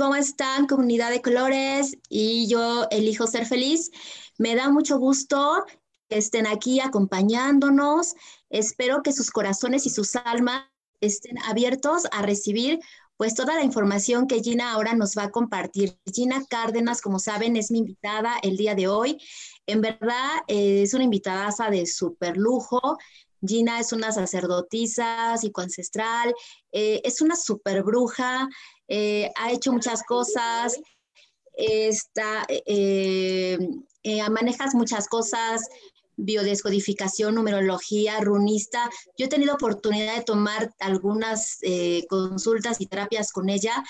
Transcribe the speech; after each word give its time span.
¿Cómo 0.00 0.14
están 0.14 0.66
comunidad 0.66 1.10
de 1.10 1.20
colores? 1.20 1.94
Y 2.08 2.48
yo 2.48 2.86
elijo 2.90 3.26
ser 3.26 3.44
feliz. 3.44 3.90
Me 4.38 4.54
da 4.54 4.70
mucho 4.70 4.98
gusto 4.98 5.66
que 6.08 6.16
estén 6.16 6.46
aquí 6.46 6.80
acompañándonos. 6.80 8.14
Espero 8.48 9.02
que 9.02 9.12
sus 9.12 9.30
corazones 9.30 9.84
y 9.84 9.90
sus 9.90 10.16
almas 10.16 10.64
estén 11.02 11.36
abiertos 11.42 12.04
a 12.12 12.22
recibir 12.22 12.80
pues 13.18 13.34
toda 13.34 13.56
la 13.56 13.62
información 13.62 14.26
que 14.26 14.40
Gina 14.40 14.72
ahora 14.72 14.94
nos 14.94 15.14
va 15.18 15.24
a 15.24 15.30
compartir. 15.30 15.98
Gina 16.10 16.42
Cárdenas, 16.48 17.02
como 17.02 17.18
saben, 17.18 17.56
es 17.56 17.70
mi 17.70 17.80
invitada 17.80 18.38
el 18.42 18.56
día 18.56 18.74
de 18.74 18.88
hoy. 18.88 19.18
En 19.66 19.82
verdad, 19.82 20.30
eh, 20.48 20.80
es 20.80 20.94
una 20.94 21.04
invitada 21.04 21.50
de 21.70 21.84
súper 21.84 22.38
lujo. 22.38 22.96
Gina 23.46 23.80
es 23.80 23.92
una 23.92 24.12
sacerdotisa 24.12 25.36
psicoancestral, 25.36 26.34
eh, 26.72 27.00
es 27.04 27.22
una 27.22 27.36
super 27.36 27.82
bruja, 27.82 28.48
eh, 28.90 29.30
ha 29.36 29.50
hecho 29.50 29.72
muchas 29.72 30.02
cosas, 30.02 30.78
está, 31.54 32.44
eh, 32.48 33.58
manejas 34.30 34.74
muchas 34.74 35.08
cosas, 35.08 35.62
biodescodificación, 36.16 37.34
numerología, 37.34 38.20
runista. 38.20 38.90
Yo 39.16 39.24
he 39.24 39.28
tenido 39.30 39.54
oportunidad 39.54 40.16
de 40.16 40.24
tomar 40.24 40.70
algunas 40.80 41.58
consultas 42.10 42.78
y 42.80 42.86
terapias 42.86 43.32
con 43.32 43.48
ella 43.48 43.82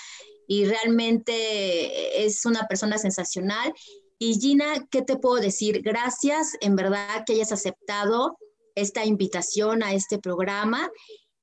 y 0.47 0.63
realmente 0.65 2.25
es 2.25 2.45
una 2.45 2.67
persona 2.67 2.97
sensacional. 2.97 3.73
Y 4.23 4.39
Gina, 4.39 4.87
¿qué 4.91 5.01
te 5.01 5.17
puedo 5.17 5.41
decir? 5.41 5.81
Gracias, 5.81 6.55
en 6.61 6.75
verdad, 6.75 7.23
que 7.25 7.33
hayas 7.33 7.51
aceptado 7.51 8.37
esta 8.75 9.05
invitación 9.05 9.83
a 9.83 9.93
este 9.93 10.19
programa. 10.19 10.89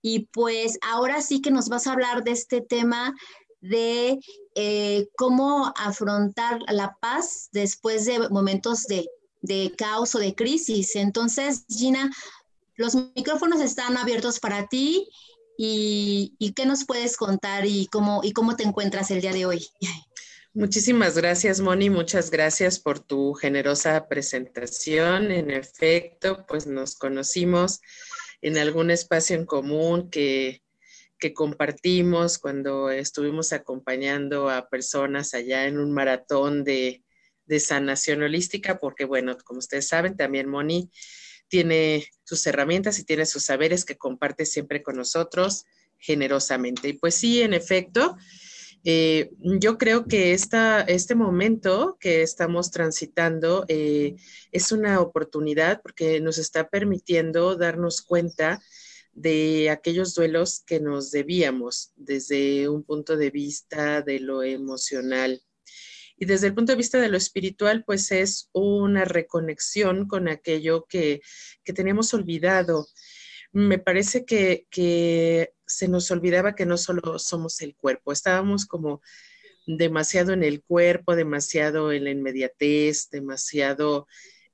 Y 0.01 0.29
pues 0.33 0.79
ahora 0.83 1.21
sí 1.23 1.41
que 1.41 1.51
nos 1.51 1.69
vas 1.69 1.87
a 1.87 1.93
hablar 1.93 2.23
de 2.23 2.31
este 2.31 2.61
tema 2.61 3.15
de 3.61 4.19
eh, 4.55 5.09
cómo 5.17 5.73
afrontar 5.77 6.61
la 6.69 6.97
paz 7.01 7.49
después 7.53 8.05
de 8.05 8.29
momentos 8.29 8.85
de, 8.87 9.07
caos 9.77 10.15
o 10.15 10.19
de 10.19 10.35
crisis. 10.35 10.97
Entonces, 10.97 11.65
Gina, 11.69 12.11
los 12.77 12.95
micrófonos 12.95 13.61
están 13.61 13.97
abiertos 13.97 14.41
para 14.41 14.67
ti 14.67 15.09
y, 15.57 16.35
y, 16.39 16.53
qué 16.53 16.67
nos 16.67 16.85
puedes 16.85 17.17
contar 17.17 17.67
y 17.67 17.87
cómo, 17.87 18.21
y 18.23 18.33
cómo 18.33 18.57
te 18.57 18.65
encuentras 18.65 19.11
el 19.11 19.21
día 19.21 19.33
de 19.33 19.47
hoy. 19.47 19.67
Muchísimas 20.55 21.17
gracias, 21.17 21.61
Moni. 21.61 21.91
Muchas 21.91 22.31
gracias 22.31 22.79
por 22.81 23.01
tu 23.01 23.35
generosa 23.35 24.09
presentación. 24.09 25.31
En 25.31 25.51
efecto, 25.51 26.47
pues 26.49 26.67
nos 26.67 26.97
conocimos 26.97 27.81
en 28.41 28.59
algún 28.59 28.91
espacio 28.91 29.37
en 29.37 29.47
común 29.47 30.11
que, 30.11 30.63
compartimos 31.35 32.39
cuando 32.39 32.91
estuvimos 32.91 33.53
acompañando 33.53 34.49
a 34.49 34.69
personas 34.69 35.35
allá 35.35 35.67
en 35.67 35.79
un 35.79 35.93
maratón 35.93 36.65
de, 36.65 37.05
de 37.47 37.61
sanación 37.61 38.23
holística, 38.23 38.79
porque 38.79 39.05
bueno, 39.05 39.37
como 39.45 39.59
ustedes 39.59 39.89
saben, 39.89 40.17
también 40.17 40.49
Moni 40.49 40.91
tiene 41.49 42.07
sus 42.25 42.47
herramientas 42.47 42.99
y 42.99 43.05
tiene 43.05 43.27
sus 43.27 43.45
saberes 43.45 43.85
que 43.85 43.97
comparte 43.97 44.45
siempre 44.47 44.83
con 44.83 44.97
nosotros 44.97 45.65
generosamente. 45.99 46.89
Y 46.89 46.93
pues 46.93 47.15
sí, 47.15 47.43
en 47.43 47.55
efecto, 47.55 48.17
eh, 48.85 49.31
yo 49.41 49.77
creo 49.79 50.07
que 50.07 50.33
esta, 50.33 50.83
este 50.83 51.15
momento 51.15 51.97
que 51.99 52.23
estamos 52.23 52.71
transitando 52.71 53.65
eh, 53.69 54.15
es 54.53 54.71
una 54.71 55.01
oportunidad 55.01 55.81
porque 55.83 56.21
nos 56.21 56.39
está 56.39 56.69
permitiendo 56.69 57.57
darnos 57.57 58.03
cuenta 58.03 58.61
de 59.21 59.71
aquellos 59.71 60.15
duelos 60.15 60.63
que 60.67 60.81
nos 60.81 61.11
debíamos 61.11 61.93
desde 61.97 62.69
un 62.69 62.85
punto 62.85 63.17
de 63.17 63.31
vista 63.31 64.03
de 64.03 64.21
lo 64.21 64.43
emocional. 64.43 65.43
Y 66.17 66.27
desde 66.27 66.49
el 66.49 66.55
punto 66.55 66.73
de 66.73 66.77
vista 66.77 66.99
de 66.99 67.09
lo 67.09 67.17
espiritual, 67.17 67.85
pues 67.85 68.11
es 68.11 68.49
una 68.53 69.05
reconexión 69.05 70.09
con 70.09 70.29
aquello 70.29 70.87
que, 70.89 71.21
que 71.65 71.73
teníamos 71.73 72.13
olvidado 72.13 72.87
me 73.53 73.79
parece 73.79 74.25
que, 74.25 75.53
se 75.67 75.89
nos 75.89 76.11
olvidaba 76.11 76.55
que 76.55 76.65
no 76.65 76.79
solo 76.79 77.19
somos 77.19 77.61
el 77.61 77.75
cuerpo, 77.77 78.13
estábamos 78.13 78.65
como 78.65 79.03
demasiado 79.67 80.33
en 80.33 80.43
el 80.43 80.63
cuerpo, 80.63 81.15
demasiado 81.15 81.93
en 81.93 82.05
la 82.05 82.11
inmediatez, 82.11 83.11
demasiado... 83.11 84.07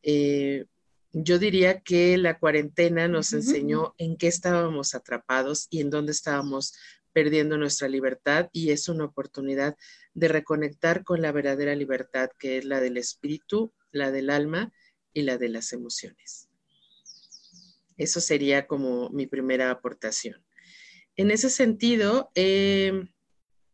Eh, 0.03 0.67
yo 1.15 1.39
diría 1.39 1.81
que 1.81 2.19
la 2.19 2.39
cuarentena 2.39 3.09
nos 3.09 3.33
enseñó 3.33 3.95
en 3.99 4.17
qué 4.17 4.27
estábamos 4.27 4.95
atrapados 4.95 5.69
y 5.71 5.81
en 5.81 5.89
dónde 5.89 6.13
estábamos 6.13 6.75
perdiendo 7.13 7.57
nuestra 7.57 7.89
libertad 7.89 8.49
y 8.53 8.71
es 8.71 8.89
una 8.89 9.05
oportunidad 9.05 9.77
de 10.13 10.29
reconectar 10.29 11.05
con 11.05 11.23
la 11.23 11.31
verdadera 11.31 11.77
libertad 11.77 12.31
que 12.39 12.59
es 12.59 12.65
la 12.65 12.81
del 12.81 12.97
espíritu, 12.97 13.73
la 13.93 14.11
del 14.11 14.29
alma 14.29 14.73
y 15.13 15.23
la 15.23 15.39
de 15.39 15.49
las 15.49 15.73
emociones. 15.73 16.49
Eso 17.97 18.21
sería 18.21 18.67
como 18.67 19.09
mi 19.11 19.29
primera 19.29 19.71
aportación. 19.71 20.45
En 21.17 21.31
ese 21.31 21.49
sentido, 21.49 22.33
he 22.35 22.91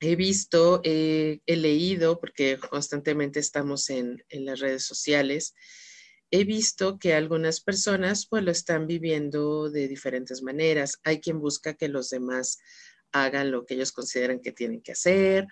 visto, 0.00 0.82
he 0.84 1.40
leído, 1.46 2.20
porque 2.20 2.58
constantemente 2.58 3.40
estamos 3.40 3.88
en, 3.88 4.22
las 4.30 4.60
redes 4.60 4.84
sociales, 4.84 5.54
he 6.30 6.44
visto 6.44 6.98
que 6.98 7.14
algunas 7.14 7.60
personas 7.60 8.26
pues 8.26 8.44
lo 8.44 8.50
están 8.50 8.86
viviendo 8.86 9.70
de 9.70 9.88
diferentes 9.88 10.42
maneras. 10.42 10.98
Hay 11.04 11.20
quien 11.20 11.40
busca 11.40 11.74
que 11.74 11.88
los 11.88 12.10
demás 12.10 12.58
hagan 13.12 13.50
lo 13.50 13.66
que 13.66 13.74
ellos 13.74 13.92
consideran 13.92 14.40
que 14.40 14.52
tienen 14.52 14.80
que 14.82 14.92
hacer 14.92 15.46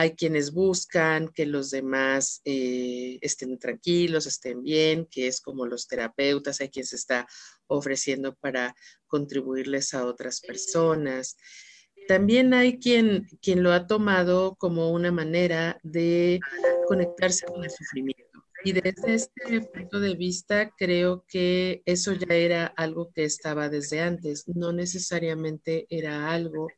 hay 0.00 0.14
quienes 0.14 0.52
buscan 0.52 1.28
que 1.28 1.44
los 1.44 1.68
demás 1.70 2.40
eh, 2.46 3.18
estén 3.20 3.58
tranquilos, 3.58 4.24
estén 4.24 4.62
bien, 4.62 5.06
que 5.10 5.26
es 5.26 5.42
como 5.42 5.66
los 5.66 5.86
terapeutas, 5.86 6.62
hay 6.62 6.70
quien 6.70 6.86
se 6.86 6.96
está 6.96 7.26
ofreciendo 7.66 8.34
para 8.36 8.74
contribuirles 9.06 9.92
a 9.92 10.06
otras 10.06 10.40
personas. 10.40 11.36
También 12.08 12.54
hay 12.54 12.78
quien, 12.78 13.28
quien 13.42 13.62
lo 13.62 13.72
ha 13.72 13.86
tomado 13.86 14.56
como 14.56 14.90
una 14.90 15.12
manera 15.12 15.78
de 15.82 16.40
conectarse 16.88 17.44
con 17.44 17.62
el 17.62 17.70
sufrimiento. 17.70 18.29
Y 18.64 18.72
desde 18.72 19.14
este 19.14 19.60
punto 19.62 20.00
de 20.00 20.14
vista, 20.14 20.70
creo 20.76 21.24
que 21.26 21.82
eso 21.86 22.12
ya 22.12 22.34
era 22.34 22.66
algo 22.66 23.10
que 23.12 23.24
estaba 23.24 23.68
desde 23.68 24.00
antes, 24.00 24.46
no 24.48 24.72
necesariamente 24.72 25.86
era 25.88 26.30
algo 26.30 26.68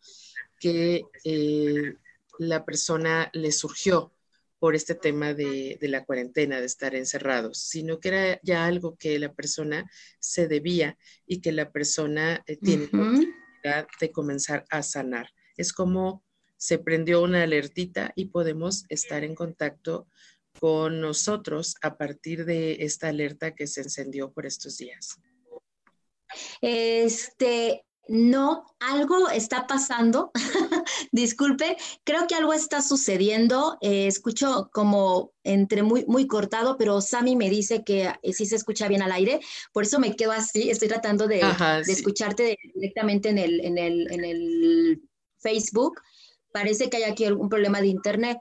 que 0.61 1.03
eh, 1.25 1.95
la 2.39 2.65
persona 2.65 3.31
le 3.33 3.51
surgió 3.51 4.13
por 4.61 4.77
este 4.77 4.95
tema 4.95 5.35
de, 5.35 5.77
la 5.81 6.05
cuarentena, 6.05 6.61
de 6.61 6.67
estar 6.67 6.95
encerrados, 6.95 7.59
sino 7.59 7.99
que 7.99 8.09
era 8.09 8.41
ya 8.45 8.65
algo 8.65 8.97
que 8.97 9.19
la 9.19 9.33
persona 9.33 9.91
se 10.21 10.47
debía 10.47 10.97
y 11.27 11.41
que 11.41 11.51
la 11.51 11.73
persona 11.73 12.45
eh, 12.47 12.57
tiene 12.59 12.89
la 13.65 13.89
de 14.01 14.13
comenzar 14.13 14.65
a 14.71 14.85
sanar. 14.85 15.31
es 15.57 15.73
como 15.73 16.23
se 16.57 16.79
prendió 16.79 17.23
una 17.23 17.43
alertita 17.43 18.13
y 18.15 18.27
podemos 18.27 18.85
estar 18.89 19.25
en 19.25 19.35
contacto 19.35 20.07
con 20.59 21.01
nosotros 21.01 21.75
a 21.83 21.97
partir 21.97 22.45
de 22.45 22.77
esta 22.81 23.09
alerta 23.09 23.55
que 23.55 23.67
se 23.67 23.83
encendió 23.83 24.33
por 24.33 24.47
estos 24.47 24.79
días. 24.79 25.19
Este, 26.61 27.85
no, 28.09 28.65
algo 28.81 29.29
está 29.29 29.67
pasando. 29.67 30.31
Disculpe, 31.13 31.77
creo 32.05 32.27
que 32.27 32.35
algo 32.35 32.53
está 32.53 32.83
sucediendo. 32.83 33.79
Eh, 33.81 34.07
escucho 34.07 34.71
como 34.73 35.33
entre 35.45 35.83
muy, 35.83 36.05
muy 36.07 36.27
cortado, 36.27 36.77
pero 36.77 37.01
Sami 37.01 37.37
me 37.37 37.51
dice 37.51 37.85
que 37.85 38.13
eh, 38.23 38.33
sí 38.33 38.47
se 38.47 38.57
escucha 38.57 38.89
bien 38.89 39.03
al 39.03 39.13
aire. 39.13 39.41
Por 39.73 39.85
eso 39.85 39.99
me 39.99 40.17
quedo 40.17 40.33
así. 40.33 40.71
Estoy 40.71 40.89
tratando 40.89 41.27
de, 41.27 41.43
escucharte 41.87 42.57
directamente 42.75 43.29
en 43.29 43.39
el, 43.39 43.61
en, 43.61 43.79
el, 43.79 44.13
en 44.13 44.25
el 44.25 45.03
Facebook 45.39 46.01
parece 46.53 46.89
que 46.89 46.99
hay 46.99 47.05
aquí 47.05 47.25
algún 47.25 47.49
problema 47.49 47.81
de 47.81 47.89
internet, 47.89 48.39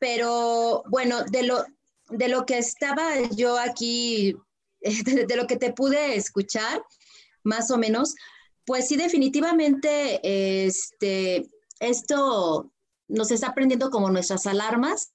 pero 0.00 0.82
bueno, 0.88 1.22
de 1.24 1.44
lo, 1.44 1.64
de 2.08 2.28
lo 2.28 2.44
que 2.44 2.58
estaba 2.58 3.20
yo 3.30 3.56
aquí, 3.56 4.34
de, 4.80 5.36
lo 5.36 5.46
que 5.46 5.56
te 5.56 5.72
pude 5.72 6.16
escuchar, 6.16 6.82
más 7.44 7.70
o 7.70 7.78
menos, 7.78 8.16
pues 8.66 8.88
sí, 8.88 8.96
definitivamente, 8.96 10.20
este, 10.66 11.48
esto 11.78 12.72
nos 13.08 13.30
está 13.30 13.54
prendiendo 13.54 13.90
como 13.90 14.10
nuestras 14.10 14.46
alarmas 14.46 15.12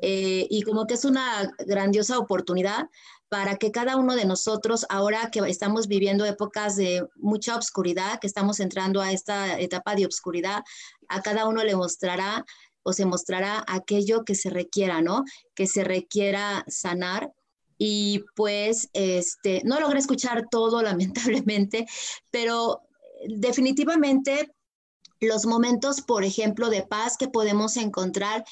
eh, 0.00 0.46
y 0.48 0.62
como 0.62 0.86
que 0.86 0.94
es 0.94 1.04
una 1.04 1.52
grandiosa 1.66 2.18
oportunidad 2.18 2.88
para 3.28 3.56
que 3.56 3.72
cada 3.72 3.96
uno 3.96 4.14
de 4.14 4.24
nosotros, 4.24 4.86
ahora 4.88 5.30
que 5.30 5.40
estamos 5.40 5.88
viviendo 5.88 6.24
épocas 6.24 6.76
de 6.76 7.06
mucha 7.16 7.56
oscuridad, 7.56 8.20
que 8.20 8.26
estamos 8.26 8.60
entrando 8.60 9.00
a 9.00 9.10
esta 9.10 9.58
etapa 9.58 9.94
de 9.94 10.06
oscuridad, 10.06 10.62
a 11.08 11.22
cada 11.22 11.48
uno 11.48 11.64
le 11.64 11.74
mostrará 11.74 12.44
o 12.82 12.92
se 12.92 13.06
mostrará 13.06 13.64
aquello 13.66 14.24
que 14.24 14.34
se 14.34 14.50
requiera, 14.50 15.00
¿no? 15.00 15.24
Que 15.54 15.66
se 15.66 15.84
requiera 15.84 16.64
sanar. 16.68 17.32
Y 17.78 18.24
pues, 18.36 18.88
este, 18.92 19.62
no 19.64 19.80
logré 19.80 19.98
escuchar 19.98 20.46
todo, 20.50 20.82
lamentablemente, 20.82 21.86
pero 22.30 22.82
definitivamente 23.26 24.52
los 25.20 25.46
momentos, 25.46 26.00
por 26.00 26.24
ejemplo, 26.24 26.68
de 26.68 26.82
paz 26.82 27.16
que 27.16 27.28
podemos 27.28 27.76
encontrar 27.76 28.44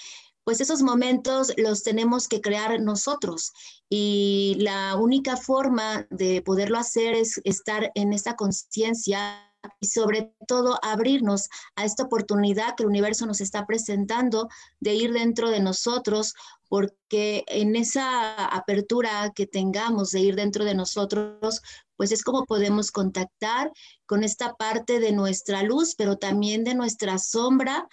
pues 0.45 0.61
esos 0.61 0.83
momentos 0.83 1.53
los 1.59 1.83
tenemos 1.83 2.27
que 2.27 2.41
crear 2.41 2.81
nosotros 2.81 3.53
y 3.89 4.57
la 4.59 4.97
única 4.97 5.37
forma 5.37 6.07
de 6.11 6.43
poderlo 6.43 6.79
hacer 6.79 7.15
es 7.15 7.41
estar 7.45 7.93
en 7.95 8.13
esta 8.13 8.37
conciencia 8.37 9.50
y 9.81 9.87
sobre 9.87 10.33
todo 10.47 10.79
abrirnos 10.83 11.49
a 11.77 11.85
esta 11.85 12.05
oportunidad 12.05 12.75
que 12.77 12.83
el 12.83 12.89
universo 12.89 13.27
nos 13.27 13.41
está 13.41 13.67
presentando 13.67 14.49
de 14.81 14.95
ir 14.95 15.13
dentro 15.13 15.51
de 15.51 15.61
nosotros, 15.61 16.35
porque 16.69 17.45
en 17.47 17.77
esa 17.77 18.47
apertura 18.47 19.33
que 19.35 19.47
tengamos 19.47 20.13
de 20.13 20.21
ir 20.21 20.37
dentro 20.37 20.65
de 20.65 20.75
nosotros, 20.75 21.63
pues 21.97 22.13
es 22.13 22.23
como 22.23 22.47
podemos 22.47 22.91
contactar 22.91 23.73
con 24.07 24.25
esta 24.25 24.55
parte 24.55 25.01
de 25.01 25.13
nuestra 25.13 25.63
luz, 25.63 25.95
pero 25.97 26.17
también 26.17 26.65
de 26.65 26.75
nuestra 26.75 27.19
sombra 27.19 27.89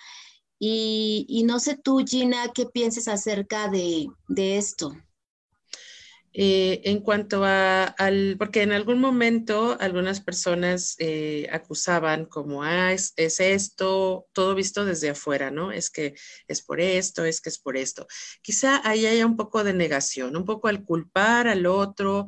y, 0.60 1.44
no 1.46 1.60
sé 1.60 1.78
tú, 1.78 2.04
Gina, 2.06 2.52
qué 2.54 2.66
pienses 2.66 3.08
acerca 3.08 3.70
de, 3.70 4.08
esto. 4.36 4.96
Eh, 6.40 6.82
en 6.84 7.00
cuanto 7.00 7.44
a, 7.46 7.84
al, 7.86 8.36
porque 8.38 8.62
en 8.62 8.72
algún 8.72 9.00
momento 9.00 9.76
algunas 9.80 10.22
personas 10.22 10.96
eh, 11.00 11.48
acusaban 11.52 12.26
como, 12.28 12.62
ah, 12.62 12.94
es, 12.94 13.16
esto, 13.18 14.28
todo 14.34 14.54
visto 14.54 14.86
desde 14.86 15.10
afuera, 15.10 15.50
¿no? 15.50 15.72
Es 15.72 15.90
que 15.90 16.14
es 16.48 16.62
por 16.62 16.80
esto, 16.80 17.26
es 17.26 17.42
que 17.42 17.50
es 17.50 17.58
por 17.58 17.76
esto. 17.76 18.06
Quizá 18.44 18.88
ahí 18.88 19.08
haya 19.08 19.26
un 19.26 19.36
poco 19.36 19.64
de 19.64 19.74
negación, 19.74 20.38
un 20.38 20.46
poco 20.46 20.68
al 20.68 20.84
culpar 20.84 21.48
al 21.48 21.66
otro, 21.66 22.28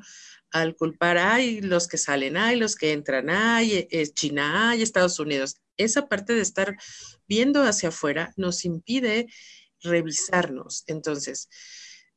al 0.50 0.76
culpar, 0.76 1.20
hay 1.20 1.62
los 1.62 1.88
que 1.88 2.00
salen, 2.00 2.36
hay 2.36 2.56
los 2.56 2.76
que 2.76 2.94
entran, 2.94 3.30
hay 3.30 3.88
eh, 3.92 4.08
China, 4.12 4.72
hay 4.72 4.82
Estados 4.82 5.20
Unidos. 5.20 5.58
Esa 5.78 6.08
parte 6.08 6.34
de 6.34 6.42
estar 6.42 6.76
viendo 7.28 7.62
hacia 7.62 7.90
afuera 7.90 8.34
nos 8.38 8.66
impide 8.66 9.28
revisarnos. 9.84 10.84
Entonces, 10.88 11.48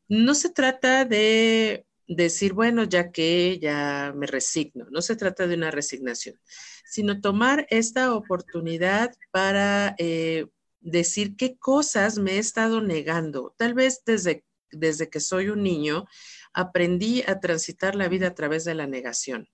no 0.08 0.34
se 0.34 0.50
trata 0.50 1.04
de 1.04 1.86
decir, 2.06 2.52
bueno, 2.52 2.84
ya 2.84 3.10
que 3.10 3.58
ya 3.60 4.12
me 4.14 4.26
resigno, 4.26 4.86
no 4.90 5.02
se 5.02 5.16
trata 5.16 5.46
de 5.46 5.54
una 5.54 5.70
resignación, 5.70 6.38
sino 6.84 7.20
tomar 7.20 7.66
esta 7.70 8.14
oportunidad 8.14 9.14
para 9.30 9.94
eh, 9.98 10.46
decir 10.80 11.36
qué 11.36 11.56
cosas 11.56 12.18
me 12.18 12.32
he 12.32 12.38
estado 12.38 12.80
negando. 12.80 13.54
Tal 13.56 13.74
vez 13.74 14.02
desde, 14.04 14.44
desde 14.70 15.08
que 15.08 15.20
soy 15.20 15.48
un 15.48 15.62
niño 15.62 16.06
aprendí 16.52 17.22
a 17.26 17.40
transitar 17.40 17.94
la 17.94 18.08
vida 18.08 18.28
a 18.28 18.34
través 18.34 18.64
de 18.64 18.74
la 18.74 18.86
negación 18.86 19.48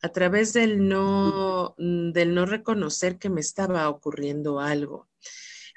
a 0.00 0.10
través 0.10 0.52
del 0.52 0.88
no, 0.88 1.74
del 1.76 2.34
no 2.34 2.46
reconocer 2.46 3.18
que 3.18 3.30
me 3.30 3.40
estaba 3.40 3.88
ocurriendo 3.88 4.60
algo. 4.60 5.08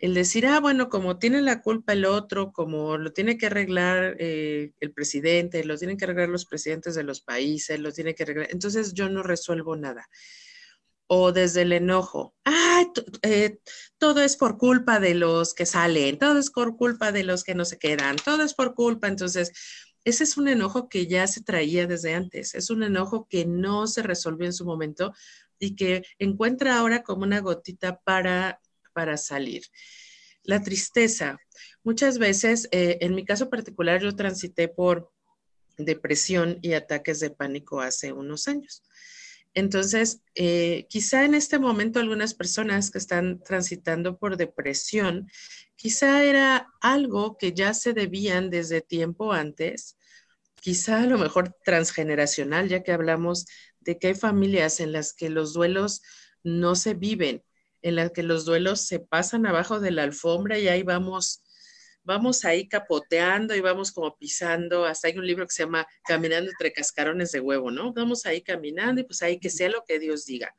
El 0.01 0.15
decir, 0.15 0.47
ah, 0.47 0.59
bueno, 0.59 0.89
como 0.89 1.19
tiene 1.19 1.43
la 1.43 1.61
culpa 1.61 1.93
el 1.93 2.05
otro, 2.05 2.51
como 2.51 2.97
lo 2.97 3.13
tiene 3.13 3.37
que 3.37 3.45
arreglar 3.45 4.15
eh, 4.19 4.71
el 4.79 4.93
presidente, 4.93 5.63
lo 5.63 5.77
tienen 5.77 5.95
que 5.95 6.05
arreglar 6.05 6.27
los 6.27 6.45
presidentes 6.45 6.95
de 6.95 7.03
los 7.03 7.21
países, 7.21 7.79
lo 7.79 7.91
tiene 7.91 8.15
que 8.15 8.23
arreglar, 8.23 8.47
entonces 8.49 8.93
yo 8.95 9.09
no 9.09 9.21
resuelvo 9.21 9.75
nada. 9.75 10.09
O 11.05 11.31
desde 11.31 11.61
el 11.61 11.73
enojo, 11.73 12.33
ah, 12.45 12.83
todo 13.99 14.21
es 14.21 14.37
por 14.37 14.57
culpa 14.57 14.99
de 14.99 15.13
los 15.13 15.53
que 15.53 15.67
salen, 15.67 16.17
todo 16.17 16.39
es 16.39 16.49
por 16.49 16.77
culpa 16.77 17.11
de 17.11 17.23
los 17.23 17.43
que 17.43 17.53
no 17.53 17.63
se 17.63 17.77
quedan, 17.77 18.15
todo 18.15 18.43
es 18.43 18.55
por 18.55 18.73
culpa, 18.73 19.07
entonces 19.07 19.51
ese 20.03 20.23
es 20.23 20.35
un 20.35 20.47
enojo 20.47 20.89
que 20.89 21.05
ya 21.05 21.27
se 21.27 21.43
traía 21.43 21.85
desde 21.85 22.15
antes, 22.15 22.55
es 22.55 22.71
un 22.71 22.81
enojo 22.81 23.27
que 23.29 23.45
no 23.45 23.85
se 23.85 24.01
resolvió 24.01 24.47
en 24.47 24.53
su 24.53 24.65
momento 24.65 25.13
y 25.59 25.75
que 25.75 26.03
encuentra 26.17 26.79
ahora 26.79 27.03
como 27.03 27.21
una 27.21 27.39
gotita 27.39 27.99
para, 27.99 28.59
para 28.93 29.17
salir. 29.17 29.63
La 30.43 30.61
tristeza. 30.61 31.39
Muchas 31.83 32.17
veces, 32.17 32.67
eh, 32.71 32.97
en 33.01 33.15
mi 33.15 33.25
caso 33.25 33.49
particular, 33.49 34.01
yo 34.01 34.15
transité 34.15 34.67
por 34.67 35.11
depresión 35.77 36.59
y 36.61 36.73
ataques 36.73 37.19
de 37.19 37.29
pánico 37.29 37.81
hace 37.81 38.11
unos 38.11 38.47
años. 38.47 38.83
Entonces, 39.53 40.21
eh, 40.35 40.85
quizá 40.89 41.25
en 41.25 41.35
este 41.35 41.59
momento 41.59 41.99
algunas 41.99 42.33
personas 42.33 42.89
que 42.89 42.97
están 42.97 43.43
transitando 43.43 44.17
por 44.17 44.37
depresión, 44.37 45.29
quizá 45.75 46.23
era 46.23 46.67
algo 46.79 47.37
que 47.37 47.51
ya 47.53 47.73
se 47.73 47.93
debían 47.93 48.49
desde 48.49 48.81
tiempo 48.81 49.33
antes, 49.33 49.97
quizá 50.61 51.01
a 51.01 51.05
lo 51.05 51.17
mejor 51.17 51.55
transgeneracional, 51.65 52.69
ya 52.69 52.83
que 52.83 52.93
hablamos 52.93 53.45
de 53.81 53.97
que 53.97 54.07
hay 54.07 54.15
familias 54.15 54.79
en 54.79 54.93
las 54.93 55.13
que 55.13 55.29
los 55.29 55.53
duelos 55.53 56.01
no 56.43 56.75
se 56.75 56.93
viven, 56.93 57.43
en 57.81 57.95
las 57.95 58.11
que 58.11 58.23
los 58.23 58.45
duelos 58.45 58.81
se 58.87 58.99
pasan 58.99 59.45
abajo 59.45 59.79
de 59.79 59.91
la 59.91 60.03
alfombra 60.03 60.59
y 60.59 60.67
ahí 60.67 60.83
vamos 60.83 61.41
vamos 62.03 62.45
ahí 62.45 62.67
capoteando 62.67 63.55
y 63.55 63.61
vamos 63.61 63.91
como 63.91 64.17
pisando, 64.17 64.85
hasta 64.85 65.07
hay 65.07 65.17
un 65.17 65.27
libro 65.27 65.45
que 65.45 65.53
se 65.53 65.63
llama 65.63 65.85
Caminando 66.03 66.49
entre 66.49 66.73
cascarones 66.73 67.31
de 67.31 67.39
huevo, 67.39 67.71
¿no? 67.71 67.93
Vamos 67.93 68.25
ahí 68.25 68.41
caminando 68.41 69.01
y 69.01 69.03
pues 69.03 69.21
ahí 69.21 69.39
que 69.39 69.49
sea 69.49 69.69
lo 69.69 69.83
que 69.85 69.99
Dios 69.99 70.25
diga. 70.25 70.55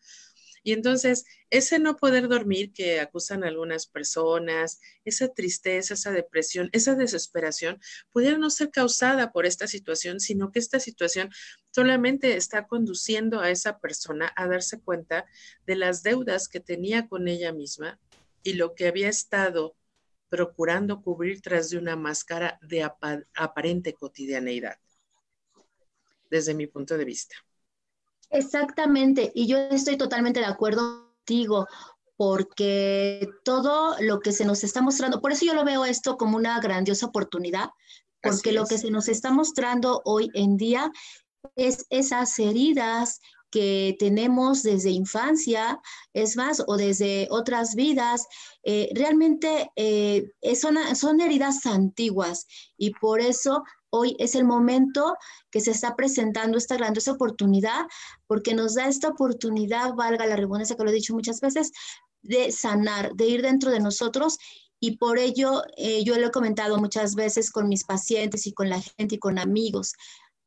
Y 0.62 0.72
entonces, 0.72 1.24
ese 1.50 1.78
no 1.78 1.96
poder 1.96 2.28
dormir 2.28 2.72
que 2.72 3.00
acusan 3.00 3.42
algunas 3.42 3.86
personas, 3.86 4.80
esa 5.04 5.28
tristeza, 5.28 5.94
esa 5.94 6.12
depresión, 6.12 6.68
esa 6.72 6.94
desesperación, 6.94 7.80
pudiera 8.12 8.38
no 8.38 8.48
ser 8.48 8.70
causada 8.70 9.32
por 9.32 9.44
esta 9.44 9.66
situación, 9.66 10.20
sino 10.20 10.52
que 10.52 10.60
esta 10.60 10.78
situación 10.78 11.30
solamente 11.72 12.36
está 12.36 12.66
conduciendo 12.66 13.40
a 13.40 13.50
esa 13.50 13.78
persona 13.80 14.32
a 14.36 14.46
darse 14.46 14.80
cuenta 14.80 15.26
de 15.66 15.76
las 15.76 16.02
deudas 16.02 16.48
que 16.48 16.60
tenía 16.60 17.08
con 17.08 17.26
ella 17.26 17.52
misma 17.52 17.98
y 18.44 18.54
lo 18.54 18.74
que 18.74 18.86
había 18.86 19.08
estado 19.08 19.76
procurando 20.28 21.02
cubrir 21.02 21.42
tras 21.42 21.70
de 21.70 21.78
una 21.78 21.96
máscara 21.96 22.58
de 22.62 22.88
aparente 23.34 23.92
cotidianeidad, 23.92 24.78
desde 26.30 26.54
mi 26.54 26.66
punto 26.66 26.96
de 26.96 27.04
vista. 27.04 27.34
Exactamente, 28.32 29.30
y 29.34 29.46
yo 29.46 29.58
estoy 29.58 29.96
totalmente 29.96 30.40
de 30.40 30.46
acuerdo 30.46 31.12
contigo, 31.16 31.66
porque 32.16 33.28
todo 33.44 33.94
lo 34.00 34.20
que 34.20 34.32
se 34.32 34.44
nos 34.44 34.64
está 34.64 34.80
mostrando, 34.80 35.20
por 35.20 35.32
eso 35.32 35.44
yo 35.44 35.54
lo 35.54 35.64
veo 35.64 35.84
esto 35.84 36.16
como 36.16 36.36
una 36.36 36.58
grandiosa 36.60 37.06
oportunidad, 37.06 37.70
porque 38.22 38.52
lo 38.52 38.64
que 38.66 38.78
se 38.78 38.90
nos 38.90 39.08
está 39.08 39.32
mostrando 39.32 40.00
hoy 40.04 40.30
en 40.34 40.56
día 40.56 40.90
es 41.56 41.86
esas 41.90 42.38
heridas 42.38 43.20
que 43.50 43.96
tenemos 43.98 44.62
desde 44.62 44.90
infancia, 44.90 45.78
es 46.14 46.36
más, 46.36 46.64
o 46.66 46.76
desde 46.78 47.28
otras 47.30 47.74
vidas, 47.74 48.26
eh, 48.64 48.88
realmente 48.94 49.70
eh, 49.76 50.24
son, 50.58 50.78
son 50.96 51.20
heridas 51.20 51.66
antiguas 51.66 52.46
y 52.78 52.92
por 52.92 53.20
eso 53.20 53.62
hoy 53.92 54.16
es 54.18 54.34
el 54.34 54.44
momento 54.44 55.16
que 55.50 55.60
se 55.60 55.70
está 55.70 55.94
presentando 55.94 56.56
esta 56.56 56.76
grandiosa 56.76 57.12
oportunidad, 57.12 57.86
porque 58.26 58.54
nos 58.54 58.74
da 58.74 58.88
esta 58.88 59.08
oportunidad, 59.08 59.94
valga 59.94 60.26
la 60.26 60.36
redundancia 60.36 60.76
que 60.76 60.82
lo 60.82 60.90
he 60.90 60.94
dicho 60.94 61.14
muchas 61.14 61.40
veces, 61.40 61.72
de 62.22 62.52
sanar, 62.52 63.14
de 63.14 63.26
ir 63.26 63.42
dentro 63.42 63.70
de 63.70 63.80
nosotros 63.80 64.38
y 64.80 64.96
por 64.96 65.18
ello 65.18 65.62
eh, 65.76 66.02
yo 66.04 66.18
lo 66.18 66.28
he 66.28 66.30
comentado 66.30 66.78
muchas 66.78 67.14
veces 67.14 67.50
con 67.50 67.68
mis 67.68 67.84
pacientes 67.84 68.46
y 68.46 68.52
con 68.52 68.70
la 68.70 68.80
gente 68.80 69.16
y 69.16 69.18
con 69.18 69.38
amigos. 69.38 69.92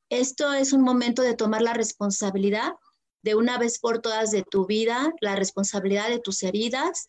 Esto 0.09 0.51
es 0.53 0.73
un 0.73 0.81
momento 0.81 1.21
de 1.21 1.35
tomar 1.35 1.61
la 1.61 1.73
responsabilidad 1.73 2.73
de 3.21 3.35
una 3.35 3.57
vez 3.57 3.79
por 3.79 3.99
todas 3.99 4.31
de 4.31 4.43
tu 4.43 4.65
vida, 4.65 5.13
la 5.21 5.35
responsabilidad 5.35 6.09
de 6.09 6.19
tus 6.19 6.43
heridas 6.43 7.07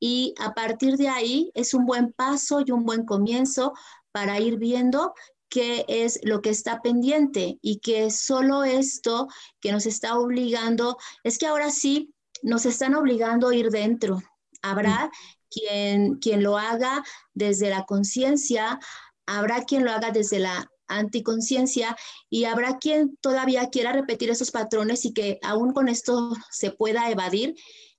y 0.00 0.34
a 0.38 0.54
partir 0.54 0.96
de 0.96 1.08
ahí 1.08 1.50
es 1.54 1.74
un 1.74 1.86
buen 1.86 2.12
paso 2.12 2.62
y 2.64 2.70
un 2.70 2.84
buen 2.84 3.04
comienzo 3.04 3.72
para 4.12 4.40
ir 4.40 4.58
viendo 4.58 5.14
qué 5.54 5.84
es 5.86 6.18
lo 6.24 6.42
que 6.42 6.50
está 6.50 6.82
pendiente 6.82 7.60
y 7.62 7.78
que 7.78 8.10
solo 8.10 8.64
esto 8.64 9.28
que 9.60 9.70
nos 9.70 9.86
está 9.86 10.18
obligando, 10.18 10.98
es 11.22 11.38
que 11.38 11.46
ahora 11.46 11.70
sí 11.70 12.12
nos 12.42 12.66
están 12.66 12.96
obligando 12.96 13.48
a 13.48 13.54
ir 13.54 13.70
dentro. 13.70 14.20
Habrá 14.62 15.12
quien, 15.48 16.16
quien 16.16 16.42
lo 16.42 16.58
haga 16.58 17.04
desde 17.34 17.70
la 17.70 17.84
conciencia, 17.84 18.80
habrá 19.26 19.62
quien 19.62 19.84
lo 19.84 19.92
haga 19.92 20.10
desde 20.10 20.40
la 20.40 20.68
anticonciencia 20.88 21.96
y 22.28 22.46
habrá 22.46 22.78
quien 22.78 23.16
todavía 23.18 23.70
quiera 23.70 23.92
repetir 23.92 24.30
esos 24.30 24.50
patrones 24.50 25.04
y 25.04 25.12
que 25.12 25.38
aún 25.44 25.72
con 25.72 25.88
esto 25.88 26.32
se 26.50 26.72
pueda 26.72 27.08
evadir. 27.10 27.54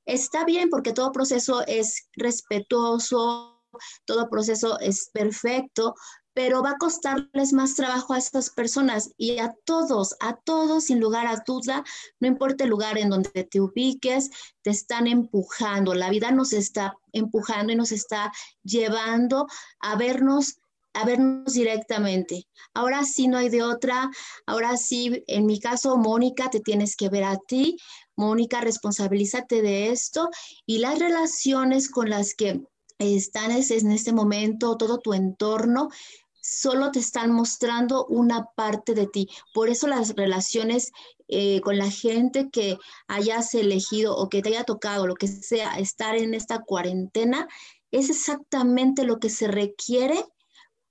Está 0.05 0.43
bien 0.43 0.69
porque 0.69 0.91
todo 0.91 1.13
proceso 1.13 1.65
es 1.67 2.09
respetuoso, 2.17 3.63
todo 4.03 4.29
proceso 4.29 4.77
es 4.81 5.09
perfecto, 5.13 5.95
pero 6.35 6.61
va 6.61 6.71
a 6.71 6.77
costarles 6.77 7.53
más 7.53 7.75
trabajo 7.75 8.13
a 8.13 8.17
estas 8.17 8.49
personas 8.49 9.11
y 9.17 9.39
a 9.39 9.55
todos, 9.63 10.15
a 10.19 10.35
todos, 10.35 10.83
sin 10.83 10.99
lugar 10.99 11.25
a 11.27 11.41
duda, 11.47 11.83
no 12.19 12.27
importa 12.27 12.65
el 12.65 12.69
lugar 12.69 12.97
en 12.97 13.09
donde 13.09 13.45
te 13.45 13.61
ubiques, 13.61 14.29
te 14.61 14.69
están 14.69 15.07
empujando, 15.07 15.95
la 15.95 16.09
vida 16.09 16.31
nos 16.31 16.51
está 16.51 16.97
empujando 17.13 17.71
y 17.71 17.77
nos 17.77 17.93
está 17.93 18.33
llevando 18.63 19.47
a 19.79 19.95
vernos 19.95 20.57
a 20.93 21.03
vernos 21.03 21.51
directamente. 21.51 22.47
Ahora 22.73 23.03
sí 23.03 23.27
no 23.27 23.37
hay 23.37 23.49
de 23.49 23.63
otra. 23.63 24.09
Ahora 24.45 24.77
sí, 24.77 25.25
en 25.27 25.45
mi 25.45 25.59
caso, 25.59 25.97
Mónica, 25.97 26.49
te 26.49 26.61
tienes 26.61 26.95
que 26.95 27.09
ver 27.09 27.25
a 27.25 27.37
ti. 27.37 27.75
Mónica, 28.15 28.61
responsabilízate 28.61 29.61
de 29.61 29.89
esto 29.89 30.29
y 30.65 30.77
las 30.77 30.97
relaciones 30.97 31.89
con 31.89 32.09
las 32.09 32.33
que 32.33 32.63
están 32.97 33.51
en 33.51 33.91
este 33.91 34.13
momento, 34.13 34.77
todo 34.77 34.99
tu 34.99 35.13
entorno, 35.13 35.89
solo 36.45 36.91
te 36.91 36.99
están 36.99 37.31
mostrando 37.31 38.05
una 38.05 38.45
parte 38.55 38.93
de 38.93 39.07
ti. 39.07 39.29
Por 39.53 39.69
eso 39.69 39.87
las 39.87 40.15
relaciones 40.15 40.91
eh, 41.27 41.59
con 41.61 41.77
la 41.77 41.89
gente 41.89 42.49
que 42.51 42.77
hayas 43.07 43.55
elegido 43.55 44.15
o 44.15 44.29
que 44.29 44.43
te 44.43 44.49
haya 44.49 44.63
tocado, 44.63 45.07
lo 45.07 45.15
que 45.15 45.27
sea, 45.27 45.79
estar 45.79 46.15
en 46.15 46.35
esta 46.35 46.59
cuarentena, 46.59 47.47
es 47.91 48.09
exactamente 48.11 49.05
lo 49.05 49.19
que 49.19 49.29
se 49.29 49.47
requiere 49.47 50.23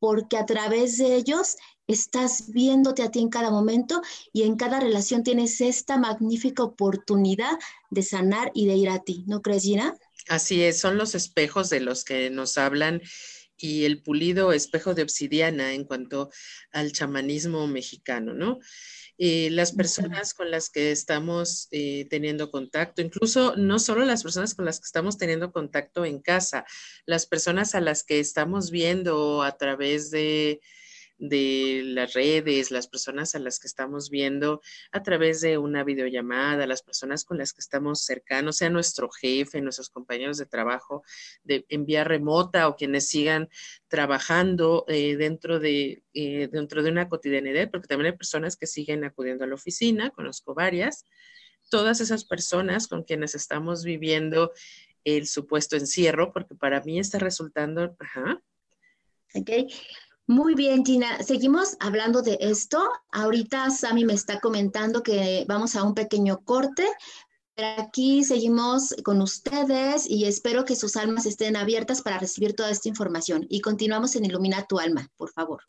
porque 0.00 0.37
a 0.37 0.44
través 0.44 0.99
de 0.99 1.14
ellos 1.14 1.56
estás 1.87 2.50
viéndote 2.50 3.02
a 3.02 3.11
ti 3.11 3.20
en 3.20 3.28
cada 3.28 3.50
momento 3.50 4.02
y 4.32 4.42
en 4.42 4.56
cada 4.56 4.80
relación 4.80 5.23
tienes 5.23 5.61
esta 5.61 5.99
magnífica 5.99 6.64
oportunidad 6.64 7.58
de 7.90 8.02
sanar 8.02 8.50
y 8.54 8.66
de 8.66 8.75
ir 8.75 8.90
a 8.90 9.02
ti. 9.02 9.25
¿No 9.26 9.40
crees, 9.40 9.62
Gina? 9.62 9.96
Así 10.28 10.62
es, 10.62 10.80
son 10.80 10.99
los 10.99 11.14
espejos 11.14 11.70
de 11.70 11.80
los 11.80 12.04
que 12.04 12.30
nos 12.30 12.58
hablan 12.58 13.02
y 13.56 13.84
el 13.84 14.02
pulido 14.02 14.52
espejo 14.52 14.94
de 14.94 15.02
obsidiana 15.02 15.73
en 15.75 15.84
cuanto 15.84 16.30
al 16.73 16.92
chamanismo 16.92 17.66
mexicano, 17.66 18.34
¿no? 18.34 18.58
Eh, 19.16 19.49
las 19.50 19.70
personas 19.70 20.34
con 20.34 20.50
las 20.50 20.70
que 20.70 20.90
estamos 20.90 21.68
eh, 21.70 22.06
teniendo 22.11 22.50
contacto, 22.50 23.00
incluso 23.00 23.54
no 23.56 23.78
solo 23.78 24.04
las 24.04 24.25
personas 24.25 24.56
con 24.56 24.64
las 24.64 24.80
que 24.80 24.87
estamos 24.87 25.18
teniendo 25.18 25.52
contacto 25.52 26.04
en 26.04 26.20
casa, 26.20 26.64
las 27.06 27.26
personas 27.26 27.76
a 27.76 27.80
las 27.80 28.02
que 28.02 28.18
estamos 28.18 28.73
viendo 28.73 29.42
a 29.44 29.56
través 29.56 30.11
de 30.11 30.61
de 31.18 31.83
las 31.85 32.12
redes, 32.12 32.71
las 32.71 32.88
personas 32.88 33.35
a 33.35 33.38
las 33.38 33.59
que 33.59 33.66
estamos 33.66 34.11
viendo 34.11 34.61
a 34.90 35.02
través 35.02 35.40
de 35.40 35.59
una 35.59 35.85
videollamada, 35.85 36.66
las 36.66 36.83
personas 36.83 37.25
con 37.25 37.38
las 37.38 37.52
que 37.52 37.61
estamos 37.61 38.04
cercanos, 38.04 38.56
sea 38.56 38.71
nuestro 38.71 39.09
jefe, 39.11 39.61
nuestros 39.61 39.90
compañeros 39.90 40.38
de 40.38 40.47
trabajo 40.47 41.02
de, 41.44 41.64
en 41.68 41.87
vía 41.87 42.04
remota 42.04 42.68
o 42.68 42.76
quienes 42.76 43.09
sigan 43.09 43.49
trabajando 43.88 44.85
eh, 44.88 45.16
dentro, 45.16 45.61
de, 45.61 46.02
eh, 46.14 46.49
dentro 46.50 46.83
de 46.83 46.90
una 46.90 47.09
cotidianidad, 47.09 47.71
porque 47.71 47.88
también 47.88 48.12
hay 48.12 48.18
personas 48.18 48.56
que 48.56 48.66
siguen 48.66 49.04
acudiendo 49.04 49.44
a 49.44 49.47
la 49.47 49.54
oficina, 49.54 50.11
conozco 50.11 50.54
varias, 50.54 51.04
todas 51.71 52.00
esas 52.00 52.25
personas 52.25 52.88
con 52.88 53.04
quienes 53.04 53.35
estamos 53.35 53.85
viviendo 53.85 54.52
el 55.04 55.26
supuesto 55.26 55.76
encierro, 55.76 56.33
porque 56.33 56.54
para 56.54 56.80
mí 56.83 56.99
está 56.99 57.18
resultando, 57.18 57.94
ajá. 57.99 58.42
Ok, 59.35 59.50
muy 60.26 60.54
bien, 60.54 60.85
Gina. 60.85 61.23
Seguimos 61.23 61.76
hablando 61.81 62.23
de 62.23 62.38
esto. 62.40 62.83
Ahorita 63.12 63.71
Sami 63.71 64.04
me 64.04 64.14
está 64.14 64.40
comentando 64.40 65.02
que 65.02 65.45
vamos 65.47 65.76
a 65.76 65.83
un 65.83 65.95
pequeño 65.95 66.43
corte. 66.45 66.87
Pero 67.54 67.83
aquí 67.83 68.25
seguimos 68.25 68.95
con 69.04 69.23
ustedes 69.23 70.11
y 70.11 70.25
espero 70.25 70.64
que 70.64 70.75
sus 70.75 70.97
almas 70.97 71.25
estén 71.26 71.57
abiertas 71.57 72.02
para 72.02 72.19
recibir 72.19 72.54
toda 72.57 72.71
esta 72.71 72.88
información. 72.88 73.47
Y 73.49 73.61
continuamos 73.61 74.16
en 74.16 74.25
Ilumina 74.25 74.66
tu 74.66 74.78
alma, 74.78 75.09
por 75.16 75.31
favor. 75.31 75.62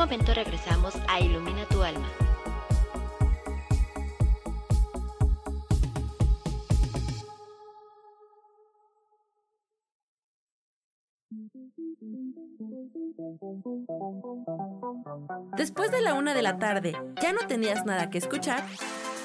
Momento 0.00 0.32
regresamos 0.32 0.94
a 1.08 1.20
Ilumina 1.20 1.66
tu 1.66 1.82
alma. 1.82 2.08
Después 15.58 15.90
de 15.90 16.00
la 16.00 16.14
una 16.14 16.32
de 16.32 16.40
la 16.40 16.58
tarde, 16.58 16.96
¿ya 17.20 17.34
no 17.34 17.46
tenías 17.46 17.84
nada 17.84 18.08
que 18.08 18.16
escuchar? 18.16 18.64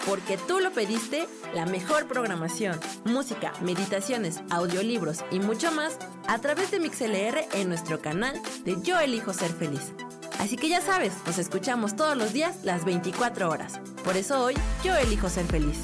Porque 0.05 0.37
tú 0.37 0.59
lo 0.59 0.71
pediste, 0.71 1.25
la 1.53 1.65
mejor 1.65 2.09
programación, 2.09 2.77
música, 3.05 3.53
meditaciones, 3.61 4.41
audiolibros 4.49 5.23
y 5.31 5.39
mucho 5.39 5.71
más 5.71 5.97
a 6.27 6.37
través 6.39 6.69
de 6.71 6.81
MixLR 6.81 7.45
en 7.53 7.69
nuestro 7.69 8.01
canal 8.01 8.41
de 8.65 8.75
Yo 8.83 8.99
Elijo 8.99 9.31
Ser 9.31 9.51
Feliz. 9.51 9.93
Así 10.39 10.57
que 10.57 10.69
ya 10.69 10.81
sabes, 10.81 11.13
nos 11.25 11.37
escuchamos 11.37 11.95
todos 11.95 12.15
los 12.15 12.33
días 12.33 12.57
las 12.63 12.85
24 12.85 13.49
horas. 13.49 13.79
Por 14.03 14.17
eso 14.17 14.43
hoy 14.43 14.55
yo 14.83 14.95
elijo 14.95 15.29
ser 15.29 15.45
feliz. 15.45 15.77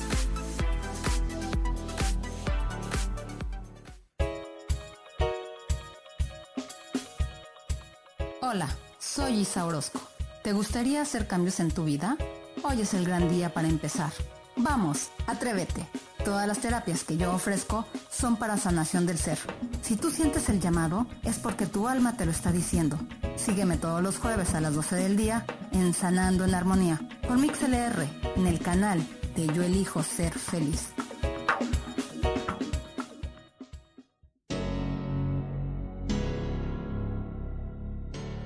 Hola, 8.42 8.68
soy 9.00 9.40
Isa 9.40 9.66
Orozco. 9.66 10.02
¿Te 10.44 10.54
gustaría 10.54 11.02
hacer 11.02 11.28
cambios 11.28 11.60
en 11.60 11.72
tu 11.72 11.86
vida? 11.86 12.18
Hoy 12.64 12.82
es 12.82 12.94
el 12.94 13.06
gran 13.06 13.30
día 13.30 13.54
para 13.54 13.70
empezar. 13.70 14.12
Vamos, 14.58 15.10
atrévete. 15.26 15.88
Todas 16.26 16.48
las 16.48 16.60
terapias 16.60 17.04
que 17.04 17.18
yo 17.18 17.34
ofrezco 17.34 17.86
son 18.12 18.36
para 18.36 18.58
sanación 18.58 19.06
del 19.06 19.18
ser. 19.18 19.40
Si 19.82 19.96
tú 19.96 20.12
sientes 20.12 20.50
el 20.50 20.60
llamado, 20.60 21.08
es 21.24 21.40
porque 21.40 21.66
tu 21.66 21.88
alma 21.88 22.18
te 22.18 22.26
lo 22.26 22.32
está 22.32 22.52
diciendo. 22.52 23.00
Sígueme 23.36 23.78
todos 23.78 24.02
los 24.02 24.18
jueves 24.18 24.54
a 24.54 24.62
las 24.62 24.74
12 24.76 24.96
del 24.96 25.18
día 25.18 25.46
en 25.72 25.94
Sanando 25.94 26.46
en 26.46 26.54
Armonía 26.54 27.00
por 27.28 27.38
MixLR 27.38 28.08
en 28.36 28.48
el 28.48 28.60
canal 28.60 29.06
de 29.36 29.48
Yo 29.48 29.64
Elijo 29.64 30.04
Ser 30.04 30.34
Feliz. 30.34 30.90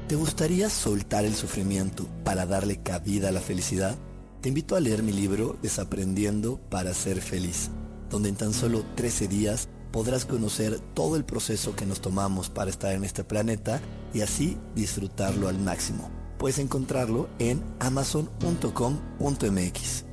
¿Te 0.08 0.16
gustaría 0.16 0.70
soltar 0.70 1.26
el 1.26 1.36
sufrimiento 1.36 2.08
para 2.24 2.46
darle 2.46 2.78
cabida 2.78 3.30
a 3.30 3.32
la 3.32 3.42
felicidad? 3.42 3.96
Te 4.42 4.50
invito 4.50 4.76
a 4.76 4.80
leer 4.80 5.02
mi 5.02 5.12
libro 5.12 5.58
Desaprendiendo 5.62 6.60
para 6.70 6.94
ser 6.94 7.22
feliz, 7.22 7.72
donde 8.10 8.30
en 8.30 8.36
tan 8.36 8.54
solo 8.54 8.86
13 8.96 9.28
días 9.28 9.68
podrás 9.96 10.26
conocer 10.26 10.78
todo 10.94 11.16
el 11.16 11.24
proceso 11.24 11.74
que 11.74 11.86
nos 11.86 12.02
tomamos 12.02 12.50
para 12.50 12.70
estar 12.70 12.92
en 12.92 13.06
este 13.06 13.24
planeta 13.24 13.80
y 14.14 14.20
así 14.20 14.58
disfrutarlo 14.76 15.48
al 15.48 15.58
máximo. 15.58 16.12
Puedes 16.38 16.60
encontrarlo 16.60 17.30
en 17.40 17.64
amazon.com.mx. 17.80 20.04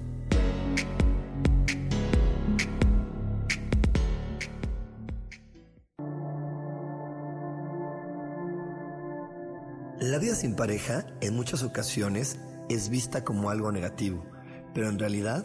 La 9.99 10.19
vida 10.19 10.37
sin 10.37 10.55
pareja 10.55 11.07
en 11.21 11.35
muchas 11.35 11.65
ocasiones 11.65 12.39
es 12.69 12.89
vista 12.89 13.25
como 13.25 13.51
algo 13.51 13.73
negativo, 13.73 14.25
pero 14.75 14.89
en 14.89 15.01
realidad 15.01 15.45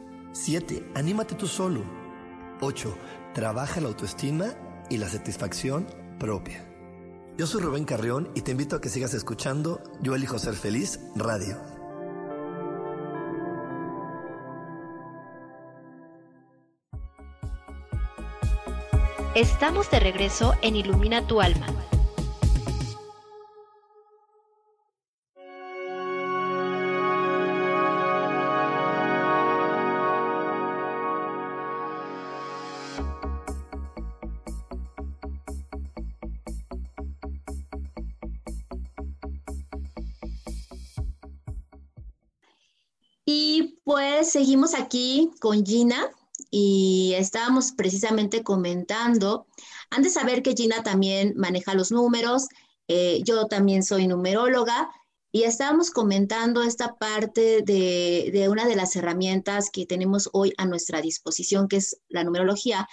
7. 0.33 0.91
Anímate 0.95 1.35
tú 1.35 1.47
solo. 1.47 1.83
8. 2.61 2.95
Trabaja 3.33 3.81
la 3.81 3.87
autoestima 3.87 4.47
y 4.89 4.97
la 4.97 5.09
satisfacción 5.09 5.87
propia. 6.19 6.67
Yo 7.37 7.47
soy 7.47 7.61
Rubén 7.61 7.85
Carrión 7.85 8.29
y 8.35 8.41
te 8.41 8.51
invito 8.51 8.75
a 8.75 8.81
que 8.81 8.89
sigas 8.89 9.13
escuchando 9.13 9.81
Yo 10.01 10.15
elijo 10.15 10.37
ser 10.37 10.53
feliz 10.53 10.99
radio. 11.15 11.57
Estamos 19.33 19.89
de 19.89 20.01
regreso 20.01 20.53
en 20.61 20.75
Ilumina 20.75 21.25
tu 21.25 21.39
alma. 21.39 21.67
Pues 43.83 44.31
seguimos 44.31 44.73
aquí 44.73 45.31
con 45.39 45.65
Gina 45.65 46.09
y 46.49 47.13
estábamos 47.17 47.71
precisamente 47.73 48.43
comentando, 48.43 49.47
han 49.89 50.03
de 50.03 50.09
saber 50.09 50.41
que 50.41 50.53
Gina 50.53 50.83
también 50.83 51.33
maneja 51.35 51.73
los 51.73 51.91
números, 51.91 52.47
eh, 52.87 53.21
yo 53.25 53.47
también 53.47 53.83
soy 53.83 54.07
numeróloga 54.07 54.89
y 55.31 55.43
estábamos 55.43 55.91
comentando 55.91 56.63
esta 56.63 56.95
parte 56.95 57.61
de, 57.63 58.31
de, 58.33 58.49
una 58.49 58.65
de 58.65 58.75
las 58.75 58.95
herramientas 58.95 59.69
que 59.71 59.85
tenemos 59.85 60.29
hoy 60.33 60.53
a 60.57 60.65
nuestra 60.65 61.01
disposición, 61.01 61.67
que 61.67 61.77
es 61.77 61.97
la 62.09 62.23
numerología, 62.23 62.87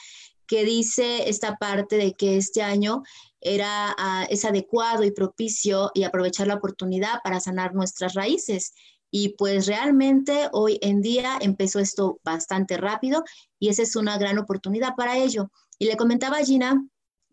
que 0.46 0.64
dice 0.64 1.28
esta 1.28 1.56
parte 1.56 1.96
de 1.96 2.14
que 2.14 2.36
este 2.36 2.62
año 2.62 3.02
era, 3.40 3.94
ah, 3.98 4.26
es 4.30 4.44
adecuado 4.44 5.04
y 5.04 5.10
propicio 5.10 5.90
y 5.94 6.04
aprovechar 6.04 6.46
la 6.46 6.54
oportunidad 6.54 7.20
para 7.22 7.38
sanar 7.38 7.74
nuestras 7.74 8.14
raíces. 8.14 8.72
Y 9.10 9.30
pues 9.30 9.66
realmente 9.66 10.48
hoy 10.52 10.78
en 10.82 11.00
día 11.00 11.38
empezó 11.40 11.78
esto 11.78 12.20
bastante 12.24 12.76
rápido 12.76 13.24
y 13.58 13.68
esa 13.68 13.82
es 13.82 13.96
una 13.96 14.18
gran 14.18 14.38
oportunidad 14.38 14.94
para 14.96 15.16
ello. 15.18 15.50
Y 15.78 15.86
le 15.86 15.96
comentaba 15.96 16.38
a 16.38 16.44
Gina 16.44 16.84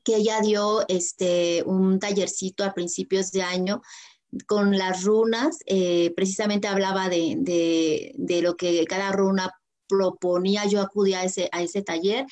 que 0.04 0.18
ella 0.18 0.40
dio 0.40 0.88
este, 0.88 1.64
un 1.66 2.00
tallercito 2.00 2.64
a 2.64 2.74
principios 2.74 3.32
de 3.32 3.42
año 3.42 3.82
con 4.48 4.78
las 4.78 5.04
runas, 5.04 5.60
eh, 5.66 6.14
precisamente 6.16 6.68
hablaba 6.68 7.10
de, 7.10 7.36
de, 8.16 8.42
lo 8.42 8.56
que 8.56 8.86
cada 8.86 9.12
runa 9.12 9.52
proponía, 9.88 10.66
yo 10.66 10.82
acudí 10.82 11.14
a 11.14 11.24
ese, 11.24 11.50
a 11.52 11.62
ese 11.62 11.82
taller, 11.82 12.26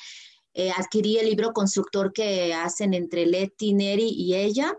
eh, 0.52 0.70
adquirí 0.70 1.18
el 1.18 1.26
libro 1.26 1.52
constructor 1.52 2.12
que 2.12 2.52
hacen 2.52 2.94
entre 2.94 3.26
Leti, 3.26 3.72
Neri 3.72 4.08
y 4.08 4.34
ella, 4.34 4.76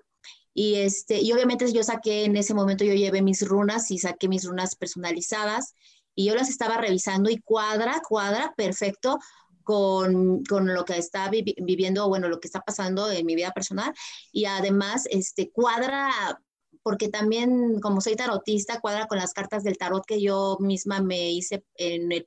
y, 0.56 0.76
este, 0.76 1.20
y 1.20 1.34
obviamente 1.34 1.72
yo 1.72 1.84
saqué, 1.84 2.24
en 2.24 2.38
ese 2.38 2.54
momento 2.54 2.86
yo 2.86 2.94
llevé 2.94 3.22
mis 3.22 3.46
runas 3.46 3.92
y 3.92 4.00
saqué 4.00 4.30
mis 4.30 4.46
runas 4.46 4.76
personalizadas 4.76 5.76
y 6.16 6.26
yo 6.26 6.34
las 6.34 6.50
estaba 6.50 6.78
revisando 6.78 7.30
y 7.30 7.42
cuadra, 7.42 8.02
cuadra, 8.08 8.54
perfecto 8.56 9.20
con, 9.64 10.46
con 10.46 10.74
lo 10.74 10.86
que 10.86 10.98
está 10.98 11.30
viviendo, 11.30 12.08
bueno, 12.08 12.30
lo 12.30 12.40
que 12.40 12.48
está 12.48 12.62
pasando 12.62 13.12
en 13.12 13.26
mi 13.26 13.36
vida 13.36 13.52
personal 13.52 13.94
y 14.32 14.46
además 14.46 15.08
este, 15.12 15.52
cuadra 15.52 16.40
porque 16.84 17.10
también 17.10 17.82
como 17.82 18.00
soy 18.00 18.16
tarotista, 18.16 18.80
cuadra 18.80 19.08
con 19.08 19.18
las 19.18 19.34
cartas 19.34 19.64
del 19.64 19.78
tarot 19.78 20.06
que 20.06 20.22
yo 20.22 20.58
misma 20.62 21.02
me 21.02 21.32
hice 21.32 21.66
en 21.76 22.12
el 22.14 22.24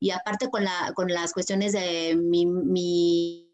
y 0.00 0.10
aparte 0.10 0.50
con, 0.50 0.64
la, 0.64 0.92
con 0.94 1.08
las 1.08 1.32
cuestiones 1.32 1.72
de 1.72 2.16
mi, 2.16 2.46
mi 2.46 3.47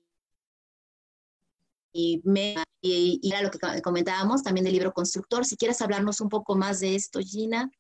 y, 1.95 2.21
me, 2.25 2.57
y, 2.83 3.21
era 3.23 3.41
lo 3.41 3.51
que 3.51 3.59
comentábamos 3.81 4.43
también 4.43 4.65
del 4.65 4.75
libro 4.75 4.93
constructor. 4.93 5.47
Si 5.47 5.57
quieres 5.57 5.81
hablarnos 5.81 6.21
un 6.21 6.29
poco 6.29 6.57
más 6.57 6.81
de 6.81 6.97
esto, 6.97 7.21
Gina. 7.21 7.71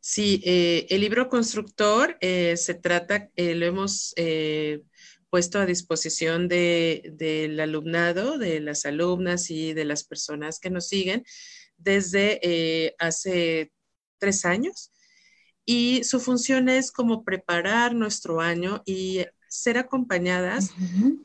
Sí, 0.00 0.40
eh, 0.44 0.86
el 0.90 1.00
libro 1.00 1.28
constructor 1.28 2.16
eh, 2.20 2.56
se 2.56 2.74
trata, 2.74 3.30
eh, 3.34 3.54
lo 3.54 3.66
hemos 3.66 4.14
puesto 5.30 5.58
a 5.58 5.66
disposición 5.66 6.48
de, 6.48 7.02
del 7.14 7.58
alumnado, 7.60 8.38
de 8.38 8.60
las 8.60 8.86
alumnas 8.86 9.50
y 9.50 9.74
de 9.74 9.84
las 9.84 10.04
personas 10.04 10.60
que 10.60 10.70
nos 10.70 10.88
siguen 10.88 11.24
desde 11.76 12.94
hace 12.98 13.72
tres 14.18 14.44
años. 14.44 14.90
Y 15.66 16.04
su 16.04 16.20
función 16.20 16.68
es 16.68 16.90
como 16.90 17.24
preparar 17.24 17.94
nuestro 17.94 18.40
año 18.40 18.82
y 18.86 19.26
ser 19.48 19.78
acompañadas 19.78 20.72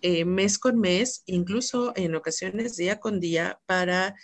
eh, 0.02 0.26
mes 0.26 0.58
con 0.58 0.80
mes, 0.80 1.24
incluso 1.26 1.94
en 1.96 2.16
ocasiones 2.16 2.76
día 2.78 3.00
con 3.00 3.20
día, 3.20 3.60
para 3.66 4.16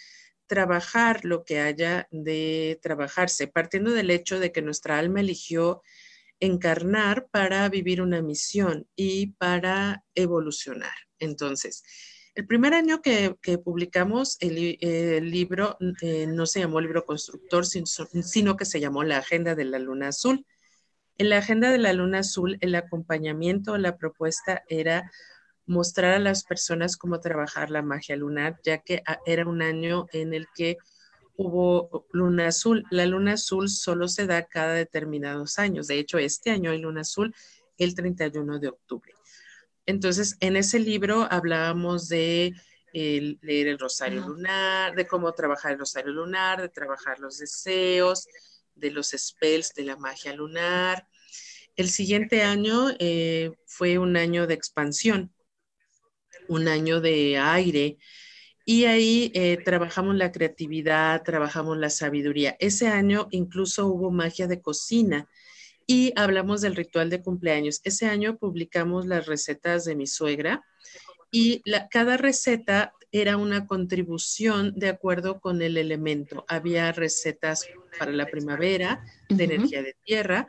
trabajar 0.48 1.26
lo 1.26 1.44
que 1.44 1.60
haya 1.60 2.08
de 2.12 2.80
trabajarse, 2.82 3.48
partiendo 3.48 3.92
del 3.92 4.10
hecho 4.10 4.40
de 4.40 4.52
que 4.52 4.62
nuestra 4.62 4.98
alma 4.98 5.22
eligió 5.22 5.82
encarnar 6.40 7.28
para 7.30 7.68
vivir 7.70 8.02
una 8.02 8.22
misión 8.22 8.88
y 8.96 9.28
para 9.34 10.04
evolucionar. 10.16 10.96
Entonces, 11.20 11.84
el 12.36 12.48
primer 12.48 12.74
año 12.74 13.02
que, 13.02 13.36
publicamos 13.64 14.38
el, 14.40 15.30
libro 15.30 15.78
eh, 16.02 16.26
no 16.26 16.46
se 16.46 16.62
llamó 16.62 16.80
libro 16.80 17.06
constructor, 17.06 17.66
sino 17.66 18.56
que 18.56 18.66
se 18.66 18.80
llamó 18.80 19.04
La 19.04 19.18
Agenda 19.18 19.56
de 19.56 19.66
la 19.66 19.78
Luna 19.78 20.10
Azul. 20.10 20.46
En 21.20 21.28
la 21.28 21.40
agenda 21.40 21.70
de 21.70 21.78
la 21.78 21.92
Luna 21.92 22.20
Azul, 22.20 22.58
el 22.62 22.74
acompañamiento, 22.76 23.78
la 23.78 23.98
propuesta 23.98 24.64
era 24.70 25.12
mostrar 25.66 26.14
a 26.14 26.20
las 26.20 26.46
personas 26.46 26.96
cómo 26.96 27.20
trabajar 27.20 27.70
la 27.72 27.82
magia 27.82 28.16
lunar, 28.16 28.58
ya 28.64 28.78
que 28.78 29.04
ah, 29.06 29.20
era 29.26 29.46
un 29.46 29.62
año 29.62 30.08
en 30.14 30.34
el 30.34 30.48
que 30.56 30.78
hubo 31.36 32.08
luna 32.14 32.48
azul. 32.48 32.86
La 32.90 33.06
luna 33.06 33.34
azul 33.34 33.68
solo 33.68 34.08
se 34.08 34.28
da 34.28 34.46
cada 34.46 34.74
determinados 34.74 35.60
años. 35.60 35.88
De 35.88 36.00
hecho, 36.00 36.18
este 36.20 36.52
año 36.52 36.72
hay 36.72 36.80
luna 36.80 37.02
azul 37.02 37.36
el 37.78 37.96
31 37.96 38.58
de 38.60 38.70
octubre. 38.70 39.14
Entonces, 39.86 40.38
en 40.40 40.56
ese 40.56 40.80
libro 40.80 41.28
hablábamos 41.30 42.08
de 42.08 42.54
leer 42.94 43.68
el 43.68 43.78
rosario 43.78 44.22
lunar, 44.26 44.96
de 44.96 45.06
cómo 45.06 45.34
trabajar 45.34 45.74
el 45.74 45.80
rosario 45.80 46.14
lunar, 46.14 46.62
de 46.62 46.70
trabajar 46.70 47.20
los 47.20 47.40
deseos, 47.40 48.26
de 48.80 48.92
los 48.92 49.10
spells 49.18 49.74
de 49.74 49.84
la 49.84 49.96
magia 49.98 50.34
lunar. 50.34 51.08
El 51.76 51.90
siguiente 51.90 52.44
año 52.44 52.90
eh, 53.00 53.52
fue 53.66 53.98
un 53.98 54.18
año 54.18 54.48
de 54.48 54.54
expansión, 54.54 55.34
un 56.48 56.68
año 56.68 57.02
de 57.02 57.38
aire, 57.38 57.98
y 58.66 58.86
ahí 58.86 59.32
eh, 59.34 59.58
trabajamos 59.58 60.16
la 60.16 60.32
creatividad, 60.32 61.24
trabajamos 61.24 61.78
la 61.78 61.90
sabiduría. 61.90 62.56
Ese 62.60 62.88
año 62.88 63.28
incluso 63.32 63.88
hubo 63.88 64.12
magia 64.12 64.46
de 64.46 64.62
cocina 64.62 65.28
y 65.88 66.14
hablamos 66.16 66.62
del 66.62 66.76
ritual 66.76 67.10
de 67.10 67.24
cumpleaños. 67.24 67.82
Ese 67.84 68.06
año 68.06 68.38
publicamos 68.38 69.08
las 69.08 69.26
recetas 69.26 69.86
de 69.86 69.96
mi 69.96 70.06
suegra 70.06 70.64
y 71.32 71.64
cada 71.90 72.16
receta 72.18 72.94
era 73.12 73.38
una 73.38 73.66
contribución 73.66 74.74
de 74.76 74.90
acuerdo 74.90 75.40
con 75.40 75.62
el 75.62 75.78
elemento. 75.78 76.46
Había 76.48 76.92
recetas 76.92 77.68
para 77.98 78.12
la 78.12 78.28
primavera 78.28 79.04
de 79.30 79.44
energía 79.44 79.82
de 79.82 79.96
tierra, 80.04 80.48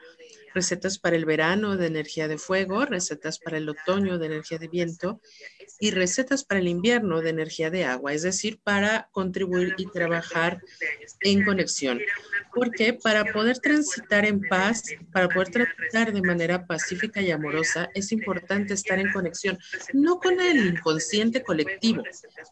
recetas 0.55 0.99
para 0.99 1.17
el 1.17 1.25
verano 1.25 1.77
de 1.77 1.87
energía 1.87 2.29
de 2.29 2.39
fuego, 2.39 2.85
recetas 2.85 3.39
para 3.39 3.59
el 3.59 3.69
otoño 3.69 4.19
de 4.19 4.27
energía 4.27 4.59
de 4.59 4.69
viento 4.69 5.21
y 5.79 5.91
recetas 5.91 6.45
para 6.45 6.61
el 6.61 6.69
invierno 6.69 7.21
de 7.21 7.31
energía 7.31 7.71
de 7.71 7.85
agua, 7.85 8.13
es 8.13 8.23
decir, 8.23 8.61
para 8.63 9.09
contribuir 9.13 9.75
y 9.79 9.87
trabajar 9.87 10.61
en 11.21 11.45
conexión. 11.45 12.01
Porque 12.55 12.95
para 12.95 13.33
poder 13.33 13.59
transitar 13.59 14.27
en 14.27 14.41
paz, 14.41 14.83
para 15.13 15.29
poder 15.29 15.51
transitar 15.51 16.13
de 16.13 16.23
manera 16.23 16.67
pacífica 16.67 17.21
y 17.21 17.31
amorosa, 17.31 17.89
es 17.95 18.13
importante 18.13 18.75
estar 18.75 18.99
en 18.99 19.13
conexión, 19.13 19.59
no 19.93 20.19
con 20.19 20.41
el 20.41 20.67
inconsciente 20.67 21.43
colectivo, 21.43 22.03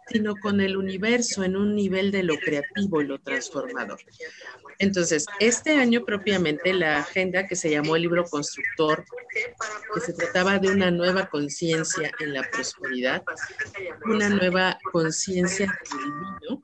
sino 0.08 0.36
con 0.36 0.60
el 0.60 0.76
universo 0.76 1.42
en 1.44 1.56
un 1.56 1.74
nivel 1.74 2.10
de 2.10 2.22
lo 2.22 2.38
creativo 2.38 3.02
y 3.02 3.06
lo 3.06 3.18
transformador. 3.18 3.98
Entonces, 4.78 5.26
este 5.40 5.72
año 5.72 6.04
propiamente 6.04 6.72
la 6.72 7.00
agenda 7.00 7.46
que 7.46 7.56
se 7.56 7.70
llamó 7.70 7.96
el 7.96 8.02
libro 8.02 8.24
constructor, 8.24 9.04
que 9.94 10.00
se 10.00 10.12
trataba 10.12 10.58
de 10.58 10.68
una 10.68 10.90
nueva 10.90 11.28
conciencia 11.28 12.12
en 12.20 12.32
la 12.32 12.48
prosperidad, 12.48 13.22
una 14.04 14.28
nueva 14.28 14.78
conciencia 14.92 15.66
divino, 15.90 16.62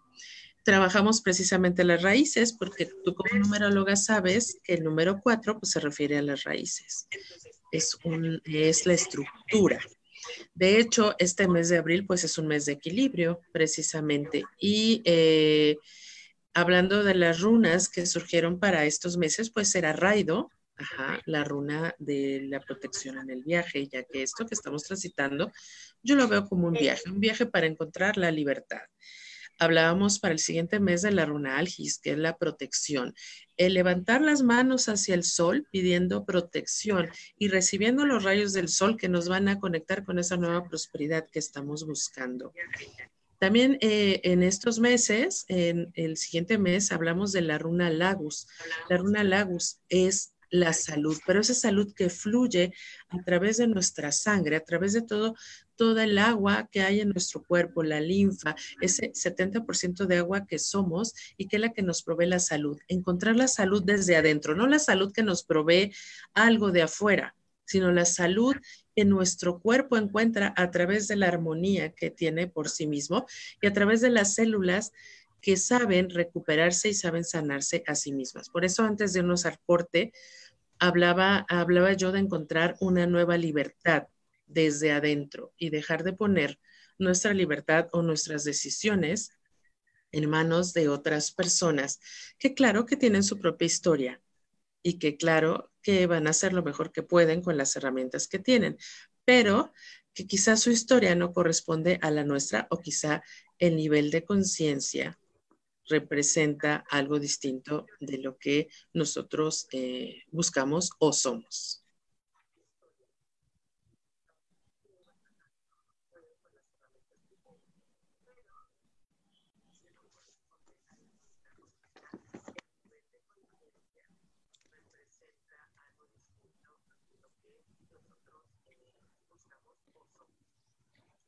trabajamos 0.62 1.22
precisamente 1.22 1.82
las 1.82 2.02
raíces, 2.02 2.52
porque 2.52 2.88
tú 3.04 3.14
como 3.14 3.38
numeróloga 3.38 3.96
sabes 3.96 4.60
que 4.62 4.74
el 4.74 4.84
número 4.84 5.20
cuatro 5.20 5.58
pues, 5.58 5.72
se 5.72 5.80
refiere 5.80 6.16
a 6.16 6.22
las 6.22 6.44
raíces. 6.44 7.08
Es, 7.72 7.96
un, 8.04 8.40
es 8.44 8.86
la 8.86 8.94
estructura. 8.94 9.80
De 10.54 10.78
hecho, 10.78 11.16
este 11.18 11.48
mes 11.48 11.68
de 11.68 11.78
abril 11.78 12.06
pues 12.06 12.24
es 12.24 12.38
un 12.38 12.46
mes 12.46 12.64
de 12.64 12.72
equilibrio 12.72 13.40
precisamente. 13.52 14.44
Y 14.58 15.02
eh, 15.04 15.76
hablando 16.54 17.02
de 17.04 17.14
las 17.14 17.40
runas 17.40 17.88
que 17.88 18.06
surgieron 18.06 18.58
para 18.58 18.84
estos 18.86 19.16
meses, 19.16 19.50
pues 19.50 19.70
será 19.70 19.92
Raido, 19.92 20.48
la 21.26 21.44
runa 21.44 21.94
de 21.98 22.42
la 22.48 22.60
protección 22.60 23.18
en 23.18 23.30
el 23.30 23.42
viaje, 23.42 23.86
ya 23.86 24.02
que 24.04 24.22
esto 24.22 24.46
que 24.46 24.54
estamos 24.54 24.82
transitando, 24.84 25.52
yo 26.02 26.16
lo 26.16 26.28
veo 26.28 26.46
como 26.46 26.68
un 26.68 26.74
viaje, 26.74 27.02
un 27.10 27.20
viaje 27.20 27.46
para 27.46 27.66
encontrar 27.66 28.16
la 28.16 28.30
libertad. 28.30 28.82
Hablábamos 29.58 30.18
para 30.18 30.32
el 30.32 30.40
siguiente 30.40 30.80
mes 30.80 31.02
de 31.02 31.12
la 31.12 31.26
runa 31.26 31.58
Algis, 31.58 32.00
que 32.00 32.10
es 32.10 32.18
la 32.18 32.36
protección. 32.36 33.14
El 33.56 33.74
levantar 33.74 34.20
las 34.20 34.42
manos 34.42 34.88
hacia 34.88 35.14
el 35.14 35.22
sol 35.22 35.68
pidiendo 35.70 36.24
protección 36.24 37.08
y 37.38 37.48
recibiendo 37.48 38.04
los 38.04 38.24
rayos 38.24 38.52
del 38.52 38.68
sol 38.68 38.96
que 38.96 39.08
nos 39.08 39.28
van 39.28 39.48
a 39.48 39.60
conectar 39.60 40.04
con 40.04 40.18
esa 40.18 40.36
nueva 40.36 40.64
prosperidad 40.68 41.28
que 41.30 41.38
estamos 41.38 41.86
buscando. 41.86 42.52
También 43.44 43.76
eh, 43.82 44.22
en 44.24 44.42
estos 44.42 44.80
meses, 44.80 45.44
en 45.48 45.92
el 45.92 46.16
siguiente 46.16 46.56
mes, 46.56 46.90
hablamos 46.92 47.30
de 47.30 47.42
la 47.42 47.58
runa 47.58 47.90
Lagus. 47.90 48.48
La 48.88 48.96
runa 48.96 49.22
Lagus 49.22 49.80
es 49.90 50.32
la 50.48 50.72
salud, 50.72 51.18
pero 51.26 51.42
esa 51.42 51.52
salud 51.52 51.92
que 51.94 52.08
fluye 52.08 52.72
a 53.10 53.22
través 53.22 53.58
de 53.58 53.66
nuestra 53.66 54.12
sangre, 54.12 54.56
a 54.56 54.64
través 54.64 54.94
de 54.94 55.02
todo, 55.02 55.34
toda 55.76 56.04
el 56.04 56.16
agua 56.16 56.70
que 56.72 56.80
hay 56.80 57.00
en 57.00 57.10
nuestro 57.10 57.44
cuerpo, 57.44 57.82
la 57.82 58.00
linfa, 58.00 58.56
ese 58.80 59.12
70% 59.12 60.06
de 60.06 60.16
agua 60.16 60.46
que 60.46 60.58
somos 60.58 61.12
y 61.36 61.46
que 61.46 61.56
es 61.56 61.60
la 61.60 61.74
que 61.74 61.82
nos 61.82 62.02
provee 62.02 62.24
la 62.24 62.38
salud. 62.38 62.78
Encontrar 62.88 63.36
la 63.36 63.48
salud 63.48 63.82
desde 63.84 64.16
adentro, 64.16 64.54
no 64.54 64.66
la 64.66 64.78
salud 64.78 65.12
que 65.12 65.22
nos 65.22 65.44
provee 65.44 65.92
algo 66.32 66.72
de 66.72 66.80
afuera, 66.80 67.34
sino 67.64 67.92
la 67.92 68.04
salud 68.04 68.56
que 68.94 69.04
nuestro 69.04 69.58
cuerpo 69.58 69.96
encuentra 69.96 70.52
a 70.56 70.70
través 70.70 71.08
de 71.08 71.16
la 71.16 71.28
armonía 71.28 71.92
que 71.92 72.10
tiene 72.10 72.46
por 72.46 72.68
sí 72.68 72.86
mismo 72.86 73.26
y 73.60 73.66
a 73.66 73.72
través 73.72 74.00
de 74.00 74.10
las 74.10 74.34
células 74.34 74.92
que 75.40 75.56
saben 75.56 76.10
recuperarse 76.10 76.88
y 76.88 76.94
saben 76.94 77.24
sanarse 77.24 77.84
a 77.86 77.94
sí 77.94 78.12
mismas. 78.12 78.48
Por 78.48 78.64
eso 78.64 78.82
antes 78.82 79.12
de 79.12 79.20
irnos 79.20 79.44
al 79.44 79.58
corte, 79.66 80.12
hablaba, 80.78 81.44
hablaba 81.48 81.92
yo 81.92 82.12
de 82.12 82.20
encontrar 82.20 82.76
una 82.80 83.06
nueva 83.06 83.36
libertad 83.36 84.08
desde 84.46 84.92
adentro 84.92 85.52
y 85.58 85.70
dejar 85.70 86.04
de 86.04 86.12
poner 86.12 86.58
nuestra 86.98 87.34
libertad 87.34 87.88
o 87.92 88.02
nuestras 88.02 88.44
decisiones 88.44 89.32
en 90.12 90.30
manos 90.30 90.72
de 90.72 90.88
otras 90.88 91.32
personas 91.32 91.98
que 92.38 92.54
claro 92.54 92.86
que 92.86 92.96
tienen 92.96 93.22
su 93.22 93.38
propia 93.38 93.66
historia 93.66 94.20
y 94.84 94.98
que 94.98 95.16
claro 95.16 95.72
que 95.82 96.06
van 96.06 96.28
a 96.28 96.30
hacer 96.30 96.52
lo 96.52 96.62
mejor 96.62 96.92
que 96.92 97.02
pueden 97.02 97.42
con 97.42 97.56
las 97.56 97.74
herramientas 97.74 98.28
que 98.28 98.38
tienen, 98.38 98.76
pero 99.24 99.72
que 100.12 100.26
quizá 100.28 100.56
su 100.56 100.70
historia 100.70 101.16
no 101.16 101.32
corresponde 101.32 101.98
a 102.02 102.10
la 102.12 102.22
nuestra 102.22 102.68
o 102.70 102.78
quizá 102.78 103.22
el 103.58 103.74
nivel 103.74 104.12
de 104.12 104.24
conciencia 104.24 105.18
representa 105.88 106.84
algo 106.88 107.18
distinto 107.18 107.86
de 108.00 108.18
lo 108.18 108.38
que 108.38 108.68
nosotros 108.92 109.66
eh, 109.72 110.22
buscamos 110.30 110.90
o 110.98 111.12
somos. 111.12 111.83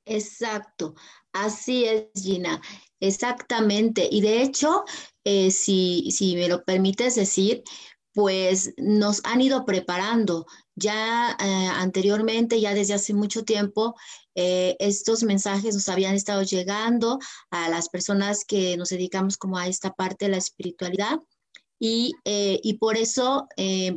Exacto, 0.07 0.95
así 1.33 1.85
es, 1.85 2.07
Gina, 2.15 2.63
exactamente. 3.01 4.09
Y 4.11 4.21
de 4.21 4.41
hecho, 4.43 4.85
eh, 5.25 5.51
si, 5.51 6.11
si 6.13 6.37
me 6.37 6.49
lo 6.49 6.65
permites 6.65 7.17
decir, 7.17 7.65
pues 8.15 8.73
nos 8.79 9.21
han 9.25 9.41
ido 9.41 9.65
preparando. 9.65 10.47
Ya 10.77 11.37
eh, 11.41 11.69
anteriormente, 11.75 12.61
ya 12.61 12.73
desde 12.73 12.95
hace 12.95 13.15
mucho 13.15 13.45
tiempo, 13.45 13.97
eh, 14.37 14.77
estos 14.79 15.25
mensajes 15.25 15.75
nos 15.75 15.89
habían 15.89 16.15
estado 16.15 16.43
llegando 16.43 17.19
a 17.51 17.69
las 17.69 17.89
personas 17.89 18.45
que 18.45 18.77
nos 18.77 18.91
dedicamos 18.91 19.37
como 19.39 19.59
a 19.59 19.67
esta 19.67 19.93
parte 19.93 20.27
de 20.27 20.33
la 20.33 20.37
espiritualidad. 20.39 21.19
Y, 21.79 22.13
y 22.25 22.79
por 22.79 22.97
eso 22.97 23.49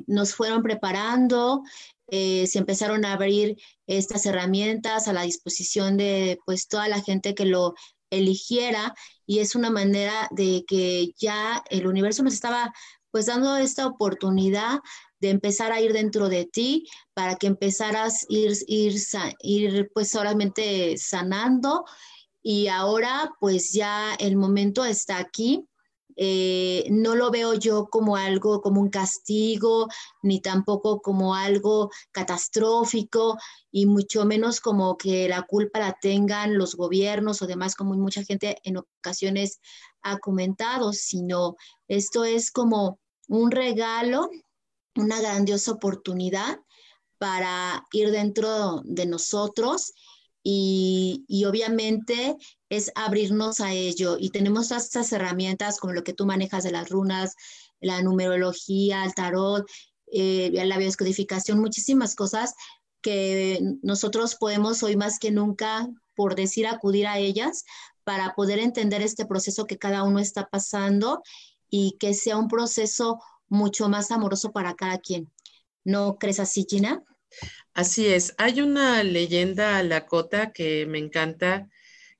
nos 0.05 0.35
fueron 0.35 0.63
preparando, 0.63 1.63
eh, 2.11 2.47
se 2.47 2.59
empezaron 2.59 3.05
a 3.05 3.13
abrir 3.13 3.57
estas 3.87 4.25
herramientas 4.25 5.07
a 5.07 5.13
la 5.13 5.23
disposición 5.23 5.97
de 5.97 6.39
pues 6.45 6.67
toda 6.67 6.87
la 6.87 7.01
gente 7.01 7.35
que 7.35 7.45
lo 7.45 7.73
eligiera 8.11 8.93
y 9.25 9.39
es 9.39 9.55
una 9.55 9.69
manera 9.69 10.27
de 10.31 10.63
que 10.67 11.11
ya 11.19 11.63
el 11.69 11.87
universo 11.87 12.23
nos 12.23 12.33
estaba 12.33 12.73
pues 13.11 13.27
dando 13.27 13.57
esta 13.57 13.87
oportunidad 13.87 14.79
de 15.19 15.29
empezar 15.29 15.71
a 15.71 15.81
ir 15.81 15.93
dentro 15.93 16.29
de 16.29 16.45
ti 16.45 16.87
para 17.13 17.35
que 17.35 17.47
empezaras 17.47 18.25
ir, 18.29 18.53
ir, 18.67 18.95
ir 19.41 19.91
pues 19.93 20.09
solamente 20.09 20.97
sanando. 20.97 21.85
Y 22.41 22.67
ahora 22.67 23.31
pues 23.39 23.73
ya 23.73 24.15
el 24.15 24.37
momento 24.37 24.85
está 24.85 25.17
aquí 25.17 25.68
eh, 26.21 26.85
no 26.91 27.15
lo 27.15 27.31
veo 27.31 27.53
yo 27.53 27.87
como 27.89 28.17
algo, 28.17 28.61
como 28.61 28.81
un 28.81 28.89
castigo, 28.89 29.87
ni 30.21 30.41
tampoco 30.41 31.01
como 31.01 31.33
algo 31.33 31.91
catastrófico, 32.11 33.37
y 33.71 33.85
mucho 33.85 34.25
menos 34.25 34.59
como 34.59 34.97
que 34.97 35.29
la 35.29 35.43
culpa 35.43 35.79
la 35.79 35.97
tengan 36.01 36.57
los 36.57 36.75
gobiernos 36.75 37.41
o 37.41 37.47
demás, 37.47 37.73
como 37.75 37.93
mucha 37.93 38.21
gente 38.25 38.57
en 38.65 38.75
ocasiones 38.77 39.61
ha 40.01 40.17
comentado, 40.17 40.91
sino 40.91 41.55
esto 41.87 42.25
es 42.25 42.51
como 42.51 42.99
un 43.29 43.51
regalo, 43.51 44.29
una 44.95 45.21
grandiosa 45.21 45.71
oportunidad 45.71 46.59
para 47.17 47.87
ir 47.93 48.11
dentro 48.11 48.81
de 48.83 49.05
nosotros 49.05 49.93
y, 50.43 51.23
y, 51.29 51.45
obviamente 51.45 52.35
es 52.69 52.91
abrirnos 52.95 53.59
a 53.59 53.73
ello 53.73 54.17
y 54.19 54.29
tenemos 54.29 54.71
estas 54.71 55.11
herramientas 55.11 55.79
como 55.79 55.93
lo 55.93 56.03
que 56.03 56.13
tú 56.13 56.25
manejas 56.25 56.63
de 56.63 56.71
las 56.71 56.89
runas, 56.89 57.35
la 57.81 58.01
numerología, 58.01 59.03
el 59.03 59.13
tarot, 59.13 59.67
eh, 60.11 60.51
la 60.53 60.77
bioscodificación, 60.77 61.59
muchísimas 61.59 62.15
cosas 62.15 62.53
que 63.01 63.59
nosotros 63.81 64.35
podemos 64.35 64.83
hoy 64.83 64.95
más 64.95 65.19
que 65.19 65.31
nunca, 65.31 65.87
por 66.15 66.35
decir, 66.35 66.67
acudir 66.67 67.07
a 67.07 67.17
ellas 67.17 67.63
para 68.03 68.33
poder 68.35 68.59
entender 68.59 69.01
este 69.01 69.25
proceso 69.25 69.65
que 69.65 69.77
cada 69.77 70.03
uno 70.03 70.19
está 70.19 70.47
pasando 70.47 71.21
y 71.69 71.97
que 71.99 72.13
sea 72.13 72.37
un 72.37 72.47
proceso 72.47 73.19
mucho 73.47 73.89
más 73.89 74.11
amoroso 74.11 74.51
para 74.51 74.75
cada 74.75 74.97
quien. 74.99 75.31
¿No 75.83 76.17
crees 76.17 76.39
así, 76.39 76.65
Gina? 76.69 77.03
Así 77.73 78.07
es. 78.07 78.33
Hay 78.37 78.61
una 78.61 79.03
leyenda 79.03 79.81
lakota 79.83 80.51
que 80.51 80.85
me 80.87 80.99
encanta 80.99 81.69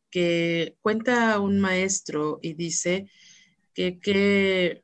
que 0.10 0.76
cuenta 0.82 1.40
un 1.40 1.60
maestro 1.60 2.40
y 2.42 2.54
dice 2.54 3.10
que, 3.74 4.00
que, 4.00 4.84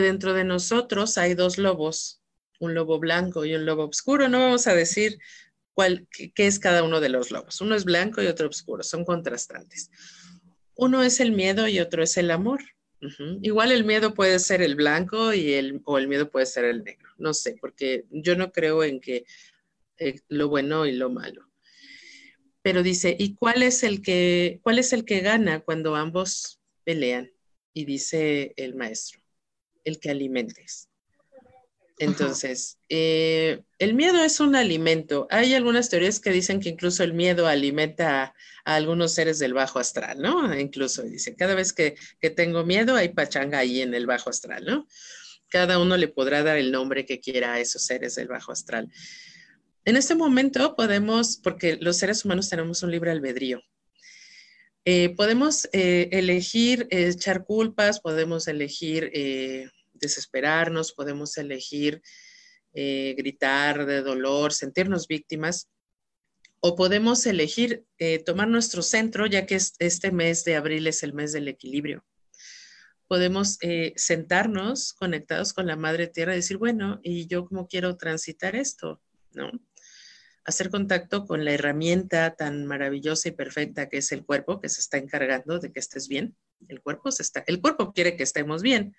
dentro 0.00 0.32
de 0.34 0.44
nosotros 0.44 1.18
hay 1.18 1.34
dos 1.34 1.58
lobos, 1.58 2.22
un 2.60 2.74
lobo 2.74 2.98
blanco 2.98 3.44
y 3.44 3.54
un 3.54 3.66
lobo 3.66 3.86
oscuro. 3.86 4.28
No 4.28 4.38
vamos 4.38 4.66
a 4.66 4.74
decir 4.74 5.18
cuál, 5.74 6.06
qué, 6.10 6.46
es 6.46 6.58
cada 6.58 6.82
uno 6.82 7.00
de 7.00 7.08
los 7.08 7.30
lobos. 7.30 7.60
Uno 7.60 7.74
es 7.74 7.84
blanco 7.84 8.22
y 8.22 8.26
otro 8.26 8.48
oscuro, 8.48 8.82
son 8.82 9.04
contrastantes. 9.04 9.90
Uno 10.74 11.02
es 11.02 11.20
el 11.20 11.32
miedo 11.32 11.66
y 11.66 11.80
otro 11.80 12.02
es 12.02 12.16
el 12.16 12.30
amor. 12.30 12.60
Igual 13.42 13.70
el 13.70 13.84
miedo 13.84 14.12
puede 14.12 14.40
ser 14.40 14.60
el 14.60 14.74
blanco 14.74 15.32
y 15.32 15.52
el, 15.52 15.80
o 15.84 15.98
el 15.98 16.08
miedo 16.08 16.30
puede 16.30 16.46
ser 16.46 16.64
el 16.64 16.82
negro. 16.82 17.08
No 17.16 17.32
sé, 17.32 17.56
porque 17.60 18.04
yo 18.10 18.34
no 18.34 18.50
creo 18.50 18.82
en 18.82 19.00
que 19.00 19.24
eh, 19.98 20.20
lo 20.28 20.48
bueno 20.48 20.84
y 20.86 20.92
lo 20.92 21.10
malo. 21.10 21.47
Pero 22.68 22.82
dice, 22.82 23.16
¿y 23.18 23.34
cuál 23.34 23.62
es 23.62 23.82
el 23.82 24.02
que, 24.02 24.60
cuál 24.62 24.78
es 24.78 24.92
el 24.92 25.06
que 25.06 25.20
gana 25.20 25.60
cuando 25.60 25.96
ambos 25.96 26.60
pelean? 26.84 27.30
Y 27.72 27.86
dice 27.86 28.52
el 28.58 28.74
maestro, 28.74 29.22
el 29.84 29.98
que 29.98 30.10
alimentes. 30.10 30.90
Entonces, 31.98 32.76
eh, 32.90 33.62
el 33.78 33.94
miedo 33.94 34.22
es 34.22 34.40
un 34.40 34.54
alimento. 34.54 35.26
Hay 35.30 35.54
algunas 35.54 35.88
teorías 35.88 36.20
que 36.20 36.28
dicen 36.28 36.60
que 36.60 36.68
incluso 36.68 37.02
el 37.02 37.14
miedo 37.14 37.46
alimenta 37.46 38.34
a, 38.66 38.74
algunos 38.74 39.14
seres 39.14 39.38
del 39.38 39.54
bajo 39.54 39.78
astral, 39.78 40.20
¿no? 40.20 40.54
Incluso 40.54 41.04
dicen, 41.04 41.36
cada 41.36 41.54
vez 41.54 41.72
que, 41.72 41.94
que, 42.20 42.28
tengo 42.28 42.66
miedo 42.66 42.96
hay 42.96 43.08
pachanga 43.08 43.60
ahí 43.60 43.80
en 43.80 43.94
el 43.94 44.04
bajo 44.04 44.28
astral, 44.28 44.66
¿no? 44.66 44.86
Cada 45.48 45.78
uno 45.78 45.96
le 45.96 46.08
podrá 46.08 46.42
dar 46.42 46.58
el 46.58 46.70
nombre 46.70 47.06
que 47.06 47.18
quiera 47.18 47.54
a 47.54 47.60
esos 47.60 47.82
seres 47.86 48.16
del 48.16 48.28
bajo 48.28 48.52
astral. 48.52 48.92
En 49.84 49.96
este 49.96 50.14
momento 50.14 50.76
podemos, 50.76 51.36
porque 51.36 51.78
los 51.80 51.96
seres 51.96 52.24
humanos 52.24 52.48
tenemos 52.48 52.82
un 52.82 52.90
libre 52.90 53.10
albedrío, 53.10 53.60
eh, 54.84 55.14
podemos 55.16 55.68
eh, 55.72 56.08
elegir 56.12 56.86
echar 56.90 57.44
culpas, 57.44 58.00
podemos 58.00 58.48
elegir 58.48 59.10
desesperarnos, 59.94 60.92
podemos 60.92 61.36
elegir 61.36 62.02
eh, 62.74 63.14
gritar 63.16 63.86
de 63.86 64.02
dolor, 64.02 64.52
sentirnos 64.52 65.08
víctimas, 65.08 65.68
o 66.60 66.76
podemos 66.76 67.24
elegir 67.26 67.84
eh, 67.98 68.22
tomar 68.22 68.48
nuestro 68.48 68.82
centro, 68.82 69.26
ya 69.26 69.46
que 69.46 69.56
este 69.56 70.10
mes 70.12 70.44
de 70.44 70.56
abril 70.56 70.86
es 70.86 71.02
el 71.02 71.12
mes 71.12 71.32
del 71.32 71.48
equilibrio. 71.48 72.04
Podemos 73.06 73.58
eh, 73.62 73.94
sentarnos 73.96 74.92
conectados 74.92 75.52
con 75.52 75.66
la 75.66 75.76
Madre 75.76 76.08
Tierra 76.08 76.34
y 76.34 76.36
decir, 76.36 76.58
bueno, 76.58 77.00
¿y 77.02 77.26
yo 77.26 77.46
cómo 77.46 77.66
quiero 77.66 77.96
transitar 77.96 78.54
esto? 78.54 79.00
¿No? 79.32 79.50
Hacer 80.48 80.70
contacto 80.70 81.26
con 81.26 81.44
la 81.44 81.52
herramienta 81.52 82.34
tan 82.34 82.64
maravillosa 82.64 83.28
y 83.28 83.32
perfecta 83.32 83.88
que 83.88 83.98
es 83.98 84.12
el 84.12 84.24
cuerpo, 84.24 84.60
que 84.60 84.70
se 84.70 84.80
está 84.80 84.96
encargando 84.96 85.58
de 85.58 85.70
que 85.70 85.78
estés 85.78 86.08
bien. 86.08 86.34
El 86.68 86.80
cuerpo, 86.80 87.12
se 87.12 87.22
está, 87.22 87.44
el 87.46 87.60
cuerpo 87.60 87.92
quiere 87.92 88.16
que 88.16 88.22
estemos 88.22 88.62
bien, 88.62 88.94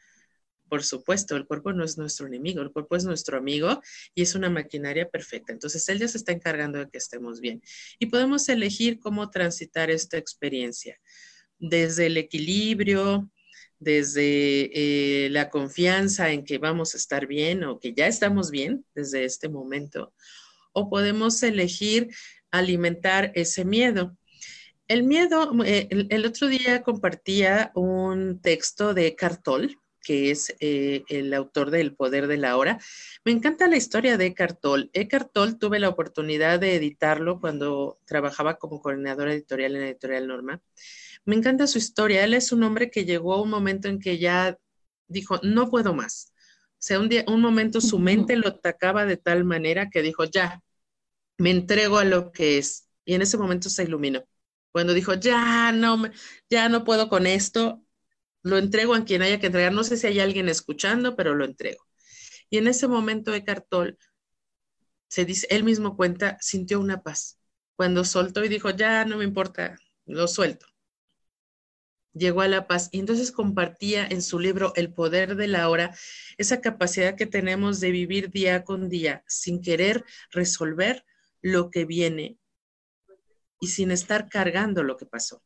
por 0.70 0.84
supuesto, 0.84 1.36
el 1.36 1.48
cuerpo 1.48 1.74
no 1.74 1.84
es 1.84 1.98
nuestro 1.98 2.28
enemigo, 2.28 2.62
el 2.62 2.72
cuerpo 2.72 2.96
es 2.96 3.04
nuestro 3.04 3.38
amigo 3.38 3.82
y 4.14 4.22
es 4.22 4.36
una 4.36 4.50
maquinaria 4.50 5.10
perfecta. 5.10 5.52
Entonces, 5.52 5.90
él 5.90 5.98
ya 5.98 6.08
se 6.08 6.20
está 6.20 6.32
encargando 6.32 6.78
de 6.78 6.90
que 6.90 7.00
estemos 7.00 7.42
bien. 7.42 7.62
Y 7.98 8.06
podemos 8.06 8.48
elegir 8.48 9.00
cómo 9.00 9.32
transitar 9.32 9.90
esta 9.90 10.18
experiencia, 10.18 11.00
desde 11.58 12.06
el 12.06 12.18
equilibrio, 12.18 13.32
desde 13.80 14.70
eh, 15.26 15.30
la 15.30 15.50
confianza 15.50 16.32
en 16.32 16.46
que 16.46 16.60
vamos 16.60 16.94
a 16.94 16.98
estar 16.98 17.26
bien 17.26 17.64
o 17.64 17.80
que 17.80 17.94
ya 17.94 18.08
estamos 18.08 18.52
bien 18.52 18.86
desde 18.94 19.26
este 19.26 19.50
momento, 19.50 20.14
o 20.80 20.90
podemos 20.90 21.42
elegir 21.44 22.10
alimentar 22.52 23.32
ese 23.36 23.66
miedo. 23.66 24.18
El 24.88 25.04
miedo, 25.04 25.52
eh, 25.66 25.88
el, 26.10 26.26
otro 26.26 26.48
día 26.48 26.82
compartía 26.82 27.72
un 27.76 28.42
texto 28.42 28.96
de 28.96 29.16
Cartol, 29.16 29.78
que 30.02 30.32
es 30.32 30.56
eh, 30.60 31.04
el 31.10 31.32
autor 31.36 31.70
de 31.70 31.82
El 31.82 31.96
Poder 31.96 32.26
de 32.26 32.38
la 32.38 32.58
Hora. 32.58 32.80
Me 33.24 33.32
encanta 33.32 33.68
la 33.68 33.78
historia 33.78 34.18
de 34.18 34.28
Eckhart 34.28 34.60
Tolle. 34.60 34.90
Eckhart 34.94 35.32
Tolle 35.32 35.56
tuve 35.60 35.78
la 35.80 35.90
oportunidad 35.90 36.60
de 36.60 36.76
editarlo 36.76 37.40
cuando 37.40 38.00
trabajaba 38.06 38.58
como 38.58 38.82
coordinadora 38.82 39.32
editorial 39.32 39.76
en 39.76 39.84
Editorial 39.84 40.28
Norma. 40.28 40.62
Me 41.24 41.36
encanta 41.36 41.68
su 41.68 41.78
historia. 41.78 42.24
Él 42.24 42.34
es 42.34 42.52
un 42.52 42.64
hombre 42.64 42.90
que 42.90 43.06
llegó 43.06 43.36
a 43.36 43.42
un 43.44 43.52
momento 43.52 43.88
en 43.90 44.00
que 44.00 44.18
ya 44.18 44.58
dijo, 45.08 45.40
no 45.44 45.70
puedo 45.70 45.94
más. 45.94 46.34
O 46.80 46.82
sea, 46.82 47.00
un, 47.00 47.10
día, 47.10 47.26
un 47.28 47.42
momento 47.42 47.82
su 47.82 48.00
mente 48.00 48.38
lo 48.38 48.48
atacaba 48.48 49.06
de 49.06 49.18
tal 49.18 49.44
manera 49.44 49.90
que 49.92 50.02
dijo, 50.02 50.24
ya, 50.24 50.64
me 51.40 51.52
entrego 51.52 51.98
a 51.98 52.06
lo 52.06 52.32
que 52.32 52.60
es. 52.60 52.88
Y 53.06 53.16
en 53.16 53.24
ese 53.24 53.38
momento 53.38 53.70
se 53.70 53.84
iluminó. 53.84 54.24
Cuando 54.72 54.94
dijo, 54.94 55.16
ya 55.16 55.72
no, 55.72 56.04
ya 56.50 56.70
no 56.70 56.84
puedo 56.84 57.10
con 57.10 57.26
esto, 57.26 57.84
lo 58.44 58.58
entrego 58.58 58.94
a 58.94 59.06
quien 59.06 59.24
haya 59.24 59.40
que 59.40 59.48
entregar. 59.48 59.74
No 59.74 59.84
sé 59.84 59.98
si 59.98 60.06
hay 60.06 60.20
alguien 60.20 60.50
escuchando, 60.50 61.16
pero 61.16 61.34
lo 61.34 61.46
entrego. 61.46 61.84
Y 62.50 62.58
en 62.58 62.68
ese 62.68 62.88
momento 62.88 63.34
Eckhart 63.34 63.68
Tolle, 63.70 63.98
se 65.08 65.26
dice, 65.26 65.48
él 65.50 65.64
mismo 65.64 65.96
cuenta, 65.98 66.38
sintió 66.42 66.80
una 66.80 67.02
paz. 67.02 67.40
Cuando 67.76 68.04
soltó 68.04 68.44
y 68.44 68.50
dijo, 68.50 68.70
ya 68.70 69.06
no 69.06 69.18
me 69.18 69.24
importa, 69.24 69.78
lo 70.06 70.28
suelto. 70.28 70.68
Llegó 72.14 72.42
a 72.42 72.48
la 72.48 72.68
paz 72.68 72.90
y 72.92 73.00
entonces 73.00 73.32
compartía 73.32 74.06
en 74.06 74.22
su 74.22 74.40
libro 74.40 74.74
El 74.76 74.94
poder 74.94 75.36
de 75.36 75.48
la 75.48 75.70
hora 75.70 75.96
esa 76.38 76.60
capacidad 76.60 77.16
que 77.16 77.28
tenemos 77.28 77.80
de 77.80 77.92
vivir 77.92 78.30
día 78.30 78.64
con 78.64 78.90
día 78.90 79.24
sin 79.28 79.62
querer 79.62 80.04
resolver 80.32 81.06
lo 81.42 81.70
que 81.70 81.86
viene 81.86 82.38
y 83.60 83.68
sin 83.68 83.92
estar 83.92 84.30
cargando 84.30 84.84
lo 84.84 84.98
que 84.98 85.06
pasó. 85.06 85.42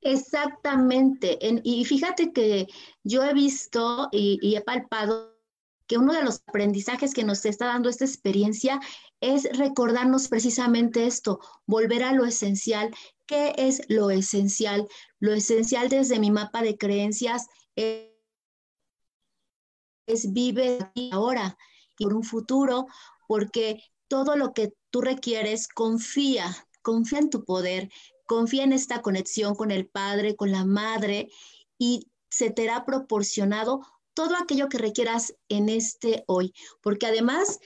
Exactamente. 0.00 1.38
y 1.64 1.84
fíjate 1.84 2.32
que 2.32 2.68
yo 3.02 3.24
he 3.24 3.32
visto 3.34 4.08
y, 4.12 4.54
he 4.56 4.60
palpado 4.60 5.36
que 5.86 5.98
uno 5.98 6.12
de 6.12 6.22
los 6.22 6.42
aprendizajes 6.46 7.14
que 7.14 7.24
nos 7.24 7.44
está 7.44 7.66
dando 7.66 7.88
esta 7.88 8.04
experiencia 8.04 8.78
es 9.20 9.48
recordarnos 9.56 10.28
precisamente 10.28 11.06
esto, 11.06 11.40
volver 11.66 12.04
a 12.04 12.12
lo 12.12 12.26
esencial. 12.26 12.94
¿Qué 13.26 13.54
es 13.56 13.82
lo 13.88 14.10
esencial? 14.10 14.86
Lo 15.18 15.32
esencial 15.32 15.88
desde 15.88 16.20
mi 16.20 16.30
mapa 16.30 16.62
de 16.62 16.76
creencias 16.76 17.46
es, 17.74 18.10
es 20.06 20.32
vive 20.32 20.78
ahora 21.10 21.56
y 21.98 22.04
por 22.04 22.14
un 22.14 22.22
futuro, 22.22 22.86
porque 23.26 23.82
todo 24.08 24.36
lo 24.36 24.52
que 24.52 24.72
tú 24.90 25.00
requieres, 25.00 25.68
confía, 25.68 26.66
confía 26.82 27.18
en 27.18 27.30
tu 27.30 27.44
poder, 27.44 27.90
confía 28.26 28.64
en 28.64 28.72
esta 28.72 29.02
conexión 29.02 29.54
con 29.54 29.70
el 29.70 29.86
Padre, 29.86 30.36
con 30.36 30.50
la 30.50 30.64
Madre 30.64 31.28
y 31.78 32.10
se 32.30 32.50
te 32.50 32.68
hará 32.68 32.84
proporcionado 32.84 33.80
todo 34.14 34.34
aquello 34.36 34.68
que 34.68 34.78
requieras 34.78 35.34
en 35.48 35.68
este 35.68 36.24
hoy. 36.26 36.52
Porque 36.82 37.06
además, 37.06 37.60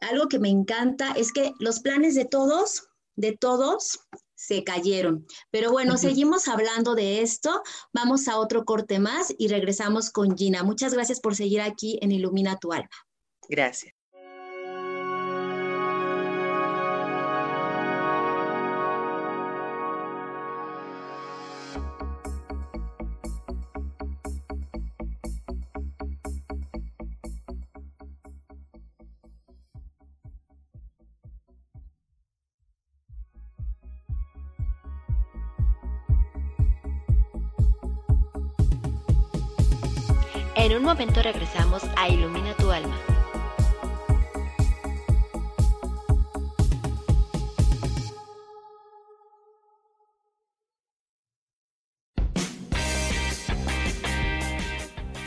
algo 0.00 0.28
que 0.28 0.38
me 0.38 0.48
encanta 0.48 1.12
es 1.12 1.32
que 1.32 1.52
los 1.58 1.80
planes 1.80 2.14
de 2.14 2.24
todos, 2.24 2.88
de 3.14 3.36
todos, 3.36 4.00
se 4.34 4.64
cayeron. 4.64 5.26
Pero 5.50 5.72
bueno, 5.72 5.96
seguimos 5.96 6.46
hablando 6.46 6.94
de 6.94 7.22
esto. 7.22 7.62
Vamos 7.92 8.28
a 8.28 8.38
otro 8.38 8.64
corte 8.64 8.98
más 8.98 9.34
y 9.38 9.48
regresamos 9.48 10.10
con 10.10 10.36
Gina. 10.36 10.62
Muchas 10.62 10.92
gracias 10.92 11.20
por 11.20 11.34
seguir 11.34 11.60
aquí 11.62 11.98
en 12.02 12.12
Ilumina 12.12 12.58
tu 12.58 12.72
alma. 12.72 12.90
Gracias. 13.48 13.95
Momento 40.96 41.20
regresamos 41.20 41.82
a 41.94 42.08
Ilumina 42.08 42.54
tu 42.54 42.70
alma. 42.70 42.96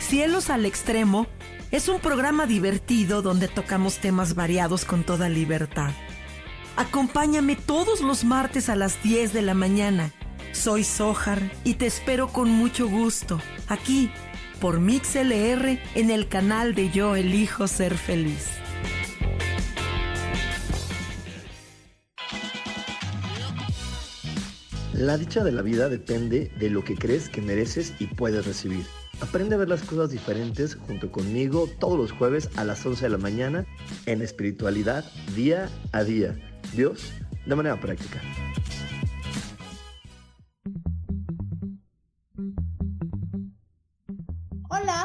Cielos 0.00 0.50
al 0.50 0.66
Extremo 0.66 1.28
es 1.70 1.88
un 1.88 2.00
programa 2.00 2.46
divertido 2.46 3.22
donde 3.22 3.46
tocamos 3.46 3.98
temas 3.98 4.34
variados 4.34 4.84
con 4.84 5.04
toda 5.04 5.28
libertad. 5.28 5.92
Acompáñame 6.74 7.54
todos 7.54 8.00
los 8.00 8.24
martes 8.24 8.68
a 8.68 8.74
las 8.74 9.00
10 9.04 9.32
de 9.32 9.42
la 9.42 9.54
mañana. 9.54 10.10
Soy 10.50 10.82
Sojar 10.82 11.40
y 11.62 11.74
te 11.74 11.86
espero 11.86 12.26
con 12.26 12.50
mucho 12.50 12.88
gusto, 12.88 13.40
aquí 13.68 14.10
por 14.60 14.78
MixLR 14.78 15.78
en 15.94 16.10
el 16.10 16.28
canal 16.28 16.74
de 16.74 16.90
Yo 16.90 17.16
Elijo 17.16 17.66
Ser 17.66 17.94
Feliz. 17.96 18.48
La 24.92 25.16
dicha 25.16 25.42
de 25.42 25.52
la 25.52 25.62
vida 25.62 25.88
depende 25.88 26.52
de 26.58 26.68
lo 26.68 26.84
que 26.84 26.94
crees 26.94 27.30
que 27.30 27.40
mereces 27.40 27.94
y 27.98 28.06
puedes 28.06 28.46
recibir. 28.46 28.84
Aprende 29.22 29.54
a 29.54 29.58
ver 29.58 29.68
las 29.68 29.82
cosas 29.82 30.10
diferentes 30.10 30.74
junto 30.74 31.10
conmigo 31.10 31.66
todos 31.78 31.98
los 31.98 32.12
jueves 32.12 32.50
a 32.56 32.64
las 32.64 32.84
11 32.84 33.06
de 33.06 33.10
la 33.10 33.18
mañana 33.18 33.66
en 34.04 34.20
espiritualidad 34.20 35.10
día 35.34 35.70
a 35.92 36.04
día. 36.04 36.36
Dios, 36.74 37.12
de 37.46 37.56
manera 37.56 37.80
práctica. 37.80 38.20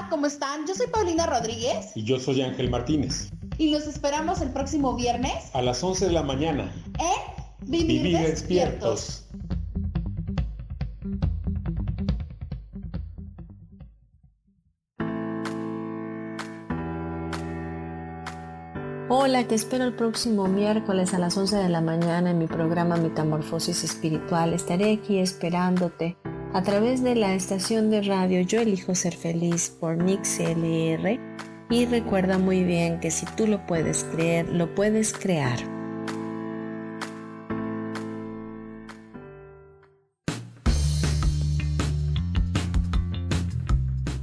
¿Cómo 0.09 0.27
están? 0.27 0.65
Yo 0.67 0.75
soy 0.75 0.87
Paulina 0.87 1.25
Rodríguez. 1.25 1.91
Y 1.95 2.03
yo 2.03 2.19
soy 2.19 2.41
Ángel 2.41 2.69
Martínez. 2.69 3.29
Y 3.57 3.71
los 3.71 3.87
esperamos 3.87 4.41
el 4.41 4.49
próximo 4.49 4.95
viernes. 4.95 5.33
A 5.53 5.61
las 5.61 5.83
11 5.83 6.07
de 6.07 6.11
la 6.11 6.23
mañana. 6.23 6.71
En 6.99 7.45
Vivir, 7.69 8.19
despiertos. 8.19 9.25
Hola, 19.07 19.47
te 19.47 19.55
espero 19.55 19.85
el 19.85 19.93
próximo 19.95 20.47
miércoles 20.47 21.13
a 21.13 21.19
las 21.19 21.37
11 21.37 21.57
de 21.57 21.69
la 21.69 21.81
mañana 21.81 22.31
en 22.31 22.37
mi 22.37 22.47
programa 22.47 22.97
Metamorfosis 22.97 23.83
Espiritual. 23.83 24.53
Estaré 24.53 24.93
aquí 24.93 25.19
esperándote 25.19 26.17
a 26.55 26.63
través 26.63 27.03
de 27.03 27.15
la 27.15 27.33
estación 27.33 27.89
de 27.89 28.01
radio 28.01 28.39
Yo 28.39 28.61
elijo 28.61 28.95
ser 28.95 29.13
feliz 29.13 29.69
por 29.77 29.97
Mix 29.97 30.39
LR 30.39 31.19
y 31.69 31.85
recuerda 31.85 32.37
muy 32.37 32.63
bien 32.63 33.01
que 33.01 33.11
si 33.11 33.25
tú 33.25 33.45
lo 33.45 33.65
puedes 33.65 34.05
creer, 34.05 34.47
lo 34.47 34.73
puedes 34.73 35.11
crear. 35.11 35.59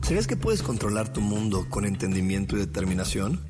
¿Sabías 0.00 0.26
que 0.26 0.36
puedes 0.36 0.62
controlar 0.62 1.12
tu 1.12 1.20
mundo 1.20 1.66
con 1.68 1.84
entendimiento 1.84 2.56
y 2.56 2.60
determinación? 2.60 3.46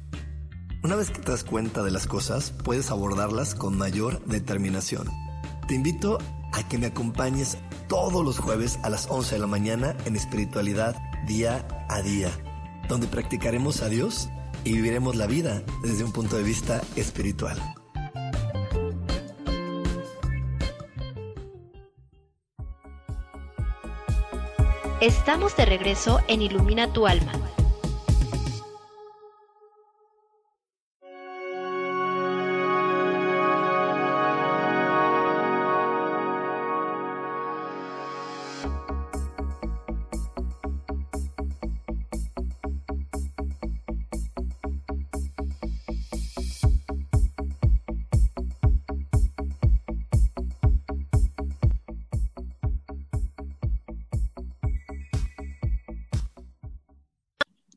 Una 0.82 0.96
vez 0.96 1.10
que 1.10 1.20
te 1.20 1.30
das 1.30 1.44
cuenta 1.44 1.84
de 1.84 1.92
las 1.92 2.08
cosas, 2.08 2.50
puedes 2.50 2.90
abordarlas 2.90 3.54
con 3.54 3.78
mayor 3.78 4.24
determinación. 4.24 5.06
Te 5.68 5.76
invito 5.76 6.18
a 6.52 6.68
que 6.68 6.78
me 6.78 6.86
acompañes 6.86 7.58
todos 7.88 8.24
los 8.24 8.38
jueves 8.38 8.78
a 8.82 8.90
las 8.90 9.06
11 9.10 9.34
de 9.34 9.40
la 9.40 9.46
mañana 9.46 9.96
en 10.04 10.16
espiritualidad 10.16 10.96
día 11.26 11.66
a 11.88 12.02
día, 12.02 12.30
donde 12.88 13.06
practicaremos 13.06 13.82
a 13.82 13.88
Dios 13.88 14.28
y 14.64 14.72
viviremos 14.72 15.16
la 15.16 15.26
vida 15.26 15.62
desde 15.82 16.04
un 16.04 16.12
punto 16.12 16.36
de 16.36 16.42
vista 16.42 16.80
espiritual. 16.96 17.58
Estamos 25.00 25.56
de 25.56 25.64
regreso 25.64 26.20
en 26.28 26.42
Ilumina 26.42 26.92
tu 26.92 27.06
alma 27.06 27.32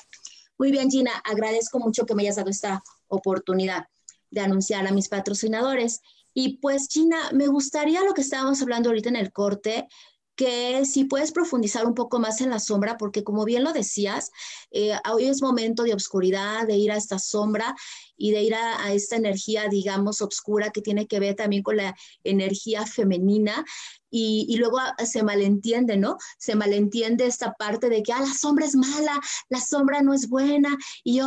Muy 0.56 0.70
bien, 0.70 0.88
Gina, 0.88 1.10
agradezco 1.24 1.80
mucho 1.80 2.06
que 2.06 2.14
me 2.14 2.22
hayas 2.22 2.36
dado 2.36 2.50
esta 2.50 2.84
oportunidad 3.08 3.88
de 4.30 4.42
anunciar 4.42 4.86
a 4.86 4.92
mis 4.92 5.08
patrocinadores. 5.08 6.00
Y 6.32 6.58
pues, 6.58 6.86
Gina, 6.88 7.32
me 7.32 7.48
gustaría 7.48 8.04
lo 8.04 8.14
que 8.14 8.20
estábamos 8.20 8.62
hablando 8.62 8.90
ahorita 8.90 9.08
en 9.08 9.16
el 9.16 9.32
corte, 9.32 9.88
que 10.36 10.84
si 10.84 11.04
puedes 11.04 11.32
profundizar 11.32 11.86
un 11.86 11.94
poco 11.94 12.18
más 12.18 12.40
en 12.40 12.50
la 12.50 12.58
sombra, 12.58 12.96
porque 12.96 13.22
como 13.22 13.44
bien 13.44 13.64
lo 13.64 13.72
decías, 13.72 14.30
eh, 14.70 14.96
hoy 15.10 15.26
es 15.26 15.42
momento 15.42 15.84
de 15.84 15.94
obscuridad, 15.94 16.66
de 16.66 16.76
ir 16.76 16.90
a 16.90 16.96
esta 16.96 17.18
sombra 17.18 17.74
y 18.16 18.32
de 18.32 18.42
ir 18.42 18.54
a, 18.54 18.92
esta 18.92 19.16
energía, 19.16 19.68
digamos, 19.68 20.22
obscura 20.22 20.70
que 20.70 20.82
tiene 20.82 21.06
que 21.06 21.20
ver 21.20 21.34
también 21.34 21.62
con 21.62 21.76
la 21.76 21.94
energía 22.24 22.86
femenina. 22.86 23.64
Y, 24.10 24.56
luego 24.58 24.78
ah, 24.78 24.94
se 25.04 25.24
malentiende, 25.24 25.96
¿no? 25.96 26.16
Se 26.38 26.54
malentiende 26.54 27.26
esta 27.26 27.52
parte 27.54 27.88
de 27.88 28.02
que, 28.02 28.12
ah, 28.12 28.20
la 28.20 28.32
sombra 28.32 28.64
es 28.64 28.76
mala, 28.76 29.20
la 29.48 29.60
sombra 29.60 30.02
no 30.02 30.14
es 30.14 30.28
buena, 30.28 30.76
y 31.02 31.16
yo 31.16 31.24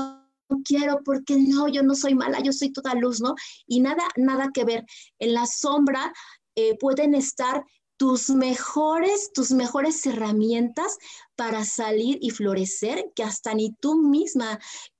no 0.50 0.62
quiero 0.64 1.02
porque 1.04 1.36
no, 1.38 1.68
yo 1.68 1.84
no 1.84 1.96
soy 1.96 2.16
mala, 2.16 2.40
yo 2.40 2.54
soy 2.54 2.72
toda 2.72 2.94
luz, 2.96 3.20
¿no? 3.20 3.36
Y 3.66 3.82
nada, 3.82 4.04
nada 4.16 4.52
que 4.54 4.64
ver. 4.64 4.86
En 5.20 5.34
la 5.34 5.46
sombra 5.46 6.14
eh, 6.56 6.78
pueden 6.80 7.14
estar 7.14 7.64
tus 7.98 8.30
mejores, 8.30 9.32
tus 9.34 9.52
mejores 9.52 10.06
herramientas 10.06 10.98
para 11.36 11.66
salir 11.66 12.20
y 12.22 12.30
florecer, 12.30 13.12
que 13.16 13.24
hasta 13.24 13.54
ni 13.54 13.74
tú 13.74 13.96
misma 13.96 14.60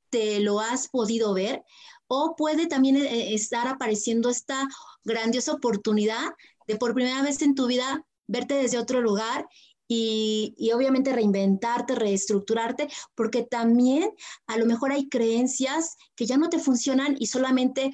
te 0.10 0.40
lo 0.40 0.60
has 0.60 0.90
podido 0.90 1.34
ver, 1.34 1.64
o 2.08 2.36
puede 2.36 2.68
también 2.68 2.98
eh, 2.98 3.34
estar 3.34 3.68
apareciendo 3.68 4.30
esta 4.30 4.68
grandiosa 5.04 5.54
oportunidad 5.54 6.32
de 6.66 6.76
por 6.76 6.94
primera 6.94 7.22
vez 7.22 7.42
en 7.42 7.56
tu 7.56 7.68
vida 7.68 8.06
verte 8.28 8.56
desde 8.56 8.80
otro 8.80 9.02
lugar 9.02 9.48
y, 9.90 10.54
y, 10.58 10.72
obviamente 10.72 11.14
reinventarte, 11.14 11.96
reestructurarte, 11.96 12.90
porque 13.16 13.44
también 13.44 14.12
a 14.46 14.58
lo 14.58 14.66
mejor 14.66 14.92
hay 14.92 15.08
creencias 15.08 15.96
que 16.16 16.26
ya 16.26 16.36
no 16.38 16.50
te 16.50 16.60
funcionan 16.60 17.16
y 17.18 17.28
solamente 17.28 17.94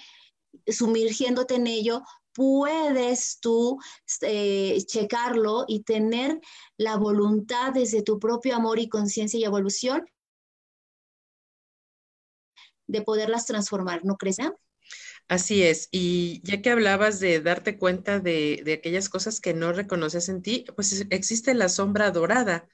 sumergiéndote 0.67 1.55
en 1.55 1.67
ello 1.67 2.01
puedes 2.33 3.39
tú 3.39 3.79
eh, 4.21 4.77
checarlo 4.85 5.65
y 5.67 5.83
tener 5.83 6.39
la 6.77 6.97
voluntad 6.97 7.73
desde 7.73 8.03
tu 8.03 8.19
propio 8.19 8.55
amor 8.55 8.79
y 8.79 8.89
conciencia 8.89 9.39
y 9.39 9.45
evolución 9.45 10.05
de 12.87 13.01
poderlas 13.01 13.45
transformar, 13.45 14.01
¿no 14.03 14.17
crees? 14.17 14.37
Así 15.27 15.63
es, 15.63 15.87
y 15.91 16.41
ya 16.43 16.61
que 16.61 16.69
hablabas 16.69 17.19
de 17.19 17.39
darte 17.41 17.77
cuenta 17.77 18.19
de, 18.19 18.61
de 18.65 18.73
aquellas 18.73 19.09
cosas 19.09 19.39
que 19.39 19.53
no 19.53 19.71
reconoces 19.73 20.29
en 20.29 20.41
ti, 20.41 20.65
pues 20.75 21.05
existe 21.09 21.53
la 21.53 21.69
sombra 21.69 22.11
dorada, 22.11 22.67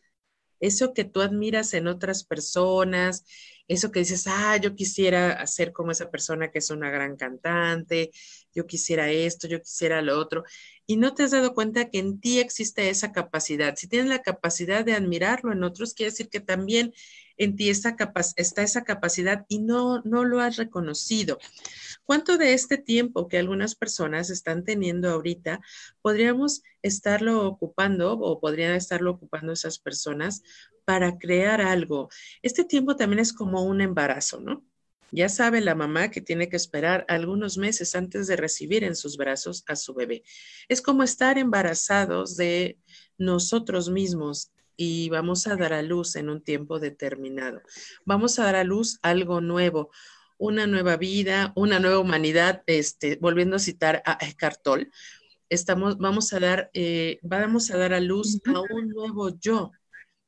eso 0.60 0.94
que 0.94 1.06
tú 1.06 1.22
admiras 1.22 1.74
en 1.74 1.88
otras 1.88 2.24
personas, 2.24 3.26
eso 3.70 3.92
que 3.92 4.00
dices, 4.00 4.26
ah, 4.28 4.58
yo 4.58 4.76
quisiera 4.76 5.34
hacer 5.34 5.72
como 5.72 5.92
esa 5.92 6.10
persona 6.10 6.50
que 6.52 6.58
es 6.58 6.72
una 6.72 6.90
gran 6.90 7.16
cantante, 7.16 8.12
yo 8.54 8.66
quisiera 8.66 9.10
esto, 9.12 9.48
yo 9.48 9.62
quisiera 9.62 10.02
lo 10.02 10.20
otro, 10.20 10.44
y 10.88 10.98
no 10.98 11.14
te 11.14 11.24
has 11.24 11.32
dado 11.32 11.54
cuenta 11.54 11.90
que 11.90 12.00
en 12.00 12.20
ti 12.20 12.40
existe 12.40 12.90
esa 12.90 13.12
capacidad. 13.12 13.76
Si 13.76 13.88
tienes 13.88 14.10
la 14.10 14.24
capacidad 14.24 14.84
de 14.84 14.94
admirarlo 14.94 15.54
en 15.54 15.64
otros, 15.64 15.94
quiere 15.94 16.12
decir 16.12 16.30
que 16.30 16.40
también 16.40 16.94
en 17.38 17.56
ti 17.56 17.70
está, 17.70 17.96
esa 18.36 18.84
capacidad 18.84 19.46
y 19.48 19.60
no, 19.60 20.02
no 20.02 20.26
lo 20.26 20.42
has 20.42 20.58
reconocido. 20.58 21.38
¿Cuánto 22.04 22.38
de 22.38 22.54
este 22.54 22.78
tiempo 22.78 23.28
que 23.28 23.38
algunas 23.38 23.76
personas 23.76 24.32
están 24.32 24.64
teniendo 24.64 25.10
ahorita 25.10 25.62
podríamos 26.02 26.64
estarlo 26.82 27.46
ocupando 27.48 28.14
o 28.14 28.40
podrían 28.40 28.74
estarlo 28.74 29.12
ocupando 29.12 29.54
esas 29.54 29.78
personas 29.78 30.42
para 30.90 31.20
crear 31.20 31.62
algo? 31.62 32.10
Este 32.42 32.66
tiempo 32.66 32.96
también 32.96 33.20
es 33.20 33.32
como 33.32 33.62
un 33.62 33.80
embarazo, 33.80 34.40
¿no? 34.40 34.66
Ya 35.12 35.30
sabe 35.30 35.62
la 35.62 35.76
mamá 35.76 36.10
que 36.10 36.20
tiene 36.20 36.50
que 36.50 36.56
esperar 36.56 37.06
algunos 37.08 37.60
meses 37.60 37.94
antes 37.94 38.26
de 38.26 38.36
recibir 38.36 38.84
en 38.84 38.96
sus 38.96 39.16
brazos 39.16 39.64
a 39.68 39.76
su 39.76 39.94
bebé. 39.94 40.24
Es 40.68 40.82
como 40.82 41.04
estar 41.04 41.38
embarazados 41.38 42.38
de 42.38 42.80
nosotros 43.20 43.92
mismos 43.92 44.52
y 44.76 45.10
vamos 45.10 45.46
a 45.46 45.56
dar 45.56 45.74
a 45.74 45.84
luz 45.84 46.16
en 46.16 46.28
un 46.28 46.42
tiempo 46.42 46.80
determinado. 46.80 47.62
Vamos 48.04 48.40
a 48.40 48.46
dar 48.46 48.56
a 48.56 48.64
luz 48.64 48.98
algo 49.04 49.42
nuevo, 49.42 49.92
una 50.40 50.66
nueva 50.66 50.98
vida, 50.98 51.54
una 51.56 51.80
nueva 51.80 52.00
humanidad, 52.00 52.64
este, 52.66 53.16
volviendo 53.18 53.58
a 53.58 53.60
citar 53.60 54.02
a 54.08 54.18
Eckhart 54.26 54.64
Tolle, 54.64 54.90
estamos, 55.50 56.00
vamos 56.00 56.34
a 56.34 56.40
dar, 56.40 56.72
eh, 56.74 57.20
vamos 57.22 57.70
a 57.70 57.78
dar 57.78 57.94
a 57.94 58.00
luz 58.00 58.40
a 58.46 58.60
un 58.74 58.90
nuevo 58.90 59.38
yo. 59.40 59.72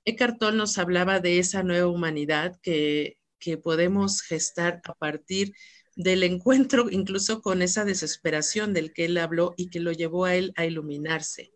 Eckhart 0.06 0.40
Tolle 0.40 0.58
nos 0.58 0.78
hablaba 0.78 1.20
de 1.20 1.40
esa 1.40 1.64
nueva 1.64 1.88
humanidad 1.88 2.60
que, 2.62 3.18
que 3.40 3.58
podemos 3.58 4.22
gestar 4.22 4.82
a 4.86 4.94
partir 4.94 5.54
del 5.96 6.24
encuentro, 6.24 6.90
incluso 6.90 7.42
con 7.42 7.62
esa 7.62 7.86
desesperación 7.86 8.74
del 8.74 8.94
que 8.94 9.06
él 9.06 9.18
habló 9.18 9.54
y 9.58 9.70
que 9.70 9.80
lo 9.80 9.92
llevó 9.92 10.26
a 10.26 10.36
él 10.36 10.54
a 10.56 10.66
iluminarse. 10.66 11.52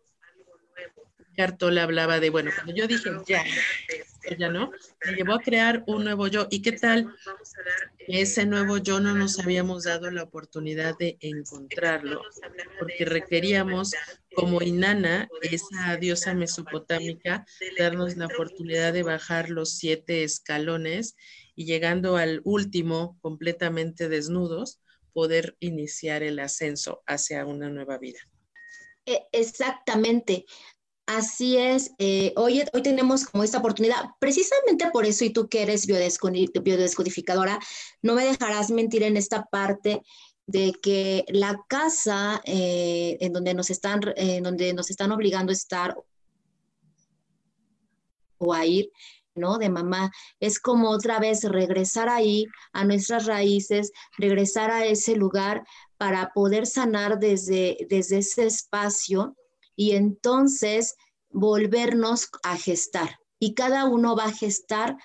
Cartola 1.36 1.82
hablaba 1.82 2.20
de, 2.20 2.30
bueno, 2.30 2.50
cuando 2.54 2.74
yo 2.74 2.86
dije 2.86 3.10
ya, 3.26 3.44
ya 4.34 4.48
no, 4.48 4.70
me 5.04 5.12
llevó 5.12 5.34
a 5.34 5.40
crear 5.40 5.84
un 5.86 6.04
nuevo 6.04 6.26
yo. 6.26 6.48
¿Y 6.50 6.62
qué 6.62 6.72
tal? 6.72 7.14
Ese 8.08 8.46
nuevo 8.46 8.78
yo 8.78 9.00
no 9.00 9.14
nos 9.14 9.38
habíamos 9.38 9.84
dado 9.84 10.10
la 10.10 10.22
oportunidad 10.22 10.96
de 10.98 11.16
encontrarlo, 11.20 12.22
porque 12.78 13.04
requeríamos, 13.04 13.92
como 14.34 14.62
Inanna, 14.62 15.28
esa 15.42 15.96
diosa 15.96 16.34
mesopotámica, 16.34 17.44
darnos 17.78 18.16
la 18.16 18.26
oportunidad 18.26 18.92
de 18.92 19.02
bajar 19.02 19.50
los 19.50 19.76
siete 19.76 20.24
escalones 20.24 21.16
y 21.54 21.64
llegando 21.64 22.16
al 22.16 22.40
último, 22.44 23.18
completamente 23.20 24.08
desnudos, 24.08 24.80
poder 25.12 25.56
iniciar 25.60 26.22
el 26.22 26.38
ascenso 26.38 27.02
hacia 27.06 27.46
una 27.46 27.70
nueva 27.70 27.96
vida. 27.98 28.18
E, 29.06 29.26
exactamente. 29.32 30.44
Así 31.06 31.56
es, 31.56 31.92
eh, 31.98 32.32
hoy, 32.34 32.64
hoy 32.72 32.82
tenemos 32.82 33.26
como 33.26 33.44
esta 33.44 33.58
oportunidad, 33.58 34.06
precisamente 34.18 34.90
por 34.90 35.06
eso, 35.06 35.24
y 35.24 35.30
tú 35.30 35.48
que 35.48 35.62
eres 35.62 35.86
biodescodificadora, 35.86 37.60
no 38.02 38.16
me 38.16 38.24
dejarás 38.24 38.72
mentir 38.72 39.04
en 39.04 39.16
esta 39.16 39.44
parte 39.44 40.02
de 40.46 40.72
que 40.72 41.24
la 41.28 41.60
casa 41.68 42.40
eh, 42.44 43.18
en 43.20 43.32
donde 43.32 43.54
nos 43.54 43.70
están, 43.70 44.00
en 44.16 44.42
donde 44.42 44.74
nos 44.74 44.90
están 44.90 45.12
obligando 45.12 45.50
a 45.50 45.54
estar 45.54 45.96
o 48.38 48.52
a 48.52 48.66
ir, 48.66 48.90
¿no? 49.36 49.58
De 49.58 49.68
mamá, 49.68 50.10
es 50.40 50.58
como 50.58 50.90
otra 50.90 51.20
vez 51.20 51.44
regresar 51.44 52.08
ahí 52.08 52.46
a 52.72 52.84
nuestras 52.84 53.26
raíces, 53.26 53.92
regresar 54.18 54.72
a 54.72 54.84
ese 54.84 55.14
lugar 55.14 55.64
para 55.98 56.32
poder 56.34 56.66
sanar 56.66 57.20
desde, 57.20 57.86
desde 57.88 58.18
ese 58.18 58.46
espacio 58.46 59.36
y 59.76 59.92
entonces 59.92 60.96
volvernos 61.30 62.28
a 62.42 62.56
gestar. 62.56 63.18
Y 63.38 63.54
cada 63.54 63.84
uno 63.84 64.16
va 64.16 64.24
a 64.24 64.32
gestar 64.32 64.96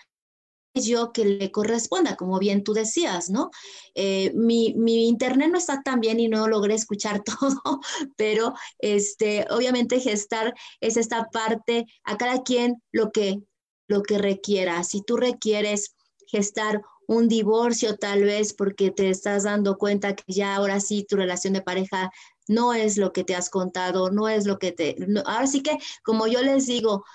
yo 0.74 1.12
que 1.12 1.26
le 1.26 1.52
corresponda, 1.52 2.16
como 2.16 2.40
bien 2.40 2.64
tú 2.64 2.74
decías, 2.74 3.30
¿no? 3.30 3.52
Eh, 3.94 4.32
mi, 4.34 4.74
mi, 4.76 5.08
internet 5.08 5.50
no 5.52 5.58
está 5.58 5.82
tan 5.82 6.00
bien 6.00 6.20
y 6.20 6.30
no 6.30 6.48
logré 6.48 6.76
escuchar 6.76 7.22
todo, 7.42 7.82
pero 8.16 8.54
este, 8.80 9.46
obviamente 9.50 10.00
gestar 10.00 10.54
es 10.80 10.96
esta 10.96 11.26
parte, 11.26 11.86
a 12.04 12.18
cada 12.18 12.44
quien 12.44 12.82
lo 12.92 13.12
que, 13.12 13.42
lo 13.88 14.02
que 14.02 14.18
requiera. 14.18 14.84
Si 14.84 15.02
tú 15.02 15.18
requieres 15.18 15.94
gestar 16.28 16.82
un 17.08 17.28
divorcio 17.28 17.98
tal 17.98 18.24
vez 18.24 18.54
porque 18.54 18.90
te 18.90 19.10
estás 19.10 19.44
dando 19.44 19.78
cuenta 19.78 20.16
que 20.16 20.24
ya 20.32 20.56
ahora 20.56 20.80
sí 20.80 21.06
tu 21.08 21.18
relación 21.18 21.52
de 21.52 21.62
pareja 21.62 22.10
no 22.48 22.74
es 22.74 22.98
lo 22.98 23.14
que 23.14 23.24
te 23.24 23.36
has 23.36 23.50
contado, 23.50 24.12
no 24.12 24.28
es 24.28 24.46
lo 24.46 24.60
que 24.60 24.72
te... 24.72 24.96
ahora 25.26 25.48
sí 25.48 25.62
que, 25.62 25.78
como 26.04 26.28
yo 26.28 26.42
les 26.42 26.68
digo, 26.68 27.06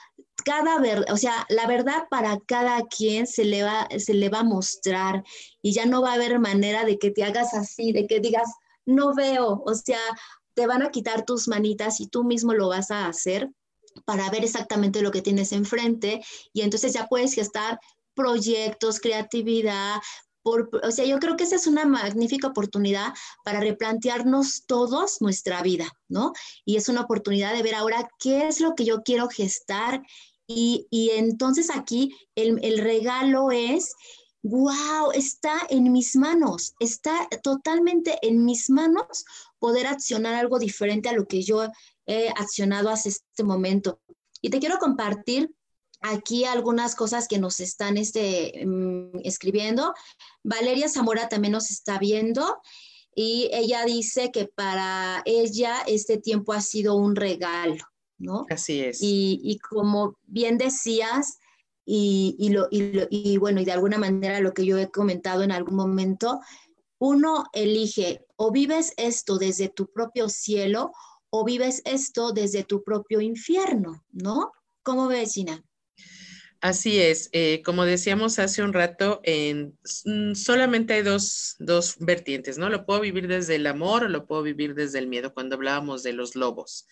cada 0.44 0.78
verdad, 0.78 1.12
o 1.12 1.16
sea, 1.16 1.46
la 1.48 1.66
verdad 1.66 2.04
para 2.08 2.38
cada 2.46 2.82
quien 2.86 3.26
se 3.26 3.44
le, 3.44 3.62
va, 3.62 3.88
se 3.98 4.14
le 4.14 4.28
va 4.28 4.40
a 4.40 4.44
mostrar 4.44 5.24
y 5.62 5.72
ya 5.72 5.86
no 5.86 6.02
va 6.02 6.12
a 6.12 6.14
haber 6.14 6.38
manera 6.38 6.84
de 6.84 6.98
que 6.98 7.10
te 7.10 7.24
hagas 7.24 7.54
así, 7.54 7.92
de 7.92 8.06
que 8.06 8.20
digas, 8.20 8.48
no 8.84 9.14
veo, 9.14 9.62
o 9.66 9.74
sea, 9.74 9.98
te 10.54 10.66
van 10.66 10.82
a 10.82 10.90
quitar 10.90 11.24
tus 11.24 11.48
manitas 11.48 12.00
y 12.00 12.06
tú 12.06 12.24
mismo 12.24 12.54
lo 12.54 12.68
vas 12.68 12.90
a 12.90 13.06
hacer 13.06 13.50
para 14.04 14.30
ver 14.30 14.44
exactamente 14.44 15.02
lo 15.02 15.10
que 15.10 15.22
tienes 15.22 15.52
enfrente 15.52 16.22
y 16.52 16.62
entonces 16.62 16.92
ya 16.92 17.06
puedes 17.06 17.34
gestar 17.34 17.78
proyectos, 18.14 19.00
creatividad, 19.00 19.96
o 20.46 20.90
sea, 20.90 21.04
yo 21.04 21.18
creo 21.18 21.36
que 21.36 21.44
esa 21.44 21.56
es 21.56 21.66
una 21.66 21.84
magnífica 21.84 22.46
oportunidad 22.46 23.12
para 23.44 23.60
replantearnos 23.60 24.64
todos 24.66 25.20
nuestra 25.20 25.62
vida, 25.62 25.90
¿no? 26.08 26.32
Y 26.64 26.76
es 26.76 26.88
una 26.88 27.02
oportunidad 27.02 27.52
de 27.52 27.62
ver 27.62 27.74
ahora 27.74 28.08
qué 28.18 28.46
es 28.46 28.60
lo 28.60 28.74
que 28.74 28.84
yo 28.84 29.02
quiero 29.02 29.28
gestar. 29.28 30.02
Y, 30.46 30.86
entonces 31.14 31.70
aquí 31.74 32.16
el, 32.36 32.60
el 32.62 32.78
regalo 32.78 33.50
es, 33.50 33.94
wow, 34.42 35.10
está 35.12 35.66
en 35.70 35.90
mis 35.90 36.14
manos, 36.14 36.74
está 36.78 37.28
totalmente 37.42 38.16
en 38.22 38.44
mis 38.44 38.70
manos 38.70 39.24
poder 39.58 39.88
accionar 39.88 40.34
algo 40.34 40.60
diferente 40.60 41.08
a 41.08 41.14
lo 41.14 41.26
que 41.26 41.42
yo 41.42 41.66
he 42.06 42.28
accionado 42.28 42.90
hasta 42.90 43.08
este 43.08 43.42
momento. 43.42 44.00
Y 44.40 44.50
te 44.50 44.60
quiero 44.60 44.78
compartir 44.78 45.50
aquí 46.00 46.44
algunas 46.44 46.94
cosas 46.94 47.28
que 47.28 47.38
nos 47.38 47.60
están 47.60 47.96
este, 47.96 48.64
mm, 48.64 49.20
escribiendo. 49.24 49.94
Valeria 50.42 50.88
Zamora 50.88 51.28
también 51.28 51.52
nos 51.52 51.70
está 51.70 51.98
viendo 51.98 52.60
y 53.14 53.48
ella 53.52 53.84
dice 53.84 54.30
que 54.30 54.46
para 54.46 55.22
ella 55.24 55.82
este 55.86 56.18
tiempo 56.18 56.52
ha 56.52 56.60
sido 56.60 56.96
un 56.96 57.16
regalo, 57.16 57.82
¿no? 58.18 58.44
Así 58.50 58.80
es. 58.80 58.98
Y, 59.00 59.58
como 59.70 60.18
bien 60.24 60.58
decías, 60.58 61.38
y, 61.86 62.36
y, 62.38 63.38
bueno, 63.38 63.60
y 63.60 63.64
de 63.64 63.72
alguna 63.72 63.96
manera 63.96 64.40
lo 64.40 64.52
que 64.52 64.66
yo 64.66 64.76
he 64.76 64.90
comentado 64.90 65.42
en 65.42 65.52
algún 65.52 65.76
momento, 65.76 66.40
uno 66.98 67.44
elige 67.52 68.26
o 68.36 68.50
vives 68.50 68.92
esto 68.98 69.38
desde 69.38 69.68
tu 69.68 69.86
propio 69.90 70.28
cielo 70.28 70.92
o 71.30 71.44
vives 71.44 71.80
esto 71.84 72.32
desde 72.32 72.64
tu 72.64 72.84
propio 72.84 73.20
infierno, 73.20 74.04
¿no? 74.12 74.52
¿Cómo 74.82 75.08
ves, 75.08 75.32
Gina? 75.32 75.64
Así 76.66 77.00
es, 77.00 77.28
eh, 77.30 77.62
como 77.64 77.84
decíamos 77.84 78.40
hace 78.40 78.60
un 78.60 78.72
rato, 78.72 79.20
en, 79.22 79.78
mm, 80.04 80.34
solamente 80.34 80.94
hay 80.94 81.02
dos, 81.02 81.54
dos, 81.60 81.94
vertientes, 82.00 82.58
¿no? 82.58 82.68
Lo 82.68 82.84
puedo 82.84 82.98
vivir 83.02 83.28
desde 83.28 83.54
el 83.54 83.68
amor 83.68 84.02
o 84.02 84.08
lo 84.08 84.26
puedo 84.26 84.42
vivir 84.42 84.74
desde 84.74 84.98
el 84.98 85.06
miedo, 85.06 85.32
cuando 85.32 85.54
hablábamos 85.54 86.02
de 86.02 86.12
los 86.12 86.34
lobos. 86.34 86.88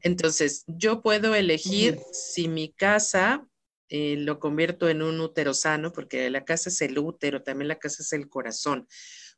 Entonces, 0.00 0.64
yo 0.68 1.02
puedo 1.02 1.34
elegir 1.34 1.98
si 2.14 2.48
mi 2.48 2.72
casa 2.72 3.46
eh, 3.90 4.16
lo 4.16 4.40
convierto 4.40 4.88
en 4.88 5.02
un 5.02 5.20
útero 5.20 5.52
sano, 5.52 5.92
porque 5.92 6.30
la 6.30 6.46
casa 6.46 6.70
es 6.70 6.80
el 6.80 6.98
útero, 6.98 7.42
también 7.42 7.68
la 7.68 7.78
casa 7.78 8.02
es 8.02 8.10
el 8.14 8.30
corazón. 8.30 8.88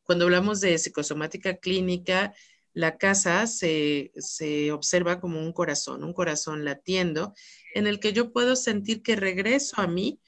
Cuando 0.04 0.26
hablamos 0.26 0.60
de 0.60 0.78
psicosomática 0.78 1.56
clínica, 1.56 2.32
la 2.76 2.98
casa 2.98 3.46
se, 3.46 4.12
se, 4.16 4.70
observa 4.70 5.18
como 5.18 5.40
un 5.40 5.52
corazón, 5.52 6.04
un 6.04 6.12
corazón 6.12 6.62
latiendo, 6.64 7.32
en 7.76 7.86
el 7.86 8.00
que 8.00 8.14
yo 8.14 8.32
puedo 8.32 8.56
sentir 8.56 9.02
que 9.02 9.16
regreso 9.16 9.78
a 9.78 9.86
mí 9.86 10.18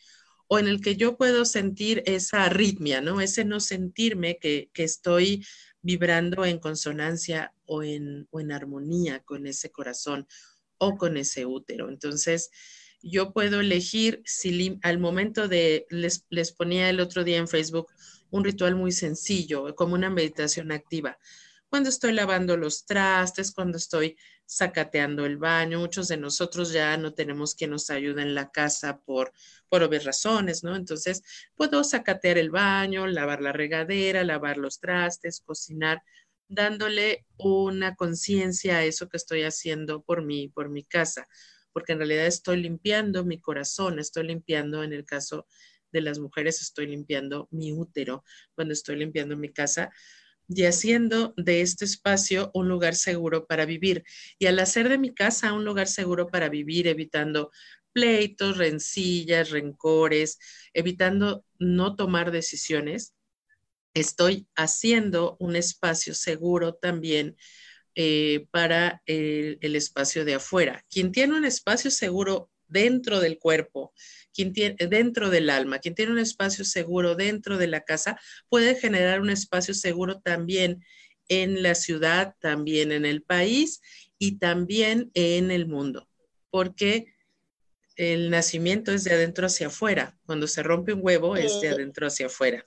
o 0.48 0.58
en 0.58 0.68
el 0.68 0.82
que 0.82 0.96
yo 0.96 1.16
puedo 1.16 1.46
sentir 1.46 2.02
esa 2.04 2.44
arritmia, 2.44 3.00
¿no? 3.00 3.22
Ese 3.22 3.46
no 3.46 3.58
sentirme 3.58 4.38
que, 4.38 4.70
que 4.74 4.84
estoy 4.84 5.46
vibrando 5.80 6.44
en 6.44 6.58
consonancia 6.58 7.54
o 7.64 7.82
en, 7.82 8.28
o 8.30 8.40
en 8.40 8.52
armonía 8.52 9.20
con 9.20 9.46
ese 9.46 9.70
corazón 9.70 10.28
o 10.76 10.98
con 10.98 11.16
ese 11.16 11.46
útero. 11.46 11.88
Entonces, 11.88 12.50
yo 13.00 13.32
puedo 13.32 13.60
elegir 13.60 14.20
si 14.26 14.78
al 14.82 14.98
momento 14.98 15.48
de, 15.48 15.86
les, 15.88 16.26
les 16.28 16.52
ponía 16.52 16.90
el 16.90 17.00
otro 17.00 17.24
día 17.24 17.38
en 17.38 17.48
Facebook 17.48 17.86
un 18.30 18.44
ritual 18.44 18.74
muy 18.74 18.92
sencillo, 18.92 19.74
como 19.74 19.94
una 19.94 20.10
meditación 20.10 20.70
activa 20.70 21.18
cuando 21.68 21.90
estoy 21.90 22.12
lavando 22.12 22.56
los 22.56 22.86
trastes, 22.86 23.52
cuando 23.52 23.78
estoy 23.78 24.16
sacateando 24.48 25.26
el 25.26 25.36
baño. 25.36 25.78
Muchos 25.78 26.08
de 26.08 26.16
nosotros 26.16 26.72
ya 26.72 26.96
no 26.96 27.12
tenemos 27.12 27.54
quien 27.54 27.70
nos 27.70 27.90
ayude 27.90 28.22
en 28.22 28.34
la 28.34 28.50
casa 28.50 28.98
por, 29.00 29.32
por 29.68 29.82
obvias 29.82 30.04
razones, 30.04 30.64
¿no? 30.64 30.74
Entonces, 30.74 31.22
puedo 31.54 31.84
sacatear 31.84 32.38
el 32.38 32.50
baño, 32.50 33.06
lavar 33.06 33.42
la 33.42 33.52
regadera, 33.52 34.24
lavar 34.24 34.56
los 34.56 34.80
trastes, 34.80 35.42
cocinar, 35.44 36.02
dándole 36.48 37.26
una 37.36 37.94
conciencia 37.94 38.78
a 38.78 38.84
eso 38.84 39.10
que 39.10 39.18
estoy 39.18 39.42
haciendo 39.42 40.02
por 40.02 40.24
mí, 40.24 40.48
por 40.48 40.70
mi 40.70 40.82
casa, 40.82 41.28
porque 41.74 41.92
en 41.92 41.98
realidad 41.98 42.24
estoy 42.26 42.62
limpiando 42.62 43.26
mi 43.26 43.38
corazón, 43.38 43.98
estoy 43.98 44.28
limpiando, 44.28 44.82
en 44.82 44.94
el 44.94 45.04
caso 45.04 45.46
de 45.92 46.00
las 46.00 46.18
mujeres, 46.18 46.62
estoy 46.62 46.86
limpiando 46.86 47.48
mi 47.50 47.72
útero 47.72 48.24
cuando 48.54 48.72
estoy 48.72 48.96
limpiando 48.96 49.36
mi 49.36 49.52
casa 49.52 49.90
y 50.48 50.64
haciendo 50.64 51.34
de 51.36 51.60
este 51.60 51.84
espacio 51.84 52.50
un 52.54 52.68
lugar 52.68 52.94
seguro 52.94 53.46
para 53.46 53.66
vivir. 53.66 54.04
Y 54.38 54.46
al 54.46 54.58
hacer 54.58 54.88
de 54.88 54.98
mi 54.98 55.14
casa 55.14 55.52
un 55.52 55.64
lugar 55.64 55.88
seguro 55.88 56.28
para 56.28 56.48
vivir, 56.48 56.88
evitando 56.88 57.50
pleitos, 57.92 58.56
rencillas, 58.56 59.50
rencores, 59.50 60.38
evitando 60.72 61.44
no 61.58 61.96
tomar 61.96 62.30
decisiones, 62.30 63.14
estoy 63.94 64.46
haciendo 64.56 65.36
un 65.40 65.56
espacio 65.56 66.14
seguro 66.14 66.74
también 66.74 67.36
eh, 67.94 68.46
para 68.50 69.02
el, 69.06 69.58
el 69.60 69.76
espacio 69.76 70.24
de 70.24 70.34
afuera. 70.34 70.84
Quien 70.88 71.12
tiene 71.12 71.36
un 71.36 71.44
espacio 71.44 71.90
seguro 71.90 72.50
dentro 72.68 73.20
del 73.20 73.38
cuerpo, 73.38 73.92
quien 74.32 74.52
tiene, 74.52 74.76
dentro 74.88 75.30
del 75.30 75.50
alma, 75.50 75.78
quien 75.78 75.94
tiene 75.94 76.12
un 76.12 76.18
espacio 76.18 76.64
seguro 76.64 77.14
dentro 77.14 77.58
de 77.58 77.66
la 77.66 77.80
casa, 77.80 78.18
puede 78.48 78.74
generar 78.74 79.20
un 79.20 79.30
espacio 79.30 79.74
seguro 79.74 80.20
también 80.20 80.84
en 81.28 81.62
la 81.62 81.74
ciudad, 81.74 82.34
también 82.40 82.92
en 82.92 83.04
el 83.04 83.22
país 83.22 83.80
y 84.18 84.38
también 84.38 85.10
en 85.14 85.50
el 85.50 85.66
mundo, 85.66 86.08
porque 86.50 87.14
el 87.96 88.30
nacimiento 88.30 88.92
es 88.92 89.04
de 89.04 89.12
adentro 89.12 89.46
hacia 89.46 89.66
afuera. 89.66 90.16
Cuando 90.24 90.46
se 90.46 90.62
rompe 90.62 90.92
un 90.92 91.00
huevo 91.02 91.36
es 91.36 91.60
de 91.60 91.68
adentro 91.68 92.06
hacia 92.06 92.26
afuera. 92.26 92.64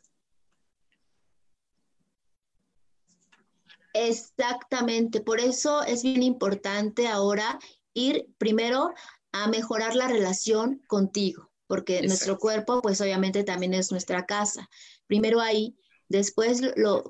Exactamente, 3.94 5.22
por 5.22 5.40
eso 5.40 5.84
es 5.84 6.04
bien 6.04 6.24
importante 6.24 7.08
ahora 7.08 7.60
ir 7.94 8.26
primero 8.38 8.94
a 9.32 9.48
mejorar 9.48 9.96
la 9.96 10.08
relación 10.08 10.82
contigo, 10.88 11.52
porque 11.68 12.02
nuestro 12.02 12.38
cuerpo 12.38 12.82
pues 12.82 13.02
obviamente 13.02 13.44
también 13.44 13.74
es 13.74 13.92
nuestra 13.92 14.26
casa. 14.26 14.70
Primero 15.08 15.40
ahí, 15.42 15.76
después 16.10 16.62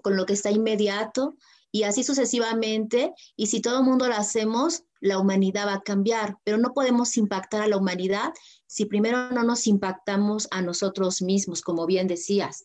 con 0.02 0.16
lo 0.16 0.26
que 0.26 0.34
está 0.34 0.52
inmediato 0.52 1.36
y 1.72 1.84
así 1.84 2.04
sucesivamente. 2.04 3.14
Y 3.36 3.48
si 3.48 3.62
todo 3.62 3.80
el 3.80 3.86
mundo 3.86 4.08
lo 4.08 4.16
hacemos, 4.16 4.84
la 5.00 5.18
humanidad 5.18 5.68
va 5.68 5.76
a 5.76 5.82
cambiar, 5.82 6.38
pero 6.44 6.58
no 6.58 6.74
podemos 6.74 7.18
impactar 7.18 7.62
a 7.62 7.68
la 7.68 7.78
humanidad 7.78 8.32
si 8.68 8.86
primero 8.86 9.32
no 9.32 9.44
nos 9.44 9.68
impactamos 9.68 10.48
a 10.52 10.62
nosotros 10.62 11.22
mismos, 11.22 11.62
como 11.62 11.86
bien 11.86 12.08
decías. 12.08 12.64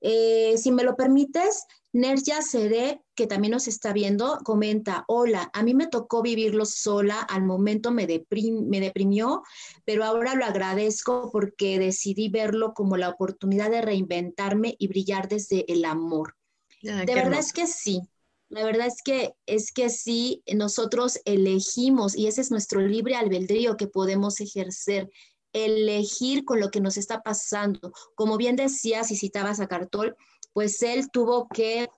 Eh, 0.00 0.56
si 0.56 0.70
me 0.70 0.84
lo 0.84 0.96
permites, 0.96 1.64
Nerja 1.92 2.42
Seré, 2.42 3.02
que 3.14 3.26
también 3.26 3.52
nos 3.52 3.68
está 3.68 3.92
viendo, 3.92 4.38
comenta, 4.44 5.04
hola, 5.08 5.50
a 5.52 5.62
mí 5.62 5.74
me 5.74 5.86
tocó 5.86 6.22
vivirlo 6.22 6.66
sola, 6.66 7.20
al 7.20 7.44
momento 7.44 7.90
me, 7.90 8.06
me 8.06 8.80
deprimió, 8.80 9.42
pero 9.84 10.04
ahora 10.04 10.34
lo 10.34 10.44
agradezco 10.44 11.30
porque 11.32 11.78
decidí 11.78 12.28
verlo 12.28 12.74
como 12.74 12.96
la 12.96 13.08
oportunidad 13.08 13.70
de 13.70 13.82
reinventarme 13.82 14.74
y 14.78 14.88
brillar 14.88 15.28
desde 15.28 15.70
el 15.72 15.84
amor. 15.84 16.34
de 16.82 17.14
verdad 17.14 17.38
es 17.38 17.52
que 17.52 17.66
sí, 17.66 18.02
la 18.48 18.64
verdad 18.64 18.86
es 18.86 19.02
que 19.02 19.34
es 19.46 19.72
que 19.72 19.90
sí, 19.90 20.42
nosotros 20.54 21.20
elegimos 21.24 22.16
y 22.16 22.26
ese 22.26 22.40
es 22.40 22.50
nuestro 22.50 22.80
libre 22.80 23.16
albedrío 23.16 23.76
que 23.76 23.86
podemos 23.86 24.40
ejercer, 24.40 25.10
elegir 25.52 26.44
con 26.44 26.60
lo 26.60 26.70
que 26.70 26.80
nos 26.80 26.96
está 26.96 27.22
pasando. 27.22 27.92
Como 28.14 28.36
bien 28.36 28.56
decías 28.56 29.10
y 29.10 29.16
citabas 29.16 29.60
a 29.60 29.66
Cartol, 29.66 30.16
pues 30.52 30.82
él 30.82 31.10
tuvo 31.10 31.48
que 31.48 31.88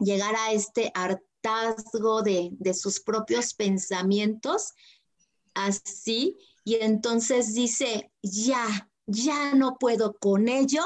llegar 0.00 0.34
a 0.36 0.52
este 0.52 0.90
hartazgo 0.94 2.22
de, 2.22 2.50
de 2.52 2.74
sus 2.74 3.00
propios 3.00 3.54
pensamientos, 3.54 4.72
así, 5.54 6.36
y 6.64 6.76
entonces 6.76 7.54
dice, 7.54 8.10
ya, 8.22 8.90
ya 9.06 9.54
no 9.54 9.76
puedo 9.78 10.14
con 10.14 10.48
ello, 10.48 10.82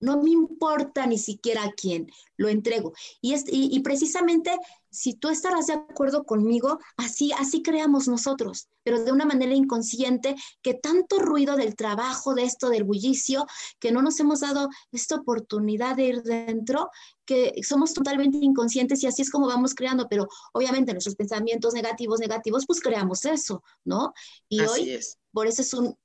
no 0.00 0.22
me 0.22 0.30
importa 0.30 1.06
ni 1.06 1.18
siquiera 1.18 1.72
quién, 1.76 2.10
lo 2.36 2.48
entrego. 2.48 2.92
Y, 3.20 3.34
y, 3.48 3.80
precisamente, 3.80 4.56
si 4.90 5.14
tú 5.14 5.28
estarás 5.28 5.66
de 5.66 5.74
acuerdo 5.74 6.24
conmigo, 6.24 6.78
así, 6.96 7.32
así 7.32 7.62
creamos 7.62 8.08
nosotros, 8.08 8.68
pero 8.82 9.02
de 9.02 9.12
una 9.12 9.24
manera 9.24 9.54
inconsciente, 9.54 10.34
que 10.62 10.74
tanto 10.74 11.18
ruido 11.18 11.56
del 11.56 11.76
trabajo, 11.76 12.34
de 12.34 12.44
esto, 12.44 12.68
del 12.68 12.84
bullicio, 12.84 13.46
que 13.78 13.92
no 13.92 14.02
nos 14.02 14.18
hemos 14.20 14.40
dado 14.40 14.68
esta 14.92 15.16
oportunidad 15.16 15.96
de 15.96 16.04
ir 16.04 16.22
dentro, 16.22 16.90
que 17.24 17.54
somos 17.62 17.94
totalmente 17.94 18.38
inconscientes 18.38 19.02
y 19.02 19.06
así 19.06 19.22
es 19.22 19.30
como 19.30 19.46
vamos 19.46 19.74
creando, 19.74 20.08
pero 20.08 20.26
obviamente 20.52 20.92
nuestros 20.92 21.14
pensamientos 21.14 21.74
negativos, 21.74 22.18
negativos, 22.18 22.66
pues 22.66 22.80
creamos 22.80 23.24
eso, 23.24 23.62
¿no? 23.84 24.12
Y 24.48 24.60
hoy, 24.60 24.98
por 25.32 25.46
eso 25.46 25.62
es 25.62 25.72
un 25.74 25.96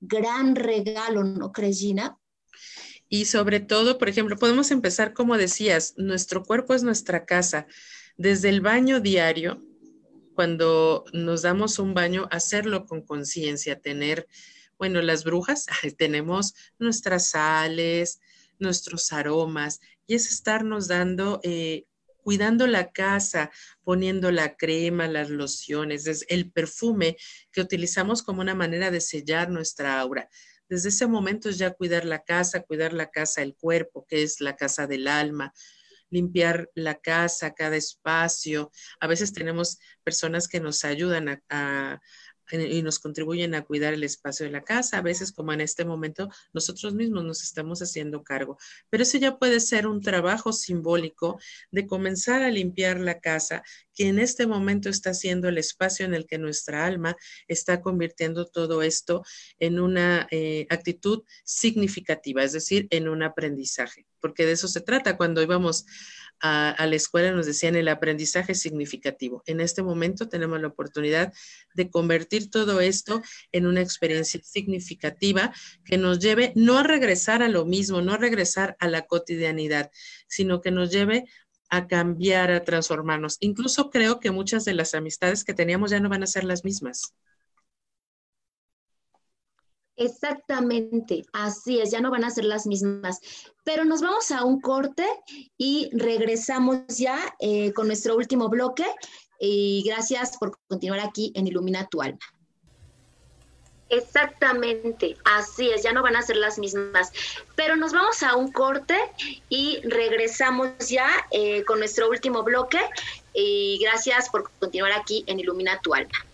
gran 0.00 0.56
regalo, 0.56 1.24
¿no 1.24 1.52
crees, 1.52 1.78
Gina? 1.78 2.16
Y 3.08 3.24
sobre 3.24 3.58
todo, 3.58 3.98
por 3.98 4.08
ejemplo, 4.08 4.36
podemos 4.36 4.70
empezar 4.70 5.12
como 5.12 5.36
decías, 5.36 5.94
nuestro 5.96 6.44
cuerpo 6.44 6.74
es 6.74 6.84
nuestra 6.84 7.26
casa. 7.26 7.66
Desde 8.20 8.50
el 8.50 8.60
baño 8.60 9.00
diario, 9.00 9.62
cuando 10.34 11.06
nos 11.14 11.40
damos 11.40 11.78
un 11.78 11.94
baño, 11.94 12.28
hacerlo 12.30 12.84
con 12.84 13.00
conciencia, 13.00 13.80
tener, 13.80 14.28
bueno, 14.76 15.00
las 15.00 15.24
brujas, 15.24 15.64
tenemos 15.96 16.54
nuestras 16.78 17.30
sales, 17.30 18.20
nuestros 18.58 19.10
aromas, 19.14 19.80
y 20.06 20.16
es 20.16 20.30
estarnos 20.30 20.86
dando, 20.86 21.40
eh, 21.44 21.86
cuidando 22.22 22.66
la 22.66 22.92
casa, 22.92 23.50
poniendo 23.84 24.30
la 24.30 24.54
crema, 24.54 25.08
las 25.08 25.30
lociones, 25.30 26.26
el 26.28 26.52
perfume 26.52 27.16
que 27.52 27.62
utilizamos 27.62 28.22
como 28.22 28.42
una 28.42 28.54
manera 28.54 28.90
de 28.90 29.00
sellar 29.00 29.48
nuestra 29.48 29.98
aura. 29.98 30.28
Desde 30.68 30.90
ese 30.90 31.06
momento 31.06 31.48
es 31.48 31.56
ya 31.56 31.70
cuidar 31.70 32.04
la 32.04 32.22
casa, 32.22 32.64
cuidar 32.64 32.92
la 32.92 33.10
casa, 33.10 33.40
el 33.40 33.54
cuerpo, 33.54 34.04
que 34.06 34.22
es 34.22 34.42
la 34.42 34.56
casa 34.56 34.86
del 34.86 35.08
alma, 35.08 35.54
limpiar 36.10 36.68
la 36.74 36.96
casa, 36.96 37.54
cada 37.54 37.76
espacio. 37.76 38.70
A 39.00 39.06
veces 39.06 39.32
tenemos 39.32 39.78
personas 40.04 40.48
que 40.48 40.60
nos 40.60 40.84
ayudan 40.84 41.42
a, 41.50 42.00
y 42.52 42.82
nos 42.82 42.98
contribuyen 42.98 43.54
a 43.54 43.62
cuidar 43.62 43.94
el 43.94 44.04
espacio 44.04 44.46
de 44.46 44.52
la 44.52 44.62
casa. 44.62 44.98
A 44.98 45.02
veces, 45.02 45.32
como 45.32 45.52
en 45.52 45.60
este 45.60 45.84
momento, 45.84 46.28
nosotros 46.52 46.94
mismos 46.94 47.24
nos 47.24 47.42
estamos 47.42 47.80
haciendo 47.80 48.22
cargo. 48.22 48.58
Pero 48.88 49.02
eso 49.02 49.18
ya 49.18 49.38
puede 49.38 49.60
ser 49.60 49.86
un 49.86 50.00
trabajo 50.00 50.52
simbólico 50.52 51.38
de 51.70 51.86
comenzar 51.86 52.42
a 52.42 52.50
limpiar 52.50 53.00
la 53.00 53.20
casa, 53.20 53.62
que 53.94 54.08
en 54.08 54.18
este 54.18 54.46
momento 54.46 54.88
está 54.88 55.14
siendo 55.14 55.48
el 55.48 55.58
espacio 55.58 56.06
en 56.06 56.14
el 56.14 56.26
que 56.26 56.38
nuestra 56.38 56.86
alma 56.86 57.16
está 57.48 57.80
convirtiendo 57.80 58.46
todo 58.46 58.82
esto 58.82 59.22
en 59.58 59.80
una 59.80 60.26
eh, 60.30 60.66
actitud 60.70 61.22
significativa, 61.44 62.42
es 62.42 62.52
decir, 62.52 62.86
en 62.90 63.08
un 63.08 63.22
aprendizaje, 63.22 64.06
porque 64.20 64.46
de 64.46 64.52
eso 64.52 64.68
se 64.68 64.80
trata 64.80 65.16
cuando 65.16 65.42
íbamos 65.42 65.86
a, 66.40 66.86
la 66.86 66.96
escuela 66.96 67.32
nos 67.32 67.46
decían 67.46 67.76
el 67.76 67.88
aprendizaje 67.88 68.54
significativo. 68.54 69.42
En 69.46 69.60
este 69.60 69.82
momento 69.82 70.28
tenemos 70.28 70.60
la 70.60 70.68
oportunidad 70.68 71.32
de 71.74 71.90
convertir 71.90 72.50
todo 72.50 72.80
esto 72.80 73.22
en 73.52 73.66
una 73.66 73.80
experiencia 73.80 74.40
significativa 74.42 75.52
que 75.84 75.98
nos 75.98 76.18
lleve 76.18 76.52
no 76.56 76.78
a 76.78 76.82
regresar 76.82 77.42
a 77.42 77.48
lo 77.48 77.64
mismo, 77.64 78.00
no 78.00 78.14
a 78.14 78.18
regresar 78.18 78.76
a 78.80 78.88
la 78.88 79.02
cotidianidad, 79.02 79.90
sino 80.28 80.60
que 80.60 80.70
nos 80.70 80.90
lleve 80.90 81.26
a 81.68 81.86
cambiar, 81.86 82.50
a 82.50 82.64
transformarnos. 82.64 83.36
Incluso 83.40 83.90
creo 83.90 84.18
que 84.18 84.30
muchas 84.30 84.64
de 84.64 84.74
las 84.74 84.94
amistades 84.94 85.44
que 85.44 85.54
teníamos 85.54 85.90
ya 85.90 86.00
no 86.00 86.08
van 86.08 86.22
a 86.22 86.26
ser 86.26 86.44
las 86.44 86.64
mismas. 86.64 87.14
Exactamente, 90.00 91.26
así 91.34 91.78
es, 91.78 91.90
ya 91.90 92.00
no 92.00 92.10
van 92.10 92.24
a 92.24 92.30
ser 92.30 92.46
las 92.46 92.66
mismas. 92.66 93.20
Pero 93.64 93.84
nos 93.84 94.00
vamos 94.00 94.32
a 94.32 94.46
un 94.46 94.58
corte 94.62 95.06
y 95.58 95.90
regresamos 95.92 96.80
ya 96.88 97.18
eh, 97.38 97.74
con 97.74 97.86
nuestro 97.86 98.16
último 98.16 98.48
bloque. 98.48 98.86
Y 99.38 99.82
gracias 99.84 100.38
por 100.38 100.58
continuar 100.68 101.00
aquí 101.00 101.32
en 101.34 101.48
Ilumina 101.48 101.86
tu 101.88 102.00
alma. 102.00 102.18
Exactamente, 103.90 105.18
así 105.24 105.68
es, 105.68 105.82
ya 105.82 105.92
no 105.92 106.02
van 106.02 106.16
a 106.16 106.22
ser 106.22 106.36
las 106.36 106.58
mismas. 106.58 107.12
Pero 107.54 107.76
nos 107.76 107.92
vamos 107.92 108.22
a 108.22 108.36
un 108.36 108.50
corte 108.52 108.96
y 109.50 109.80
regresamos 109.82 110.70
ya 110.88 111.10
eh, 111.30 111.62
con 111.64 111.78
nuestro 111.78 112.08
último 112.08 112.42
bloque. 112.42 112.80
Y 113.34 113.78
gracias 113.82 114.30
por 114.30 114.50
continuar 114.58 114.92
aquí 114.92 115.24
en 115.26 115.40
Ilumina 115.40 115.78
tu 115.82 115.92
alma. 115.92 116.29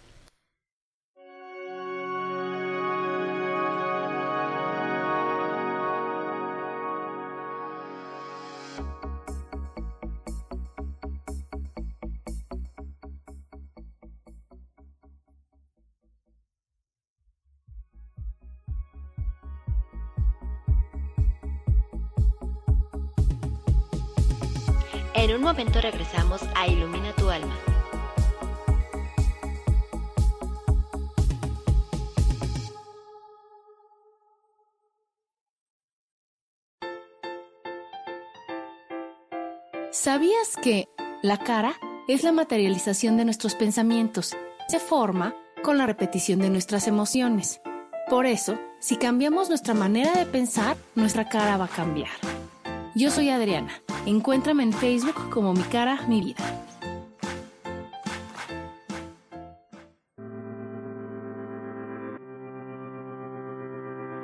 En 25.26 25.34
un 25.34 25.42
momento 25.42 25.80
regresamos 25.80 26.40
a 26.54 26.68
Ilumina 26.68 27.12
tu 27.16 27.28
alma. 27.28 27.52
¿Sabías 39.90 40.54
que 40.62 40.88
la 41.22 41.38
cara 41.38 41.74
es 42.06 42.22
la 42.22 42.30
materialización 42.30 43.16
de 43.16 43.24
nuestros 43.24 43.56
pensamientos? 43.56 44.36
Se 44.68 44.78
forma 44.78 45.34
con 45.64 45.76
la 45.76 45.86
repetición 45.86 46.38
de 46.38 46.50
nuestras 46.50 46.86
emociones. 46.86 47.60
Por 48.08 48.26
eso, 48.26 48.60
si 48.78 48.94
cambiamos 48.94 49.48
nuestra 49.48 49.74
manera 49.74 50.12
de 50.12 50.26
pensar, 50.26 50.76
nuestra 50.94 51.28
cara 51.28 51.56
va 51.56 51.64
a 51.64 51.68
cambiar. 51.68 52.12
Yo 52.94 53.10
soy 53.10 53.30
Adriana 53.30 53.82
Encuéntrame 54.06 54.62
en 54.62 54.72
Facebook 54.72 55.30
como 55.30 55.52
Mi 55.52 55.64
Cara, 55.64 56.06
Mi 56.06 56.20
Vida. 56.20 56.44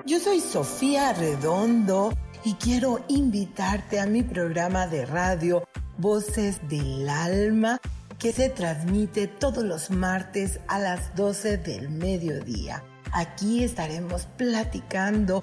Yo 0.06 0.20
soy 0.20 0.38
Sofía 0.38 1.12
Redondo 1.14 2.12
y 2.44 2.54
quiero 2.54 3.00
invitarte 3.08 3.98
a 3.98 4.06
mi 4.06 4.22
programa 4.22 4.86
de 4.86 5.04
radio 5.04 5.64
Voces 5.98 6.60
del 6.68 7.08
Alma 7.08 7.80
que 8.20 8.32
se 8.32 8.50
transmite 8.50 9.26
todos 9.26 9.64
los 9.64 9.90
martes 9.90 10.60
a 10.68 10.78
las 10.78 11.16
12 11.16 11.56
del 11.56 11.90
mediodía. 11.90 12.84
Aquí 13.12 13.64
estaremos 13.64 14.26
platicando 14.36 15.42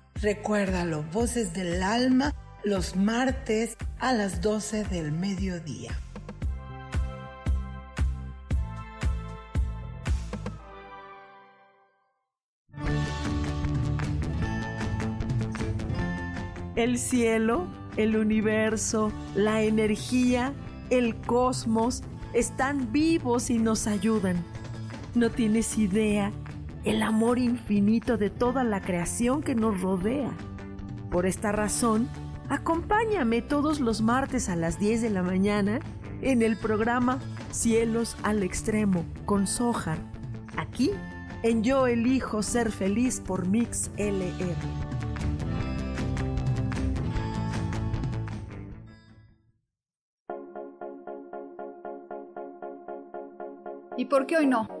Recuérdalo, 0.21 1.03
Voces 1.11 1.51
del 1.55 1.81
Alma, 1.81 2.35
los 2.63 2.95
martes 2.95 3.75
a 3.99 4.13
las 4.13 4.39
12 4.39 4.83
del 4.83 5.11
mediodía. 5.11 5.97
El 16.75 16.99
cielo, 16.99 17.65
el 17.97 18.15
universo, 18.15 19.11
la 19.33 19.63
energía, 19.63 20.53
el 20.91 21.15
cosmos 21.15 22.03
están 22.35 22.91
vivos 22.91 23.49
y 23.49 23.57
nos 23.57 23.87
ayudan. 23.87 24.45
No 25.15 25.31
tienes 25.31 25.79
idea 25.79 26.31
el 26.83 27.03
amor 27.03 27.37
infinito 27.37 28.17
de 28.17 28.29
toda 28.29 28.63
la 28.63 28.81
creación 28.81 29.43
que 29.43 29.55
nos 29.55 29.81
rodea. 29.81 30.31
Por 31.11 31.25
esta 31.25 31.51
razón, 31.51 32.09
acompáñame 32.49 33.41
todos 33.41 33.79
los 33.79 34.01
martes 34.01 34.49
a 34.49 34.55
las 34.55 34.79
10 34.79 35.01
de 35.01 35.09
la 35.09 35.21
mañana 35.21 35.79
en 36.21 36.41
el 36.41 36.57
programa 36.57 37.19
Cielos 37.51 38.15
al 38.23 38.43
Extremo 38.43 39.05
con 39.25 39.45
Sojar, 39.47 39.97
aquí 40.57 40.91
en 41.43 41.63
Yo 41.63 41.87
Elijo 41.87 42.41
Ser 42.43 42.71
Feliz 42.71 43.19
por 43.19 43.47
Mix 43.47 43.91
LR. 43.97 44.55
¿Y 53.97 54.05
por 54.05 54.25
qué 54.25 54.37
hoy 54.37 54.47
no? 54.47 54.80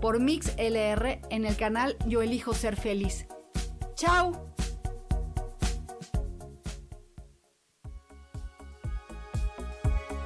por 0.00 0.20
Mix 0.20 0.54
LR 0.56 1.20
en 1.30 1.44
el 1.44 1.56
canal 1.56 1.96
Yo 2.06 2.22
Elijo 2.22 2.54
Ser 2.54 2.76
Feliz. 2.76 3.26
¡Chao! 3.94 4.48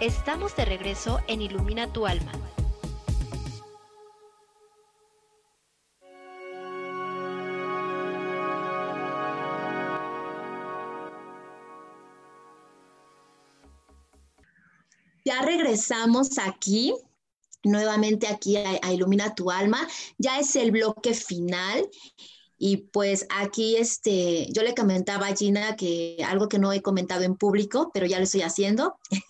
Estamos 0.01 0.57
de 0.57 0.64
regreso 0.64 1.20
en 1.29 1.43
Ilumina 1.43 1.93
tu 1.93 2.07
alma. 2.07 2.33
Ya 15.25 15.41
regresamos 15.43 16.37
aquí 16.39 16.93
nuevamente 17.65 18.27
aquí 18.27 18.57
a, 18.57 18.93
Ilumina 18.93 19.35
tu 19.35 19.51
alma. 19.51 19.87
Ya 20.19 20.39
es 20.39 20.57
el 20.57 20.71
bloque 20.71 21.15
final. 21.15 21.89
Y 22.59 22.77
pues 22.77 23.27
aquí 23.29 23.75
este, 23.75 24.47
yo 24.53 24.63
le 24.63 24.73
comentaba 24.73 25.27
a 25.27 25.35
Gina 25.35 25.75
que 25.75 26.19
algo 26.25 26.49
que 26.49 26.61
no 26.61 26.73
he 26.73 26.81
comentado 26.81 27.25
en 27.25 27.35
público, 27.35 27.91
pero 27.93 28.07
ya 28.07 28.19
lo 28.19 28.23
estoy 28.23 28.43
haciendo, 28.43 29.01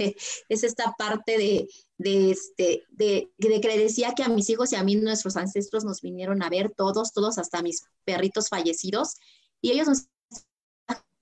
es 0.50 0.64
esta 0.64 0.92
parte 0.98 1.38
de, 1.38 1.66
de, 1.96 2.30
este, 2.32 2.82
de, 2.90 3.30
de, 3.38 3.60
que 3.62 3.68
le 3.68 3.78
decía 3.78 4.12
que 4.14 4.22
a 4.22 4.28
mis 4.28 4.50
hijos 4.50 4.72
y 4.72 4.76
a 4.76 4.84
mí 4.84 4.96
nuestros 4.96 5.38
ancestros 5.38 5.82
nos 5.82 6.02
vinieron 6.02 6.42
a 6.42 6.50
ver 6.50 6.74
todos, 6.76 7.14
todos 7.14 7.38
hasta 7.38 7.62
mis 7.62 7.84
perritos 8.04 8.50
fallecidos, 8.50 9.14
y 9.62 9.70
ellos 9.70 9.88
nos 9.88 10.08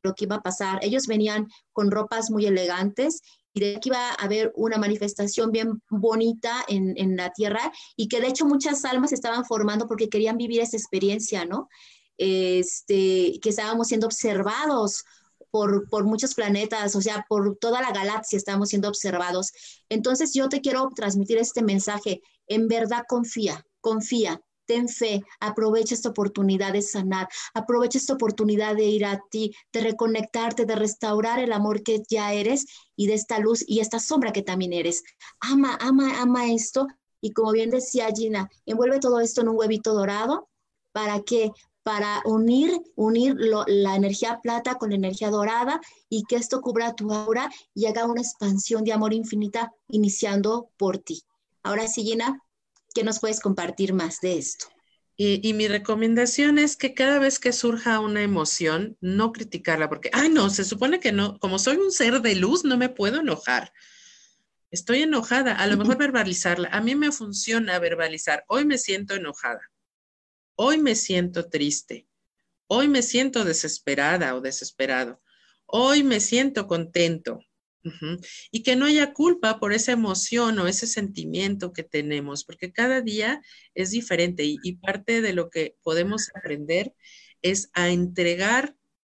lo 0.03 0.15
que 0.15 0.25
iba 0.25 0.37
a 0.37 0.43
pasar. 0.43 0.81
Ellos 0.83 1.07
venían 1.07 1.49
con 1.73 1.91
ropas 1.91 2.31
muy 2.31 2.47
elegantes 2.47 3.23
y 3.53 3.61
de 3.61 3.77
aquí 3.77 3.89
iba 3.89 4.11
a 4.11 4.15
haber 4.15 4.53
una 4.55 4.79
manifestación 4.79 5.51
bien 5.51 5.83
bonita 5.91 6.65
en, 6.69 6.95
en, 6.97 7.17
la 7.17 7.31
tierra 7.31 7.73
y 7.97 8.09
que 8.09 8.21
de 8.21 8.29
hecho 8.29 8.45
muchas 8.45 8.85
almas 8.85 9.13
estaban 9.13 9.45
formando 9.45 9.87
porque 9.87 10.09
querían 10.09 10.37
vivir 10.37 10.61
esa 10.61 10.77
experiencia, 10.77 11.45
¿no? 11.45 11.69
Este, 12.17 13.39
que 13.41 13.49
estábamos 13.49 13.89
siendo 13.89 14.07
observados 14.07 15.05
por, 15.51 15.89
por 15.89 16.05
muchos 16.05 16.35
planetas, 16.35 16.95
o 16.95 17.01
sea, 17.01 17.25
por 17.29 17.57
toda 17.57 17.81
la 17.81 17.93
galaxia 17.93 18.37
estábamos 18.37 18.69
siendo 18.69 18.89
observados. 18.89 19.53
Entonces 19.89 20.33
yo 20.35 20.49
te 20.49 20.61
quiero 20.61 20.91
transmitir 20.95 21.39
este 21.39 21.63
mensaje, 21.63 22.21
en 22.47 22.69
verdad 22.69 23.05
confía, 23.09 23.67
confía, 23.81 24.41
ten 24.71 24.89
fe, 24.89 25.25
aprovecha 25.41 25.97
esta 25.97 26.11
oportunidad 26.11 26.73
de 26.73 26.81
sanar, 26.81 27.29
aprovecha 27.55 27.99
esta 27.99 28.13
oportunidad 28.13 28.77
de 28.77 28.85
ir 28.85 29.05
a 29.05 29.21
ti, 29.29 29.53
de 29.73 29.81
reconectarte, 29.81 30.65
de 30.65 30.77
restaurar 30.77 31.41
el 31.41 31.53
amor 31.53 31.83
que 31.83 32.05
ya 32.09 32.33
eres 32.33 32.67
y 32.95 33.09
de 33.09 33.15
esta 33.15 33.41
luz 33.41 33.65
y 33.67 33.81
esta 33.81 33.99
sombra 33.99 34.33
que 34.33 34.43
también 34.43 34.73
eres. 34.73 35.03
Ama, 35.41 35.77
ama, 35.81 36.21
ama 36.21 36.53
esto 36.53 36.87
y 37.21 37.33
como 37.33 37.51
bien 37.51 37.71
decía 37.71 38.11
Gina, 38.15 38.49
envuelve 38.65 39.01
todo 39.01 39.19
esto 39.19 39.41
en 39.41 39.49
un 39.49 39.57
huevito 39.57 39.93
dorado. 39.93 40.49
¿Para 40.93 41.21
qué? 41.23 41.51
Para 41.83 42.23
unir, 42.25 42.81
unir 42.95 43.35
la 43.41 43.97
energía 43.97 44.39
plata 44.41 44.77
con 44.77 44.91
la 44.91 44.97
energía 44.97 45.31
dorada 45.31 45.81
y 46.09 46.23
que 46.29 46.37
esto 46.37 46.61
cubra 46.61 46.95
tu 46.95 47.13
aura 47.13 47.51
y 47.75 47.87
haga 47.87 48.07
una 48.07 48.21
expansión 48.21 48.85
de 48.85 48.93
amor 48.93 49.15
infinita 49.15 49.73
iniciando 49.89 50.71
por 50.77 50.99
ti. 50.99 51.25
Ahora 51.65 51.89
sí, 51.89 52.05
Gina, 52.05 52.41
¿Qué 52.95 53.05
nos 53.05 53.21
puedes 53.21 53.41
compartir 53.41 53.93
más 53.93 54.21
de 54.21 54.39
esto? 54.39 54.67
Y, 55.23 55.53
mi 55.53 55.69
recomendación 55.69 56.59
es 56.59 56.77
que 56.77 56.95
cada 56.95 57.19
vez 57.19 57.39
que 57.39 57.53
surja 57.53 58.01
una 58.01 58.23
emoción, 58.23 58.97
no 59.03 59.33
criticarla, 59.33 59.91
porque, 59.91 60.09
ay, 60.15 60.31
no, 60.31 60.49
se 60.49 60.65
supone 60.65 60.99
que 60.99 61.13
no, 61.13 61.39
como 61.41 61.59
soy 61.59 61.77
un 61.77 61.93
ser 61.93 62.23
de 62.23 62.37
luz, 62.37 62.65
no 62.65 62.79
me 62.79 62.89
puedo 62.89 63.21
enojar. 63.21 63.71
Estoy 64.71 65.03
enojada, 65.03 65.57
a 65.57 65.67
lo 65.67 65.77
mejor 65.77 65.99
verbalizarla. 65.99 66.69
A 66.69 66.81
mí 66.81 66.95
me 66.95 67.13
funciona 67.13 67.79
verbalizar. 67.79 68.45
Hoy 68.49 68.65
me 68.65 68.79
siento 68.79 69.15
enojada. 69.15 69.61
Hoy 70.55 70.79
me 70.79 70.95
siento 70.95 71.51
triste. 71.51 72.09
Hoy 72.67 72.89
me 72.89 73.03
siento 73.03 73.45
desesperada 73.45 74.35
o 74.35 74.41
desesperado. 74.41 75.21
Hoy 75.67 76.03
me 76.03 76.21
siento 76.21 76.67
contento. 76.67 77.41
Y 78.51 78.63
que 78.63 78.77
no 78.77 78.87
haya 78.87 79.13
culpa 79.13 79.59
por 79.59 79.73
esa 79.73 79.93
emoción 79.93 80.59
o 80.59 80.67
ese 80.67 80.87
sentimiento 80.87 81.73
que 81.73 81.83
tenemos, 81.83 82.45
porque 82.45 82.73
cada 82.73 83.01
día 83.01 83.41
es 83.75 83.91
diferente 83.91 84.45
y, 84.45 84.77
parte 84.77 85.21
de 85.23 85.33
lo 85.33 85.51
que 85.51 85.77
podemos 85.83 86.31
aprender 86.35 86.95
es 87.43 87.71
a 87.73 87.89
entregar 87.91 88.75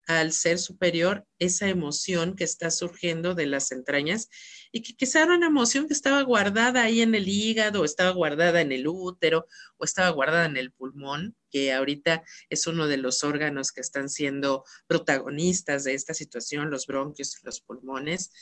al 0.06 0.32
ser 0.32 0.58
superior 0.58 1.26
esa 1.38 1.68
emoción 1.68 2.34
que 2.34 2.44
está 2.44 2.70
surgiendo 2.70 3.34
de 3.34 3.46
las 3.46 3.72
entrañas 3.72 4.28
y 4.72 4.82
que 4.82 4.94
quizá 4.94 5.22
era 5.22 5.34
una 5.34 5.46
emoción 5.46 5.86
que 5.86 5.92
estaba 5.92 6.22
guardada 6.22 6.82
ahí 6.82 7.02
en 7.02 7.14
el 7.14 7.28
hígado, 7.28 7.84
estaba 7.84 8.10
guardada 8.10 8.60
en 8.60 8.72
el 8.72 8.88
útero, 8.88 9.46
o 9.76 9.84
estaba 9.84 10.08
guardada 10.10 10.46
en 10.46 10.56
el 10.56 10.72
pulmón, 10.72 11.36
que 11.50 11.72
ahorita 11.72 12.24
es 12.48 12.66
uno 12.66 12.86
de 12.86 12.96
los 12.96 13.22
órganos 13.22 13.70
que 13.70 13.82
están 13.82 14.08
siendo 14.08 14.64
protagonistas 14.86 15.84
de 15.84 15.94
esta 15.94 16.14
situación, 16.14 16.70
los 16.70 16.86
bronquios 16.86 17.36
y 17.36 17.44
los 17.44 17.60
pulmones. 17.60 18.32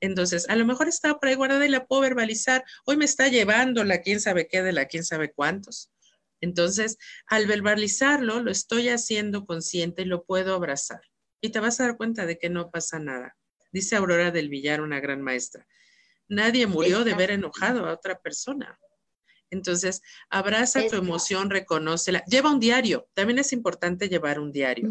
Entonces, 0.00 0.48
a 0.48 0.56
lo 0.56 0.64
mejor 0.64 0.88
estaba 0.88 1.18
por 1.18 1.28
ahí 1.28 1.34
guardada 1.34 1.66
y 1.66 1.70
la 1.70 1.86
puedo 1.86 2.02
verbalizar. 2.02 2.64
Hoy 2.86 2.96
me 2.96 3.04
está 3.04 3.28
llevando 3.28 3.82
la 3.82 4.00
quién 4.00 4.20
sabe 4.20 4.46
qué 4.46 4.62
de 4.62 4.72
la 4.72 4.86
quién 4.86 5.04
sabe 5.04 5.32
cuántos. 5.32 5.90
Entonces, 6.40 6.96
al 7.26 7.46
verbalizarlo, 7.46 8.40
lo 8.40 8.50
estoy 8.50 8.88
haciendo 8.88 9.44
consciente 9.44 10.02
y 10.02 10.06
lo 10.06 10.24
puedo 10.24 10.54
abrazar. 10.54 11.00
Y 11.40 11.50
te 11.50 11.60
vas 11.60 11.80
a 11.80 11.84
dar 11.84 11.96
cuenta 11.96 12.26
de 12.26 12.38
que 12.38 12.50
no 12.50 12.70
pasa 12.70 12.98
nada. 12.98 13.36
Dice 13.72 13.96
Aurora 13.96 14.30
del 14.30 14.48
Villar, 14.48 14.80
una 14.80 15.00
gran 15.00 15.22
maestra. 15.22 15.66
Nadie 16.28 16.66
murió 16.66 17.04
de 17.04 17.14
ver 17.14 17.30
enojado 17.30 17.86
a 17.86 17.92
otra 17.92 18.20
persona. 18.20 18.78
Entonces, 19.50 20.00
abraza 20.28 20.86
tu 20.86 20.96
emoción, 20.96 21.50
reconócela. 21.50 22.24
Lleva 22.26 22.52
un 22.52 22.60
diario. 22.60 23.08
También 23.14 23.40
es 23.40 23.52
importante 23.52 24.08
llevar 24.08 24.38
un 24.38 24.52
diario. 24.52 24.90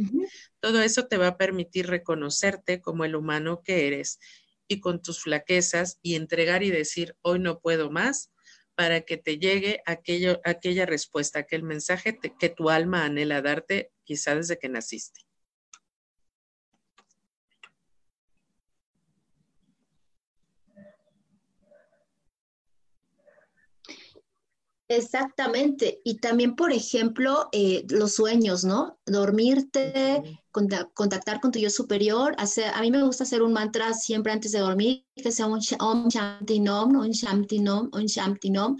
Todo 0.59 0.81
eso 0.81 1.07
te 1.07 1.17
va 1.17 1.27
a 1.27 1.37
permitir 1.37 1.87
reconocerte 1.87 2.81
como 2.81 3.05
el 3.05 3.15
humano 3.15 3.61
que 3.63 3.87
eres 3.87 4.19
y 4.67 4.81
con 4.81 5.01
tus 5.01 5.21
flaquezas 5.21 5.97
y 6.01 6.15
entregar 6.15 6.63
y 6.63 6.71
decir, 6.71 7.15
hoy 7.21 7.39
no 7.39 7.59
puedo 7.59 7.89
más, 7.89 8.31
para 8.75 9.01
que 9.01 9.17
te 9.17 9.39
llegue 9.39 9.81
aquello, 9.85 10.39
aquella 10.43 10.85
respuesta, 10.85 11.39
aquel 11.39 11.63
mensaje 11.63 12.19
que 12.39 12.49
tu 12.49 12.69
alma 12.69 13.03
anhela 13.03 13.41
darte 13.41 13.91
quizá 14.03 14.35
desde 14.35 14.59
que 14.59 14.69
naciste. 14.69 15.28
Exactamente. 24.89 26.01
Y 26.03 26.15
también, 26.15 26.55
por 26.55 26.71
ejemplo, 26.71 27.47
eh, 27.51 27.85
los 27.89 28.13
sueños, 28.15 28.63
¿no? 28.63 28.97
Dormirte, 29.05 30.41
contactar 30.51 31.39
con 31.39 31.51
tu 31.51 31.59
yo 31.59 31.69
superior. 31.69 32.33
Hacer, 32.39 32.71
a 32.73 32.81
mí 32.81 32.89
me 32.89 33.03
gusta 33.03 33.23
hacer 33.23 33.43
un 33.43 33.53
mantra 33.53 33.93
siempre 33.93 34.33
antes 34.33 34.51
de 34.51 34.59
dormir, 34.59 35.05
que 35.15 35.31
sea 35.31 35.45
un 35.45 35.59
Om 35.79 36.07
Shanti 36.09 36.59
Nom, 36.59 36.95
un 36.95 37.11
Shanti 37.11 37.59
Nom, 37.59 37.91
un 37.93 38.07
Shanti 38.07 38.49
Nom. 38.49 38.77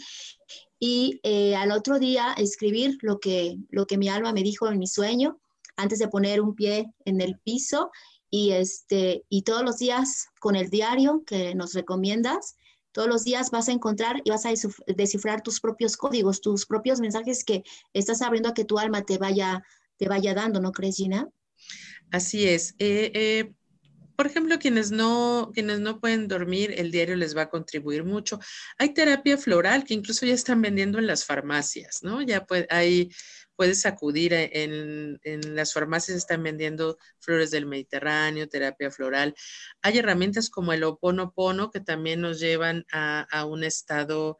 Y 0.79 1.19
eh, 1.21 1.55
al 1.55 1.71
otro 1.71 1.99
día 1.99 2.33
escribir 2.37 2.97
lo 3.01 3.19
que, 3.19 3.57
lo 3.69 3.85
que 3.85 3.99
mi 3.99 4.09
alma 4.09 4.33
me 4.33 4.41
dijo 4.41 4.67
en 4.67 4.79
mi 4.79 4.87
sueño, 4.87 5.39
antes 5.77 5.99
de 5.99 6.07
poner 6.07 6.41
un 6.41 6.55
pie 6.55 6.91
en 7.05 7.21
el 7.21 7.37
piso. 7.37 7.91
Y, 8.31 8.51
este, 8.51 9.25
y 9.29 9.43
todos 9.43 9.63
los 9.63 9.77
días 9.77 10.25
con 10.39 10.55
el 10.55 10.71
diario 10.71 11.23
que 11.23 11.53
nos 11.53 11.73
recomiendas, 11.73 12.55
todos 12.99 13.09
los 13.09 13.23
días 13.23 13.49
vas 13.49 13.69
a 13.69 13.71
encontrar 13.71 14.19
y 14.25 14.29
vas 14.29 14.45
a 14.45 14.49
descifrar 14.87 15.41
tus 15.41 15.61
propios 15.61 15.95
códigos, 15.95 16.41
tus 16.41 16.65
propios 16.65 16.99
mensajes 16.99 17.45
que 17.45 17.63
estás 17.93 18.21
abriendo 18.21 18.49
a 18.49 18.53
que 18.53 18.65
tu 18.65 18.77
alma 18.77 19.03
te 19.03 19.17
vaya, 19.17 19.63
te 19.95 20.09
vaya 20.09 20.33
dando, 20.33 20.59
¿no 20.59 20.73
crees, 20.73 20.97
Gina? 20.97 21.29
Así 22.11 22.45
es. 22.45 22.75
Eh, 22.77 23.09
eh, 23.15 23.53
por 24.19 24.27
ejemplo, 24.27 24.59
quienes 24.59 24.91
no, 24.91 25.49
quienes 25.53 25.79
no 25.79 26.01
pueden 26.01 26.27
dormir, 26.27 26.73
el 26.75 26.91
diario 26.91 27.15
les 27.15 27.37
va 27.37 27.43
a 27.43 27.49
contribuir 27.49 28.03
mucho. 28.03 28.37
Hay 28.77 28.93
terapia 28.93 29.37
floral 29.37 29.85
que 29.85 29.93
incluso 29.93 30.25
ya 30.25 30.33
están 30.33 30.61
vendiendo 30.61 30.99
en 30.99 31.07
las 31.07 31.23
farmacias, 31.23 32.03
¿no? 32.03 32.21
Ya 32.21 32.45
hay 32.69 33.11
puedes 33.55 33.85
acudir 33.85 34.33
en, 34.33 35.19
las 35.55 35.73
farmacias, 35.73 36.17
están 36.17 36.43
vendiendo 36.43 36.97
flores 37.19 37.51
del 37.51 37.65
Mediterráneo, 37.65 38.49
terapia 38.49 38.91
floral. 38.91 39.35
Hay 39.81 39.97
herramientas 39.97 40.49
como 40.49 40.73
el 40.73 40.83
Oponopono 40.83 41.69
que 41.69 41.79
también 41.79 42.19
nos 42.19 42.41
llevan 42.41 42.85
a, 42.91 43.45
un 43.45 43.65
estado 43.65 44.37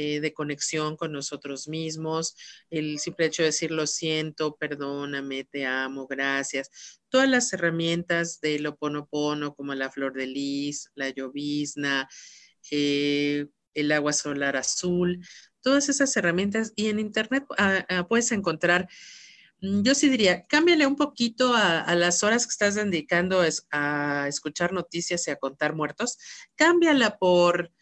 eh, 0.00 0.20
de 0.20 0.32
conexión 0.32 0.96
con 0.96 1.10
nosotros 1.10 1.66
mismos, 1.66 2.36
el 2.70 3.00
simple 3.00 3.26
hecho 3.26 3.42
de 3.42 3.46
decir 3.48 3.72
lo 3.72 3.84
siento, 3.84 4.54
perdóname, 4.54 5.42
te 5.42 5.66
amo, 5.66 6.06
gracias. 6.06 6.70
Todas 7.08 7.28
las 7.28 7.52
herramientas 7.52 8.40
del 8.40 8.68
Oponopono 8.68 9.56
como 9.56 9.74
la 9.74 9.90
flor 9.90 10.12
de 10.12 10.28
lis, 10.28 10.92
la 10.94 11.10
llovizna, 11.10 12.08
eh, 12.70 13.48
el 13.74 13.90
agua 13.90 14.12
solar 14.12 14.56
azul, 14.56 15.18
todas 15.62 15.88
esas 15.88 16.16
herramientas 16.16 16.72
y 16.76 16.90
en 16.90 17.00
Internet 17.00 17.44
ah, 17.58 17.84
ah, 17.88 18.06
puedes 18.06 18.30
encontrar, 18.30 18.88
mm, 19.62 19.82
yo 19.82 19.96
sí 19.96 20.08
diría, 20.08 20.46
cámbiale 20.46 20.86
un 20.86 20.94
poquito 20.94 21.56
a, 21.56 21.92
las 21.96 22.22
horas 22.22 22.46
que 22.46 22.50
estás 22.50 22.76
dedicando 22.76 23.42
a 23.72 24.28
escuchar 24.28 24.72
noticias 24.72 25.26
y 25.26 25.32
a 25.32 25.36
contar 25.36 25.74
muertos, 25.74 26.18
cámbiala 26.54 27.18
por, 27.18 27.72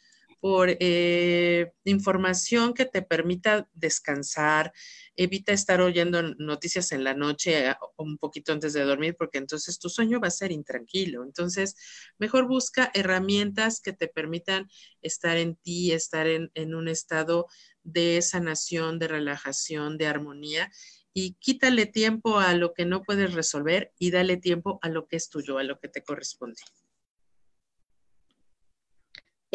por 0.41 0.77
eh, 0.81 1.73
información 1.85 2.75
que 2.75 2.85
te 2.85 3.03
permita 3.03 3.69
descansar, 3.73 4.73
evita 5.17 5.53
estar 5.53 5.81
oyendo 5.81 6.23
noticias 6.39 6.93
en 6.93 7.05
la 7.05 7.15
noche 7.15 7.69
eh, 7.69 7.75
un 7.97 8.19
poquito 8.19 8.53
antes 8.53 8.73
de 8.73 8.85
dormir, 8.85 9.17
porque 9.19 9.39
entonces 9.39 9.79
tu 9.79 9.89
sueño 9.89 10.21
va 10.21 10.29
a 10.29 10.31
ser 10.31 10.53
intranquilo. 10.53 11.25
Entonces, 11.25 11.77
mejor 12.19 12.47
busca 12.47 12.91
herramientas 12.95 13.81
que 13.81 13.93
te 13.93 14.09
permitan 14.09 14.69
estar 15.03 15.37
en 15.37 15.57
ti, 15.57 15.93
estar 15.93 16.27
en, 16.27 16.51
en 16.55 16.75
un 16.75 16.89
estado 16.89 17.47
de 17.83 18.21
sanación, 18.23 18.99
de 18.99 19.09
relajación, 19.09 19.97
de 19.97 20.07
armonía 20.07 20.71
y 21.19 21.33
quítale 21.35 21.87
tiempo 21.87 22.41
a 22.41 22.53
lo 22.53 22.75
que 22.75 22.85
no 22.85 23.03
puedes 23.03 23.33
resolver 23.33 23.93
y 23.99 24.11
dale 24.11 24.37
tiempo 24.37 24.79
a 24.83 24.91
lo 24.91 25.07
que 25.07 25.17
es 25.17 25.31
tuyo, 25.31 25.57
a 25.57 25.63
lo 25.63 25.79
que 25.79 25.89
te 25.89 26.03
corresponde. 26.03 26.61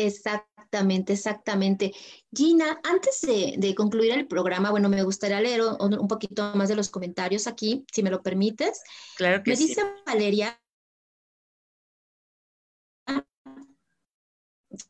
Exactamente, 0.05 1.13
exactamente. 1.13 1.91
Gina, 2.33 2.79
antes 2.83 3.21
de, 3.21 3.75
concluir 3.75 4.13
el 4.13 4.27
programa, 4.27 4.71
bueno, 4.71 4.89
me 4.89 5.03
gustaría 5.03 5.41
leer 5.41 5.61
un, 5.61 6.07
poquito 6.07 6.53
más 6.55 6.69
de 6.69 6.75
los 6.75 6.89
comentarios 6.89 7.47
aquí, 7.47 7.85
si 7.91 8.03
me 8.03 8.09
lo 8.09 8.21
permites. 8.21 8.81
Claro 9.17 9.43
que 9.43 9.51
me 9.51 9.57
dice 9.57 9.81
Valeria 10.05 10.57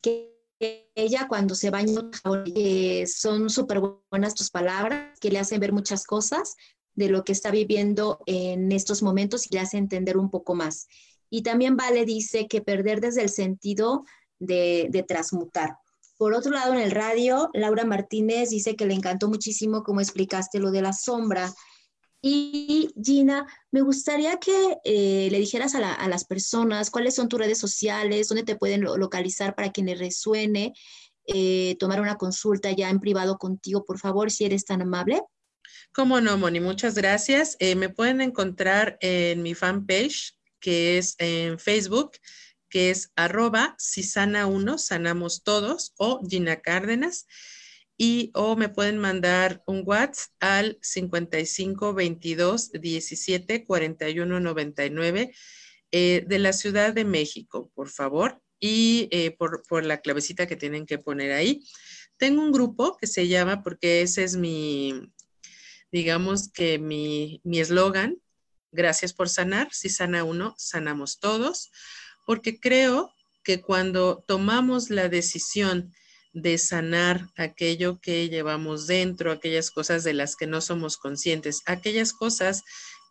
que 0.01 0.91
ella 0.95 1.27
cuando 1.27 1.55
se 1.55 1.69
baña, 1.69 2.01
eh, 2.55 3.07
son 3.07 3.49
súper 3.49 3.81
buenas 4.11 4.35
tus 4.35 4.49
palabras, 4.49 5.17
que 5.19 5.31
le 5.31 5.39
hacen 5.39 5.59
ver 5.59 5.73
muchas 5.73 6.05
cosas 6.05 6.55
de 6.93 7.09
lo 7.09 7.23
que 7.23 7.31
está 7.31 7.51
viviendo 7.51 8.19
en 8.25 8.71
estos 8.71 9.01
momentos 9.01 9.47
y 9.47 9.55
le 9.55 9.61
hace 9.61 9.77
entender 9.77 10.17
un 10.17 10.29
poco 10.29 10.53
más. 10.53 10.87
Y 11.29 11.43
también 11.43 11.77
Vale 11.77 12.05
dice 12.05 12.47
que 12.47 12.61
perder 12.61 12.99
desde 13.01 13.23
el 13.23 13.29
sentido 13.29 14.03
de, 14.41 15.05
transmutar. 15.07 15.77
Por 16.17 16.33
otro 16.33 16.51
lado, 16.51 16.73
en 16.73 16.79
el 16.79 16.91
radio, 16.91 17.49
Laura 17.53 17.85
Martínez 17.85 18.49
dice 18.49 18.75
que 18.75 18.85
le 18.85 18.93
encantó 18.93 19.27
muchísimo 19.27 19.83
cómo 19.83 20.01
explicaste 20.01 20.59
lo 20.59 20.71
de 20.71 20.81
la 20.81 20.93
sombra. 20.93 21.51
Y 22.21 22.89
Gina, 23.03 23.47
me 23.71 23.81
gustaría 23.81 24.37
que 24.37 24.77
eh, 24.83 25.29
le 25.31 25.39
dijeras 25.39 25.73
a, 25.73 26.07
las 26.07 26.25
personas 26.25 26.91
cuáles 26.91 27.15
son 27.15 27.27
tus 27.27 27.39
redes 27.39 27.57
sociales, 27.57 28.27
dónde 28.27 28.43
te 28.43 28.55
pueden 28.55 28.81
localizar 28.81 29.55
para 29.55 29.71
quien 29.71 29.87
le 29.87 29.95
resuene, 29.95 30.73
eh, 31.25 31.75
tomar 31.79 31.99
una 31.99 32.17
consulta 32.17 32.71
ya 32.71 32.89
en 32.89 32.99
privado 32.99 33.37
contigo, 33.37 33.83
por 33.85 33.97
favor, 33.97 34.29
si 34.29 34.45
eres 34.45 34.65
tan 34.65 34.83
amable. 34.83 35.21
Cómo 35.93 36.21
no, 36.21 36.37
Moni, 36.37 36.59
muchas 36.59 36.93
gracias. 36.93 37.57
Eh, 37.59 37.75
me 37.75 37.89
pueden 37.89 38.21
encontrar 38.21 38.97
en 39.01 39.41
mi 39.41 39.55
fanpage, 39.55 40.35
que 40.59 40.99
es 40.99 41.15
en 41.17 41.57
Facebook, 41.57 42.11
que 42.71 42.89
es 42.89 43.11
arroba 43.15 43.75
si 43.77 44.01
sana 44.01 44.47
uno, 44.47 44.79
sanamos 44.79 45.43
todos, 45.43 45.93
o 45.97 46.21
Gina 46.27 46.61
Cárdenas, 46.61 47.27
y 47.97 48.31
o 48.33 48.55
me 48.55 48.69
pueden 48.69 48.97
mandar 48.97 49.61
un 49.67 49.83
WhatsApp 49.85 50.31
al 50.39 50.79
55 50.81 51.93
22 51.93 52.71
17 52.71 53.63
41 53.65 54.39
99 54.39 55.35
de 55.91 56.39
la 56.39 56.53
Ciudad 56.53 56.93
de 56.93 57.05
México, 57.05 57.69
por 57.75 57.89
favor, 57.89 58.41
y 58.59 59.09
eh, 59.11 59.31
por, 59.31 59.61
por, 59.67 59.85
la 59.85 59.99
clavecita 59.99 60.47
que 60.47 60.55
tienen 60.55 60.85
que 60.85 60.97
poner 60.97 61.33
ahí. 61.33 61.61
Tengo 62.17 62.41
un 62.41 62.51
grupo 62.51 62.97
que 62.97 63.07
se 63.07 63.27
llama, 63.27 63.61
porque 63.61 64.01
ese 64.01 64.23
es 64.23 64.37
mi, 64.37 65.11
digamos 65.91 66.49
que 66.51 66.79
mi 66.79 67.41
eslogan, 67.59 68.17
gracias 68.71 69.13
por 69.13 69.27
sanar, 69.27 69.67
si 69.73 69.89
sana 69.89 70.23
uno, 70.23 70.55
sanamos 70.57 71.19
todos 71.19 71.71
porque 72.25 72.59
creo 72.59 73.13
que 73.43 73.61
cuando 73.61 74.23
tomamos 74.27 74.89
la 74.89 75.09
decisión 75.09 75.93
de 76.33 76.57
sanar 76.57 77.27
aquello 77.35 77.99
que 77.99 78.29
llevamos 78.29 78.87
dentro, 78.87 79.31
aquellas 79.31 79.71
cosas 79.71 80.03
de 80.03 80.13
las 80.13 80.35
que 80.35 80.47
no 80.47 80.61
somos 80.61 80.97
conscientes, 80.97 81.61
aquellas 81.65 82.13
cosas 82.13 82.63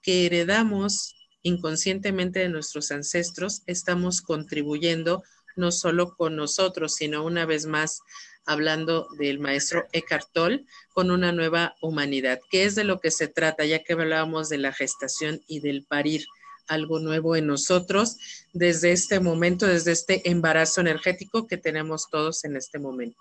que 0.03 0.27
heredamos 0.27 1.15
inconscientemente 1.43 2.41
de 2.41 2.49
nuestros 2.49 2.91
ancestros, 2.91 3.63
estamos 3.67 4.23
contribuyendo 4.23 5.23
no 5.57 5.73
solo 5.73 6.15
con 6.17 6.37
nosotros, 6.37 6.95
sino 6.95 7.25
una 7.25 7.45
vez 7.45 7.67
más 7.67 8.01
hablando 8.47 9.07
del 9.19 9.39
maestro 9.39 9.87
Eckhart 9.93 10.29
Tolle, 10.33 10.65
con 10.95 11.11
una 11.11 11.33
nueva 11.33 11.75
humanidad, 11.83 12.41
que 12.51 12.65
es 12.65 12.75
de 12.75 12.85
lo 12.85 13.01
que 13.01 13.11
se 13.11 13.29
trata, 13.29 13.65
ya 13.65 13.83
que 13.83 13.93
hablábamos 13.93 14.49
de 14.49 14.59
la 14.59 14.73
gestación 14.73 15.43
y 15.47 15.61
del 15.61 15.85
parir 15.85 16.25
algo 16.71 17.01
nuevo 17.01 17.37
en 17.37 17.47
nosotros 17.47 18.17
desde 18.53 18.93
este 18.93 19.21
momento, 19.21 19.67
desde 19.67 19.93
este 19.93 20.31
embarazo 20.31 20.81
energético 20.81 21.47
que 21.47 21.57
tenemos 21.57 22.09
todos 22.11 22.45
en 22.45 22.57
este 22.57 22.79
momento. 22.79 23.19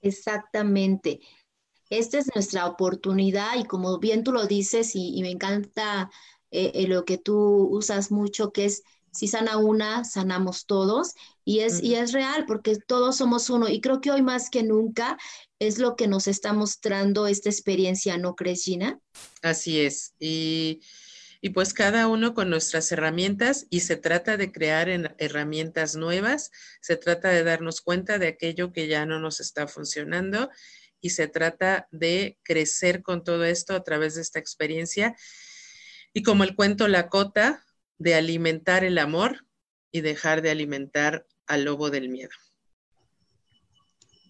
Exactamente. 0.00 1.20
Esta 1.90 2.18
es 2.18 2.26
nuestra 2.34 2.66
oportunidad 2.66 3.56
y 3.56 3.64
como 3.64 3.98
bien 3.98 4.24
tú 4.24 4.32
lo 4.32 4.46
dices 4.46 4.92
y, 4.94 5.20
me 5.22 5.30
encanta 5.30 6.10
eh, 6.50 6.72
eh, 6.74 6.86
lo 6.86 7.04
que 7.04 7.18
tú 7.18 7.68
usas 7.70 8.10
mucho, 8.10 8.52
que 8.52 8.66
es 8.66 8.82
si 9.12 9.26
sana 9.26 9.56
una, 9.56 10.04
sanamos 10.04 10.66
todos. 10.66 11.14
Y 11.44 11.60
es, 11.60 11.82
y 11.82 11.94
es 11.94 12.12
real 12.12 12.44
porque 12.46 12.76
todos 12.76 13.16
somos 13.16 13.48
uno. 13.48 13.68
Y 13.68 13.80
creo 13.80 14.00
que 14.00 14.10
hoy 14.10 14.22
más 14.22 14.50
que 14.50 14.62
nunca 14.62 15.18
es 15.58 15.78
lo 15.78 15.96
que 15.96 16.06
nos 16.06 16.28
está 16.28 16.52
mostrando 16.52 17.26
esta 17.26 17.48
experiencia, 17.48 18.18
¿no 18.18 18.34
crees, 18.34 18.64
Gina? 18.64 19.00
Así 19.42 19.80
es. 19.80 20.14
Y 20.20 20.82
y 21.40 21.50
pues 21.50 21.72
cada 21.72 22.08
uno 22.08 22.34
con 22.34 22.50
nuestras 22.50 22.90
herramientas 22.90 23.66
y 23.70 23.80
se 23.80 23.96
trata 23.96 24.36
de 24.36 24.50
crear 24.50 24.88
herramientas 25.18 25.94
nuevas, 25.94 26.50
se 26.80 26.96
trata 26.96 27.28
de 27.28 27.44
darnos 27.44 27.80
cuenta 27.80 28.18
de 28.18 28.28
aquello 28.28 28.72
que 28.72 28.88
ya 28.88 29.06
no 29.06 29.20
nos 29.20 29.40
está 29.40 29.68
funcionando 29.68 30.50
y 31.00 31.10
se 31.10 31.28
trata 31.28 31.86
de 31.92 32.38
crecer 32.42 33.02
con 33.02 33.22
todo 33.22 33.44
esto 33.44 33.74
a 33.74 33.84
través 33.84 34.16
de 34.16 34.22
esta 34.22 34.40
experiencia 34.40 35.14
y 36.12 36.22
como 36.22 36.42
el 36.42 36.56
cuento 36.56 36.88
La 36.88 37.08
Cota, 37.08 37.64
de 37.98 38.14
alimentar 38.14 38.84
el 38.84 38.98
amor 38.98 39.46
y 39.90 40.00
dejar 40.00 40.42
de 40.42 40.50
alimentar 40.50 41.26
al 41.46 41.64
lobo 41.64 41.90
del 41.90 42.08
miedo. 42.08 42.30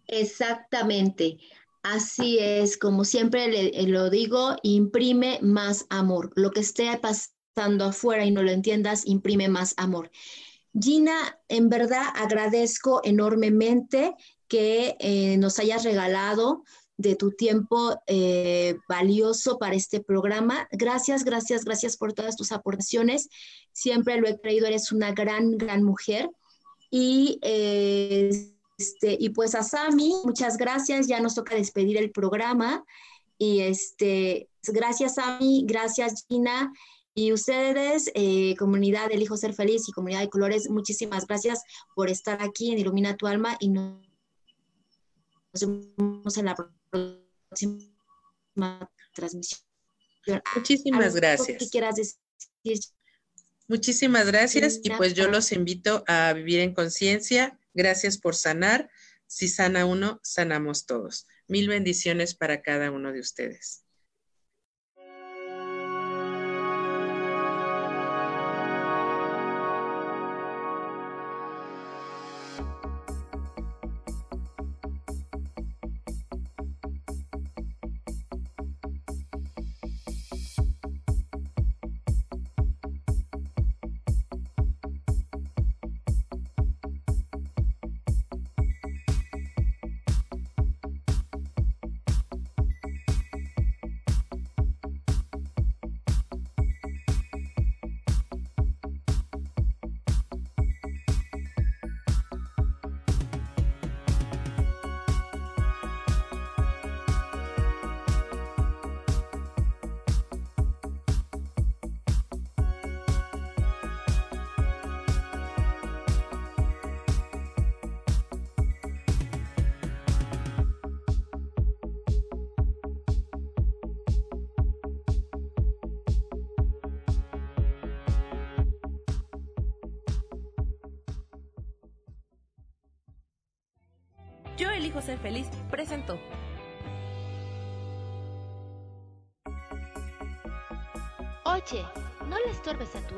Exactamente. 0.06 1.38
Así 1.82 2.38
es, 2.38 2.76
como 2.76 3.04
siempre 3.04 3.48
le, 3.48 3.82
lo 3.84 4.10
digo, 4.10 4.56
imprime 4.62 5.38
más 5.42 5.86
amor. 5.90 6.32
Lo 6.34 6.50
que 6.50 6.60
esté 6.60 6.90
pasando 6.98 7.84
afuera 7.84 8.24
y 8.24 8.30
no 8.30 8.42
lo 8.42 8.50
entiendas, 8.50 9.06
imprime 9.06 9.48
más 9.48 9.74
amor. 9.76 10.10
Gina, 10.78 11.38
en 11.48 11.68
verdad 11.68 12.04
agradezco 12.14 13.00
enormemente 13.04 14.14
que 14.48 14.96
eh, 14.98 15.36
nos 15.38 15.58
hayas 15.58 15.84
regalado 15.84 16.64
de 16.96 17.14
tu 17.14 17.30
tiempo 17.30 18.02
eh, 18.06 18.76
valioso 18.88 19.58
para 19.58 19.76
este 19.76 20.00
programa. 20.00 20.68
Gracias, 20.72 21.24
gracias, 21.24 21.64
gracias 21.64 21.96
por 21.96 22.12
todas 22.12 22.36
tus 22.36 22.50
aportaciones. 22.50 23.28
Siempre 23.72 24.20
lo 24.20 24.28
he 24.28 24.38
creído, 24.38 24.66
eres 24.66 24.90
una 24.90 25.12
gran, 25.12 25.56
gran 25.56 25.84
mujer. 25.84 26.28
Y, 26.90 27.38
eh, 27.42 28.57
este, 28.78 29.16
y 29.18 29.30
pues 29.30 29.56
a 29.56 29.64
Sami, 29.64 30.14
muchas 30.24 30.56
gracias. 30.56 31.08
Ya 31.08 31.18
nos 31.20 31.34
toca 31.34 31.56
despedir 31.56 31.96
el 31.96 32.12
programa. 32.12 32.84
Y 33.36 33.60
este, 33.60 34.48
gracias 34.62 35.16
Sami, 35.16 35.64
gracias 35.66 36.24
Gina. 36.28 36.72
Y 37.14 37.32
ustedes, 37.32 38.12
eh, 38.14 38.54
comunidad 38.56 39.08
del 39.08 39.22
Hijo 39.22 39.36
Ser 39.36 39.52
Feliz 39.52 39.88
y 39.88 39.92
comunidad 39.92 40.20
de 40.20 40.28
colores, 40.28 40.70
muchísimas 40.70 41.26
gracias 41.26 41.64
por 41.96 42.10
estar 42.10 42.40
aquí 42.40 42.70
en 42.70 42.78
Ilumina 42.78 43.16
tu 43.16 43.26
Alma 43.26 43.56
y 43.58 43.70
nos 43.70 43.98
vemos 45.60 46.36
en 46.36 46.44
la 46.44 46.54
próxima 46.54 47.82
transmisión. 49.12 49.60
Muchísimas 50.54 51.16
gracias. 51.16 51.68
Muchísimas 53.66 54.28
gracias 54.28 54.78
y 54.84 54.90
pues 54.90 55.14
yo 55.14 55.28
los 55.28 55.50
invito 55.50 56.04
a 56.06 56.32
vivir 56.32 56.60
en 56.60 56.72
conciencia. 56.72 57.58
Gracias 57.78 58.18
por 58.18 58.34
sanar. 58.34 58.90
Si 59.28 59.46
sana 59.46 59.86
uno, 59.86 60.18
sanamos 60.24 60.84
todos. 60.84 61.28
Mil 61.46 61.68
bendiciones 61.68 62.34
para 62.34 62.60
cada 62.60 62.90
uno 62.90 63.12
de 63.12 63.20
ustedes. 63.20 63.84